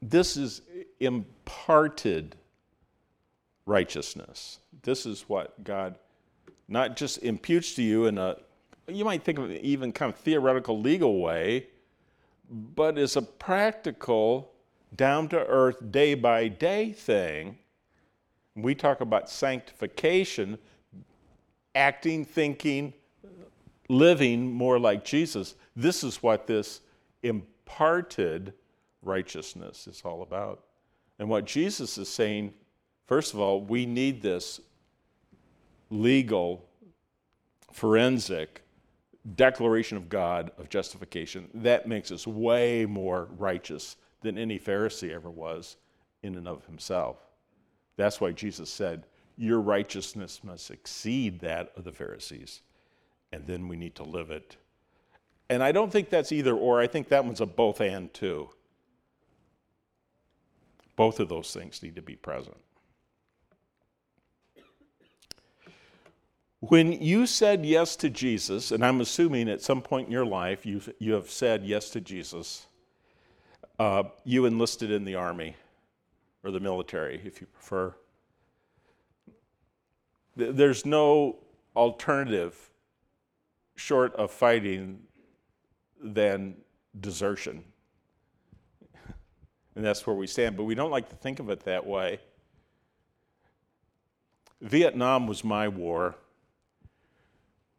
this 0.00 0.36
is 0.36 0.62
imparted 1.00 2.36
righteousness. 3.66 4.58
This 4.82 5.06
is 5.06 5.22
what 5.28 5.62
God 5.62 5.94
not 6.68 6.96
just 6.96 7.22
imputes 7.22 7.74
to 7.74 7.82
you 7.82 8.06
in 8.06 8.18
a, 8.18 8.36
you 8.88 9.04
might 9.04 9.22
think 9.22 9.38
of 9.38 9.50
it 9.50 9.62
even 9.62 9.92
kind 9.92 10.12
of 10.12 10.18
theoretical 10.18 10.80
legal 10.80 11.20
way, 11.20 11.66
but 12.50 12.98
is 12.98 13.16
a 13.16 13.22
practical, 13.22 14.52
down 14.96 15.28
to 15.28 15.38
earth, 15.46 15.76
day 15.90 16.14
by 16.14 16.48
day 16.48 16.92
thing. 16.92 17.58
We 18.54 18.74
talk 18.74 19.00
about 19.00 19.30
sanctification, 19.30 20.58
acting, 21.74 22.24
thinking, 22.24 22.92
living 23.88 24.50
more 24.50 24.78
like 24.78 25.04
Jesus. 25.04 25.54
This 25.76 26.04
is 26.04 26.22
what 26.22 26.46
this 26.46 26.80
imparted 27.22 28.52
righteousness 29.02 29.86
is 29.86 30.02
all 30.04 30.22
about. 30.22 30.64
And 31.18 31.28
what 31.28 31.44
Jesus 31.44 31.98
is 31.98 32.08
saying, 32.08 32.54
first 33.06 33.34
of 33.34 33.40
all, 33.40 33.60
we 33.60 33.86
need 33.86 34.22
this 34.22 34.60
legal, 35.90 36.64
forensic 37.72 38.62
declaration 39.36 39.96
of 39.96 40.08
God 40.08 40.50
of 40.58 40.68
justification. 40.68 41.48
That 41.54 41.86
makes 41.86 42.10
us 42.10 42.26
way 42.26 42.86
more 42.86 43.28
righteous 43.38 43.96
than 44.22 44.38
any 44.38 44.58
Pharisee 44.58 45.12
ever 45.12 45.30
was 45.30 45.76
in 46.22 46.36
and 46.36 46.48
of 46.48 46.64
himself. 46.66 47.18
That's 47.96 48.20
why 48.20 48.32
Jesus 48.32 48.70
said, 48.70 49.04
Your 49.36 49.60
righteousness 49.60 50.40
must 50.44 50.70
exceed 50.70 51.40
that 51.40 51.72
of 51.76 51.84
the 51.84 51.92
Pharisees. 51.92 52.62
And 53.32 53.46
then 53.46 53.68
we 53.68 53.76
need 53.76 53.94
to 53.96 54.04
live 54.04 54.30
it. 54.30 54.56
And 55.48 55.62
I 55.62 55.72
don't 55.72 55.90
think 55.90 56.10
that's 56.10 56.32
either 56.32 56.54
or. 56.54 56.80
I 56.80 56.86
think 56.86 57.08
that 57.08 57.24
one's 57.24 57.40
a 57.40 57.46
both 57.46 57.80
and 57.80 58.12
too. 58.12 58.50
Both 60.96 61.20
of 61.20 61.28
those 61.28 61.52
things 61.52 61.82
need 61.82 61.96
to 61.96 62.02
be 62.02 62.16
present. 62.16 62.56
When 66.60 66.92
you 66.92 67.26
said 67.26 67.66
yes 67.66 67.96
to 67.96 68.08
Jesus, 68.08 68.70
and 68.70 68.84
I'm 68.84 69.00
assuming 69.00 69.48
at 69.48 69.62
some 69.62 69.82
point 69.82 70.06
in 70.06 70.12
your 70.12 70.24
life 70.24 70.64
you've, 70.64 70.92
you 71.00 71.14
have 71.14 71.28
said 71.28 71.64
yes 71.64 71.90
to 71.90 72.00
Jesus, 72.00 72.66
uh, 73.80 74.04
you 74.24 74.44
enlisted 74.46 74.92
in 74.92 75.04
the 75.04 75.16
army 75.16 75.56
or 76.44 76.52
the 76.52 76.60
military, 76.60 77.20
if 77.24 77.40
you 77.40 77.48
prefer. 77.48 77.94
There's 80.36 80.86
no 80.86 81.36
alternative 81.76 82.70
short 83.76 84.14
of 84.14 84.30
fighting 84.30 85.00
than 86.02 86.56
desertion. 87.00 87.64
And 89.74 89.82
that's 89.82 90.06
where 90.06 90.14
we 90.14 90.26
stand. 90.26 90.54
But 90.58 90.64
we 90.64 90.74
don't 90.74 90.90
like 90.90 91.08
to 91.08 91.16
think 91.16 91.40
of 91.40 91.48
it 91.48 91.60
that 91.60 91.86
way. 91.86 92.20
Vietnam 94.60 95.26
was 95.26 95.42
my 95.42 95.66
war 95.66 96.14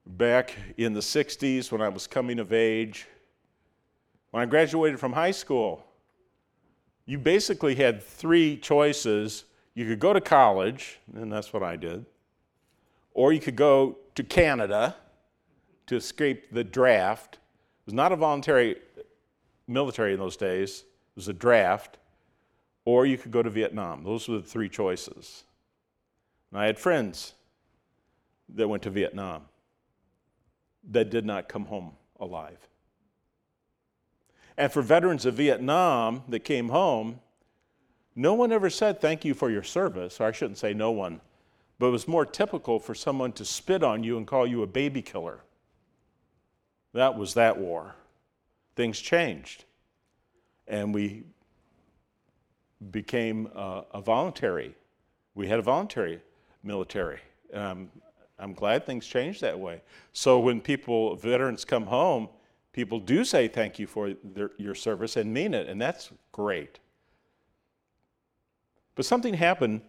back 0.05 0.57
in 0.75 0.93
the 0.93 0.99
60s 0.99 1.71
when 1.71 1.81
I 1.81 1.89
was 1.89 2.07
coming 2.07 2.39
of 2.39 2.51
age. 2.51 3.07
When 4.31 4.41
I 4.41 4.47
graduated 4.47 4.99
from 4.99 5.13
high 5.13 5.31
school, 5.31 5.85
you 7.05 7.17
basically 7.17 7.75
had 7.75 8.01
three 8.01 8.57
choices. 8.57 9.45
You 9.75 9.85
could 9.85 9.99
go 9.99 10.13
to 10.13 10.21
college, 10.21 10.99
and 11.15 11.31
that's 11.31 11.53
what 11.53 11.63
I 11.63 11.75
did, 11.75 12.05
or 13.13 13.33
you 13.33 13.39
could 13.39 13.55
go 13.55 13.97
to 14.15 14.23
Canada 14.23 14.95
to 15.87 15.95
escape 15.95 16.51
the 16.51 16.63
draft. 16.63 17.35
It 17.35 17.87
was 17.87 17.93
not 17.93 18.11
a 18.11 18.15
voluntary 18.15 18.77
military 19.67 20.13
in 20.13 20.19
those 20.19 20.37
days, 20.37 20.81
it 20.81 21.15
was 21.15 21.27
a 21.27 21.33
draft, 21.33 21.97
or 22.85 23.05
you 23.05 23.17
could 23.17 23.31
go 23.31 23.43
to 23.43 23.49
Vietnam. 23.49 24.03
Those 24.03 24.27
were 24.27 24.37
the 24.37 24.43
three 24.43 24.69
choices. 24.69 25.43
And 26.51 26.59
I 26.59 26.65
had 26.65 26.77
friends 26.77 27.33
that 28.49 28.67
went 28.67 28.83
to 28.83 28.89
Vietnam 28.89 29.43
that 30.91 31.09
did 31.09 31.25
not 31.25 31.47
come 31.47 31.65
home 31.65 31.93
alive. 32.19 32.67
And 34.57 34.71
for 34.71 34.81
veterans 34.81 35.25
of 35.25 35.35
Vietnam 35.35 36.23
that 36.27 36.41
came 36.41 36.69
home, 36.69 37.19
no 38.15 38.33
one 38.33 38.51
ever 38.51 38.69
said 38.69 39.01
thank 39.01 39.25
you 39.25 39.33
for 39.33 39.49
your 39.49 39.63
service, 39.63 40.19
or 40.19 40.25
I 40.25 40.31
shouldn't 40.31 40.59
say 40.59 40.73
no 40.73 40.91
one, 40.91 41.21
but 41.79 41.87
it 41.87 41.91
was 41.91 42.07
more 42.07 42.25
typical 42.25 42.79
for 42.79 42.95
someone 42.95 43.31
to 43.33 43.45
spit 43.45 43.83
on 43.83 44.03
you 44.03 44.17
and 44.17 44.27
call 44.27 44.47
you 44.47 44.63
a 44.63 44.67
baby 44.67 45.01
killer. 45.01 45.41
That 46.93 47.17
was 47.17 47.33
that 47.33 47.57
war. 47.57 47.95
Things 48.75 48.99
changed. 48.99 49.65
And 50.67 50.93
we 50.93 51.23
became 52.91 53.49
uh, 53.55 53.81
a 53.93 54.01
voluntary, 54.01 54.75
we 55.35 55.47
had 55.47 55.59
a 55.59 55.61
voluntary 55.61 56.21
military. 56.63 57.19
Um, 57.53 57.89
I'm 58.39 58.53
glad 58.53 58.85
things 58.85 59.05
changed 59.05 59.41
that 59.41 59.57
way. 59.57 59.81
So 60.11 60.39
when 60.39 60.59
people, 60.59 61.15
veterans 61.15 61.65
come 61.65 61.85
home, 61.85 62.29
people 62.71 62.99
do 62.99 63.23
say 63.23 63.47
thank 63.47 63.79
you 63.79 63.87
for 63.87 64.13
their, 64.23 64.51
your 64.57 64.75
service 64.75 65.15
and 65.17 65.33
mean 65.33 65.53
it, 65.53 65.69
and 65.69 65.81
that's 65.81 66.11
great. 66.31 66.79
But 68.95 69.05
something 69.05 69.33
happened 69.33 69.81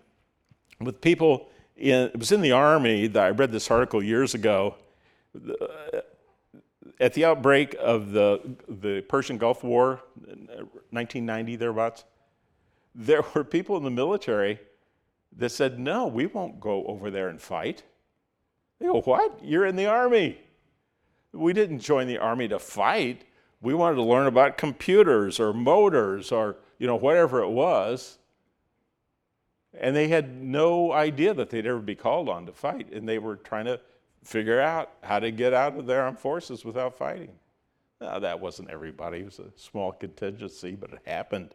with 0.80 1.00
people 1.00 1.50
in, 1.76 2.06
it 2.06 2.18
was 2.18 2.32
in 2.32 2.40
the 2.40 2.52
army 2.52 3.06
that 3.08 3.22
I 3.22 3.30
read 3.30 3.52
this 3.52 3.70
article 3.70 4.02
years 4.02 4.34
ago. 4.34 4.76
At 7.00 7.14
the 7.14 7.24
outbreak 7.24 7.74
of 7.80 8.12
the, 8.12 8.40
the 8.68 9.00
Persian 9.02 9.36
Gulf 9.36 9.64
War, 9.64 10.00
1990 10.14 11.56
thereabouts, 11.56 12.04
there 12.94 13.22
were 13.34 13.44
people 13.44 13.76
in 13.76 13.82
the 13.82 13.90
military 13.90 14.60
that 15.36 15.50
said, 15.50 15.78
No, 15.78 16.06
we 16.06 16.26
won't 16.26 16.60
go 16.60 16.86
over 16.86 17.10
there 17.10 17.28
and 17.28 17.40
fight. 17.40 17.82
They 18.78 18.86
go, 18.86 19.00
What? 19.00 19.44
You're 19.44 19.66
in 19.66 19.76
the 19.76 19.86
army. 19.86 20.40
We 21.32 21.52
didn't 21.52 21.80
join 21.80 22.06
the 22.06 22.18
army 22.18 22.46
to 22.48 22.60
fight. 22.60 23.24
We 23.60 23.74
wanted 23.74 23.96
to 23.96 24.02
learn 24.02 24.28
about 24.28 24.56
computers 24.56 25.40
or 25.40 25.52
motors 25.52 26.30
or, 26.30 26.58
you 26.78 26.86
know, 26.86 26.96
whatever 26.96 27.40
it 27.40 27.48
was. 27.48 28.18
And 29.80 29.94
they 29.94 30.08
had 30.08 30.42
no 30.42 30.92
idea 30.92 31.34
that 31.34 31.50
they'd 31.50 31.66
ever 31.66 31.80
be 31.80 31.94
called 31.94 32.28
on 32.28 32.46
to 32.46 32.52
fight. 32.52 32.92
And 32.92 33.08
they 33.08 33.18
were 33.18 33.36
trying 33.36 33.64
to 33.66 33.80
figure 34.22 34.60
out 34.60 34.90
how 35.02 35.18
to 35.18 35.30
get 35.30 35.52
out 35.52 35.78
of 35.78 35.86
their 35.86 36.02
armed 36.02 36.18
forces 36.18 36.64
without 36.64 36.96
fighting. 36.96 37.30
Now, 38.00 38.18
that 38.18 38.40
wasn't 38.40 38.70
everybody, 38.70 39.20
it 39.20 39.24
was 39.24 39.38
a 39.38 39.50
small 39.56 39.92
contingency, 39.92 40.72
but 40.72 40.92
it 40.92 41.00
happened. 41.06 41.54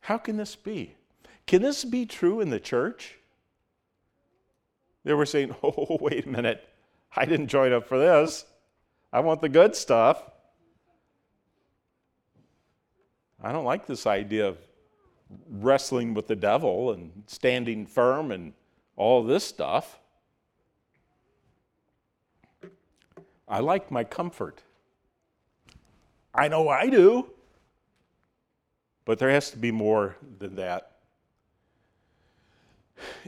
How 0.00 0.18
can 0.18 0.36
this 0.36 0.56
be? 0.56 0.94
Can 1.46 1.62
this 1.62 1.84
be 1.84 2.06
true 2.06 2.40
in 2.40 2.50
the 2.50 2.60
church? 2.60 3.18
They 5.04 5.14
were 5.14 5.26
saying, 5.26 5.54
oh, 5.62 5.98
wait 6.00 6.26
a 6.26 6.28
minute. 6.28 6.68
I 7.14 7.24
didn't 7.24 7.48
join 7.48 7.72
up 7.72 7.86
for 7.86 7.98
this. 7.98 8.44
I 9.12 9.20
want 9.20 9.40
the 9.40 9.48
good 9.48 9.76
stuff. 9.76 10.22
I 13.42 13.52
don't 13.52 13.64
like 13.64 13.86
this 13.86 14.06
idea 14.06 14.48
of 14.48 14.58
wrestling 15.48 16.14
with 16.14 16.26
the 16.26 16.36
devil 16.36 16.92
and 16.92 17.24
standing 17.26 17.86
firm 17.86 18.30
and 18.30 18.52
all 18.96 19.22
this 19.22 19.44
stuff. 19.44 19.98
I 23.48 23.60
like 23.60 23.90
my 23.90 24.04
comfort. 24.04 24.62
I 26.34 26.48
know 26.48 26.68
I 26.68 26.88
do. 26.88 27.30
But 29.04 29.18
there 29.18 29.30
has 29.30 29.50
to 29.50 29.58
be 29.58 29.72
more 29.72 30.16
than 30.38 30.56
that. 30.56 30.92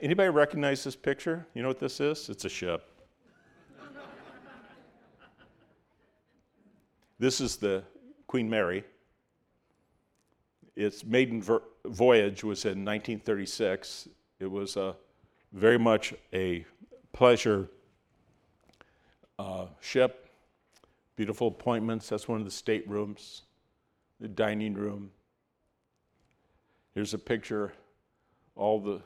Anybody 0.00 0.28
recognize 0.28 0.84
this 0.84 0.94
picture? 0.94 1.46
You 1.52 1.62
know 1.62 1.68
what 1.68 1.80
this 1.80 2.00
is? 2.00 2.28
It's 2.28 2.44
a 2.44 2.48
ship. 2.48 2.88
this 7.18 7.40
is 7.40 7.56
the 7.56 7.82
Queen 8.28 8.48
Mary. 8.48 8.84
Its 10.76 11.04
maiden 11.04 11.42
voyage 11.84 12.42
was 12.42 12.64
in 12.64 12.84
1936. 12.84 14.08
It 14.40 14.50
was 14.50 14.76
a, 14.76 14.96
very 15.54 15.78
much 15.78 16.12
a 16.32 16.66
pleasure 17.12 17.68
uh, 19.38 19.66
ship. 19.80 20.28
Beautiful 21.16 21.48
appointments. 21.48 22.08
That's 22.08 22.26
one 22.26 22.40
of 22.40 22.44
the 22.44 22.50
staterooms, 22.50 23.42
the 24.20 24.28
dining 24.28 24.74
room. 24.74 25.10
Here's 26.94 27.14
a 27.14 27.18
picture, 27.18 27.72
all 28.56 28.80
the 28.80 29.00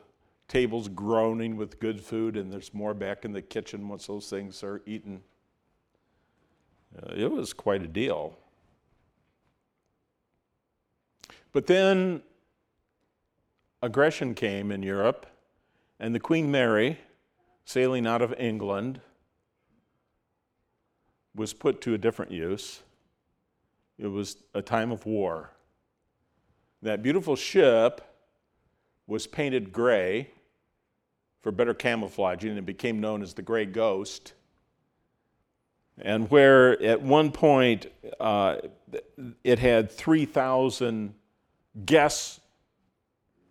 tables 0.49 0.89
groaning 0.89 1.57
with 1.57 1.79
good 1.81 2.01
food, 2.01 2.37
and 2.37 2.51
there's 2.51 2.73
more 2.73 2.95
back 2.95 3.25
in 3.27 3.33
the 3.33 3.43
kitchen 3.43 3.89
once 3.89 4.07
those 4.07 4.31
things 4.31 4.63
are 4.63 4.81
eaten. 4.87 5.23
Uh, 6.97 7.13
it 7.15 7.31
was 7.31 7.53
quite 7.53 7.83
a 7.83 7.87
deal. 7.87 8.37
But 11.53 11.67
then 11.67 12.23
aggression 13.83 14.35
came 14.35 14.71
in 14.71 14.83
Europe, 14.83 15.27
and 15.99 16.15
the 16.15 16.21
Queen 16.21 16.51
Mary, 16.51 16.99
sailing 17.65 18.07
out 18.07 18.23
of 18.23 18.35
England, 18.39 19.01
was 21.35 21.53
put 21.53 21.81
to 21.83 21.95
a 21.95 21.99
different 21.99 22.33
use. 22.33 22.83
It 23.99 24.09
was 24.09 24.37
a 24.55 24.63
time 24.63 24.93
of 24.93 25.07
war. 25.07 25.51
That 26.83 27.03
beautiful 27.03 27.37
ship 27.37 28.01
was 29.07 29.27
painted 29.27 29.73
gray 29.73 30.31
for 31.41 31.51
better 31.51 31.75
camouflaging 31.75 32.57
and 32.57 32.67
became 32.67 33.01
known 33.01 33.23
as 33.23 33.35
the 33.35 33.43
Gray 33.43 33.65
Ghost. 33.65 34.35
And 36.01 36.31
where 36.31 36.81
at 36.83 37.03
one 37.03 37.33
point 37.33 37.87
uh, 38.21 38.57
it 39.43 39.59
had 39.59 39.91
3,000 39.91 41.15
guests 41.85 42.41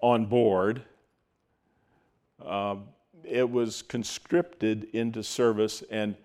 on 0.01 0.25
board, 0.25 0.83
uh, 2.43 2.75
it 3.23 3.49
was 3.49 3.81
conscripted 3.81 4.87
into 4.93 5.23
service, 5.23 5.83
and 5.89 6.15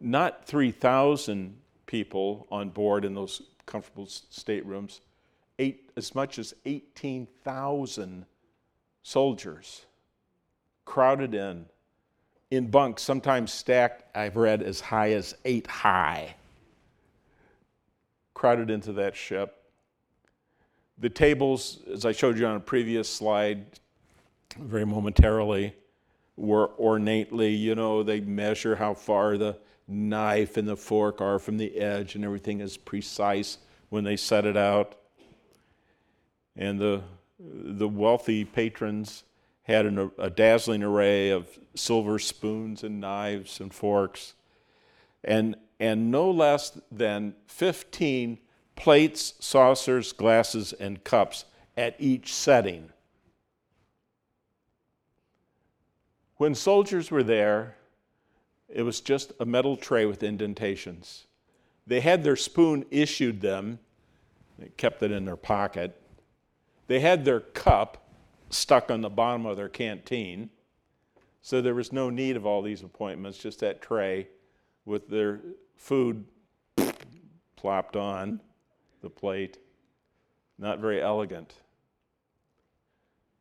not 0.00 0.44
3,000 0.44 1.56
people 1.86 2.46
on 2.50 2.70
board 2.70 3.04
in 3.04 3.14
those 3.14 3.42
comfortable 3.66 4.06
staterooms, 4.06 5.00
eight, 5.58 5.90
as 5.96 6.14
much 6.14 6.38
as 6.38 6.54
18,000 6.64 8.26
soldiers 9.02 9.86
crowded 10.84 11.34
in, 11.34 11.66
in 12.50 12.68
bunks, 12.68 13.02
sometimes 13.02 13.52
stacked, 13.52 14.04
I've 14.16 14.36
read, 14.36 14.62
as 14.62 14.80
high 14.80 15.12
as 15.12 15.36
eight 15.44 15.66
high, 15.66 16.34
crowded 18.34 18.70
into 18.70 18.92
that 18.94 19.14
ship. 19.14 19.59
The 21.00 21.08
tables, 21.08 21.78
as 21.90 22.04
I 22.04 22.12
showed 22.12 22.38
you 22.38 22.46
on 22.46 22.56
a 22.56 22.60
previous 22.60 23.08
slide, 23.08 23.64
very 24.58 24.84
momentarily, 24.84 25.74
were 26.36 26.66
ornately, 26.76 27.54
you 27.54 27.74
know, 27.74 28.02
they 28.02 28.20
measure 28.20 28.76
how 28.76 28.92
far 28.92 29.38
the 29.38 29.56
knife 29.88 30.58
and 30.58 30.68
the 30.68 30.76
fork 30.76 31.22
are 31.22 31.38
from 31.38 31.56
the 31.56 31.78
edge, 31.78 32.14
and 32.14 32.24
everything 32.24 32.60
is 32.60 32.76
precise 32.76 33.58
when 33.88 34.04
they 34.04 34.16
set 34.16 34.44
it 34.44 34.58
out. 34.58 34.94
And 36.54 36.78
the, 36.78 37.02
the 37.38 37.88
wealthy 37.88 38.44
patrons 38.44 39.24
had 39.62 39.86
an, 39.86 40.10
a 40.18 40.28
dazzling 40.28 40.82
array 40.82 41.30
of 41.30 41.48
silver 41.74 42.18
spoons 42.18 42.84
and 42.84 43.00
knives 43.00 43.58
and 43.58 43.72
forks, 43.72 44.34
and, 45.24 45.56
and 45.78 46.10
no 46.10 46.30
less 46.30 46.78
than 46.92 47.34
15 47.46 48.38
plates, 48.80 49.34
saucers, 49.40 50.10
glasses, 50.10 50.72
and 50.72 51.04
cups 51.04 51.44
at 51.76 51.94
each 51.98 52.32
setting. 52.32 52.88
When 56.38 56.54
soldiers 56.54 57.10
were 57.10 57.22
there, 57.22 57.76
it 58.70 58.82
was 58.82 59.02
just 59.02 59.34
a 59.38 59.44
metal 59.44 59.76
tray 59.76 60.06
with 60.06 60.22
indentations. 60.22 61.26
They 61.86 62.00
had 62.00 62.24
their 62.24 62.36
spoon 62.36 62.86
issued 62.90 63.42
them, 63.42 63.80
they 64.58 64.70
kept 64.78 65.02
it 65.02 65.12
in 65.12 65.26
their 65.26 65.36
pocket. 65.36 66.00
They 66.86 67.00
had 67.00 67.26
their 67.26 67.40
cup 67.40 68.08
stuck 68.48 68.90
on 68.90 69.02
the 69.02 69.10
bottom 69.10 69.44
of 69.44 69.58
their 69.58 69.68
canteen, 69.68 70.48
so 71.42 71.60
there 71.60 71.74
was 71.74 71.92
no 71.92 72.08
need 72.08 72.34
of 72.34 72.46
all 72.46 72.62
these 72.62 72.82
appointments, 72.82 73.36
just 73.36 73.60
that 73.60 73.82
tray 73.82 74.28
with 74.86 75.10
their 75.10 75.40
food 75.76 76.24
plopped 77.56 77.94
on 77.94 78.40
the 79.00 79.10
plate. 79.10 79.58
Not 80.58 80.78
very 80.78 81.00
elegant. 81.00 81.54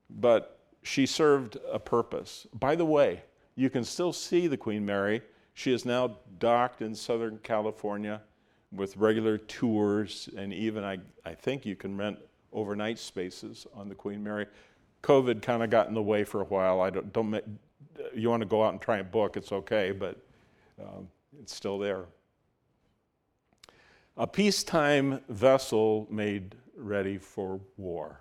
But 0.10 0.60
she 0.84 1.06
served 1.06 1.58
a 1.72 1.80
purpose. 1.80 2.48
By 2.54 2.76
the 2.76 2.86
way, 2.86 3.24
you 3.56 3.70
can 3.70 3.84
still 3.84 4.14
see 4.14 4.48
the 4.48 4.58
Queen 4.58 4.86
Mary. 4.86 5.22
She 5.54 5.74
is 5.74 5.86
now 5.86 6.18
docked 6.40 6.82
in 6.82 6.96
Southern 6.96 7.40
California 7.40 8.22
with 8.72 8.96
regular 8.98 9.38
tours, 9.38 10.30
and 10.38 10.54
even 10.54 10.84
I, 10.84 11.00
I 11.26 11.34
think 11.34 11.66
you 11.66 11.76
can 11.76 11.98
rent 11.98 12.18
overnight 12.54 12.98
spaces 12.98 13.68
on 13.74 13.90
the 13.90 13.96
Queen 13.96 14.24
Mary. 14.24 14.46
COVID 15.04 15.42
kind 15.42 15.64
of 15.64 15.70
got 15.70 15.88
in 15.88 15.94
the 15.94 16.02
way 16.02 16.24
for 16.24 16.42
a 16.42 16.46
while. 16.46 16.82
I 16.82 16.90
don't, 16.90 17.12
don't 17.12 17.60
you 18.14 18.30
want 18.30 18.42
to 18.42 18.48
go 18.48 18.64
out 18.64 18.74
and 18.74 18.82
try 18.82 18.98
and 18.98 19.12
book, 19.12 19.38
it's 19.38 19.52
okay, 19.52 19.92
but 19.92 20.18
um, 20.80 21.08
it's 21.42 21.54
still 21.54 21.78
there 21.78 22.06
a 24.20 24.28
peacetime 24.28 25.22
vessel 25.30 26.06
made 26.12 26.54
ready 26.76 27.18
for 27.18 27.62
war. 27.78 28.20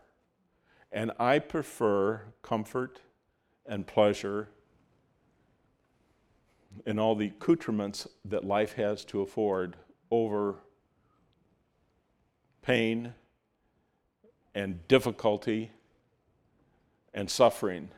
And 0.92 1.10
I 1.18 1.40
prefer 1.40 2.22
comfort 2.40 3.00
and 3.66 3.84
pleasure 3.84 4.48
and 6.86 7.00
all 7.00 7.16
the 7.16 7.26
accoutrements 7.26 8.06
that 8.24 8.44
life 8.44 8.74
has 8.74 9.04
to 9.06 9.22
afford 9.22 9.76
over 10.12 10.54
pain 12.62 13.12
and 14.54 14.86
difficulty 14.86 15.72
and 17.12 17.28
suffering. 17.28 17.88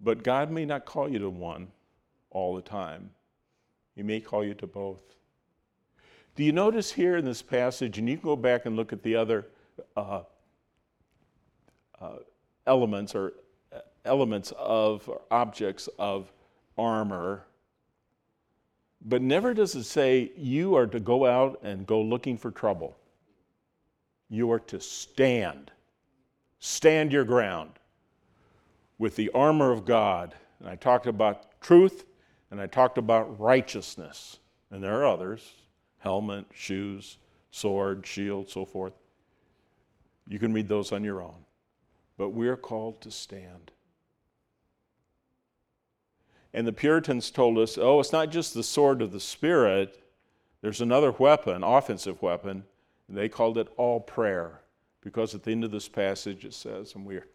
But 0.00 0.22
God 0.22 0.52
may 0.52 0.64
not 0.64 0.84
call 0.84 1.10
you 1.10 1.18
to 1.18 1.30
one 1.30 1.72
all 2.30 2.54
the 2.54 2.62
time, 2.62 3.10
He 3.96 4.04
may 4.04 4.20
call 4.20 4.44
you 4.44 4.54
to 4.54 4.68
both. 4.68 5.16
Do 6.36 6.44
you 6.44 6.52
notice 6.52 6.92
here 6.92 7.16
in 7.16 7.24
this 7.24 7.40
passage, 7.40 7.98
and 7.98 8.06
you 8.06 8.18
can 8.18 8.24
go 8.24 8.36
back 8.36 8.66
and 8.66 8.76
look 8.76 8.92
at 8.92 9.02
the 9.02 9.16
other 9.16 9.46
uh, 9.96 10.20
uh, 11.98 12.16
elements 12.66 13.14
or 13.14 13.32
uh, 13.74 13.78
elements 14.04 14.52
of 14.58 15.08
or 15.08 15.22
objects 15.30 15.88
of 15.98 16.30
armor, 16.76 17.46
but 19.02 19.22
never 19.22 19.54
does 19.54 19.74
it 19.74 19.84
say 19.84 20.30
you 20.36 20.74
are 20.74 20.86
to 20.86 21.00
go 21.00 21.24
out 21.24 21.58
and 21.62 21.86
go 21.86 22.02
looking 22.02 22.36
for 22.36 22.50
trouble. 22.50 22.98
You 24.28 24.50
are 24.52 24.60
to 24.60 24.78
stand, 24.78 25.70
stand 26.58 27.12
your 27.12 27.24
ground 27.24 27.70
with 28.98 29.16
the 29.16 29.30
armor 29.30 29.72
of 29.72 29.86
God. 29.86 30.34
And 30.60 30.68
I 30.68 30.76
talked 30.76 31.06
about 31.06 31.62
truth 31.62 32.04
and 32.50 32.60
I 32.60 32.66
talked 32.66 32.98
about 32.98 33.40
righteousness, 33.40 34.38
and 34.70 34.82
there 34.84 35.00
are 35.00 35.06
others 35.06 35.50
helmet, 35.98 36.46
shoes, 36.54 37.18
sword, 37.50 38.06
shield, 38.06 38.48
so 38.50 38.64
forth. 38.64 38.92
You 40.28 40.38
can 40.38 40.52
read 40.52 40.68
those 40.68 40.92
on 40.92 41.04
your 41.04 41.22
own. 41.22 41.44
But 42.18 42.30
we're 42.30 42.56
called 42.56 43.00
to 43.02 43.10
stand. 43.10 43.72
And 46.52 46.66
the 46.66 46.72
Puritans 46.72 47.30
told 47.30 47.58
us 47.58 47.76
oh, 47.76 48.00
it's 48.00 48.12
not 48.12 48.30
just 48.30 48.54
the 48.54 48.62
sword 48.62 49.02
of 49.02 49.12
the 49.12 49.20
Spirit, 49.20 50.02
there's 50.62 50.80
another 50.80 51.12
weapon, 51.12 51.62
offensive 51.62 52.22
weapon. 52.22 52.64
They 53.08 53.28
called 53.28 53.58
it 53.58 53.68
all 53.76 54.00
prayer. 54.00 54.62
Because 55.00 55.34
at 55.34 55.44
the 55.44 55.52
end 55.52 55.62
of 55.62 55.70
this 55.70 55.88
passage 55.88 56.44
it 56.44 56.54
says, 56.54 56.94
and 56.94 57.04
we're 57.04 57.28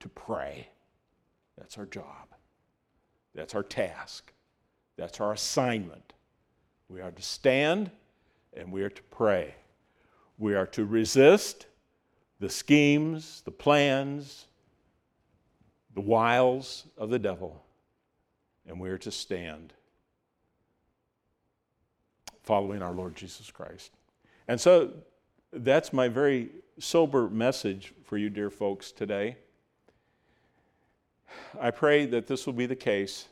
to 0.00 0.08
pray. 0.08 0.68
That's 1.58 1.78
our 1.78 1.86
job. 1.86 2.28
That's 3.34 3.54
our 3.54 3.62
task. 3.62 4.32
That's 4.96 5.20
our 5.20 5.32
assignment. 5.32 6.12
We 6.92 7.00
are 7.00 7.10
to 7.10 7.22
stand 7.22 7.90
and 8.54 8.70
we 8.70 8.82
are 8.82 8.90
to 8.90 9.02
pray. 9.04 9.54
We 10.36 10.54
are 10.54 10.66
to 10.68 10.84
resist 10.84 11.66
the 12.38 12.50
schemes, 12.50 13.40
the 13.46 13.50
plans, 13.50 14.46
the 15.94 16.02
wiles 16.02 16.84
of 16.98 17.08
the 17.08 17.18
devil, 17.18 17.64
and 18.68 18.78
we 18.78 18.90
are 18.90 18.98
to 18.98 19.10
stand 19.10 19.72
following 22.42 22.82
our 22.82 22.92
Lord 22.92 23.14
Jesus 23.14 23.50
Christ. 23.50 23.92
And 24.46 24.60
so 24.60 24.90
that's 25.50 25.94
my 25.94 26.08
very 26.08 26.50
sober 26.78 27.30
message 27.30 27.94
for 28.04 28.18
you, 28.18 28.28
dear 28.28 28.50
folks, 28.50 28.92
today. 28.92 29.38
I 31.58 31.70
pray 31.70 32.04
that 32.04 32.26
this 32.26 32.44
will 32.44 32.52
be 32.52 32.66
the 32.66 32.76
case 32.76 33.28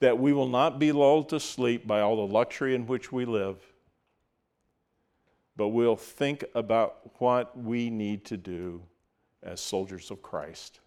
that 0.00 0.18
we 0.18 0.32
will 0.32 0.48
not 0.48 0.78
be 0.78 0.92
lulled 0.92 1.28
to 1.30 1.40
sleep 1.40 1.86
by 1.86 2.00
all 2.00 2.16
the 2.16 2.32
luxury 2.32 2.74
in 2.74 2.86
which 2.86 3.10
we 3.10 3.24
live, 3.24 3.56
but 5.56 5.68
we'll 5.68 5.96
think 5.96 6.44
about 6.54 7.20
what 7.20 7.58
we 7.58 7.88
need 7.88 8.24
to 8.26 8.36
do 8.36 8.82
as 9.42 9.60
soldiers 9.60 10.10
of 10.10 10.22
Christ, 10.22 10.80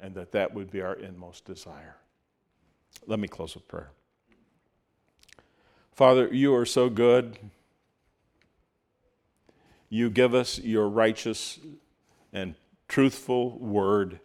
and 0.00 0.14
that 0.14 0.32
that 0.32 0.54
would 0.54 0.70
be 0.70 0.80
our 0.80 0.94
inmost 0.94 1.44
desire. 1.44 1.96
Let 3.06 3.18
me 3.18 3.28
close 3.28 3.54
with 3.54 3.66
prayer. 3.66 3.90
Father, 5.92 6.28
you 6.32 6.54
are 6.54 6.66
so 6.66 6.88
good. 6.88 7.38
You 9.88 10.08
give 10.10 10.34
us 10.34 10.58
your 10.58 10.88
righteous 10.88 11.58
and 12.32 12.54
truthful 12.86 13.58
word, 13.58 14.20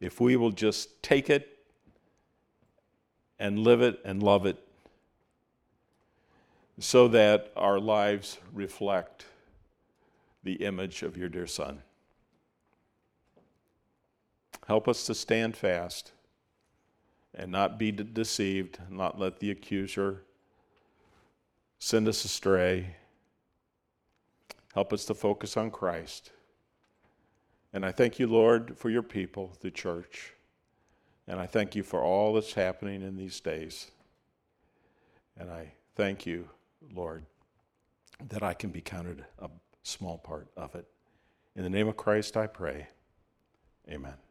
if 0.00 0.20
we 0.20 0.36
will 0.36 0.50
just 0.50 1.02
take 1.02 1.28
it 1.28 1.53
and 3.38 3.58
live 3.58 3.80
it 3.80 4.00
and 4.04 4.22
love 4.22 4.46
it, 4.46 4.58
so 6.78 7.08
that 7.08 7.52
our 7.56 7.78
lives 7.78 8.38
reflect 8.52 9.26
the 10.42 10.54
image 10.54 11.02
of 11.02 11.16
your 11.16 11.28
dear 11.28 11.46
Son. 11.46 11.82
Help 14.66 14.88
us 14.88 15.04
to 15.06 15.14
stand 15.14 15.56
fast 15.56 16.12
and 17.34 17.50
not 17.50 17.78
be 17.78 17.90
de- 17.90 18.04
deceived, 18.04 18.78
not 18.90 19.18
let 19.18 19.40
the 19.40 19.50
accuser 19.50 20.22
send 21.78 22.06
us 22.08 22.24
astray. 22.24 22.96
Help 24.74 24.92
us 24.92 25.04
to 25.04 25.14
focus 25.14 25.56
on 25.56 25.70
Christ. 25.70 26.30
And 27.72 27.84
I 27.84 27.92
thank 27.92 28.18
you, 28.18 28.26
Lord, 28.26 28.78
for 28.78 28.88
your 28.88 29.02
people, 29.02 29.52
the 29.60 29.70
church. 29.70 30.33
And 31.26 31.40
I 31.40 31.46
thank 31.46 31.74
you 31.74 31.82
for 31.82 32.02
all 32.02 32.34
that's 32.34 32.52
happening 32.52 33.02
in 33.02 33.16
these 33.16 33.40
days. 33.40 33.90
And 35.38 35.50
I 35.50 35.72
thank 35.96 36.26
you, 36.26 36.48
Lord, 36.94 37.24
that 38.28 38.42
I 38.42 38.54
can 38.54 38.70
be 38.70 38.80
counted 38.80 39.24
a 39.38 39.48
small 39.82 40.18
part 40.18 40.48
of 40.56 40.74
it. 40.74 40.86
In 41.56 41.62
the 41.62 41.70
name 41.70 41.88
of 41.88 41.96
Christ, 41.96 42.36
I 42.36 42.46
pray. 42.46 42.88
Amen. 43.88 44.23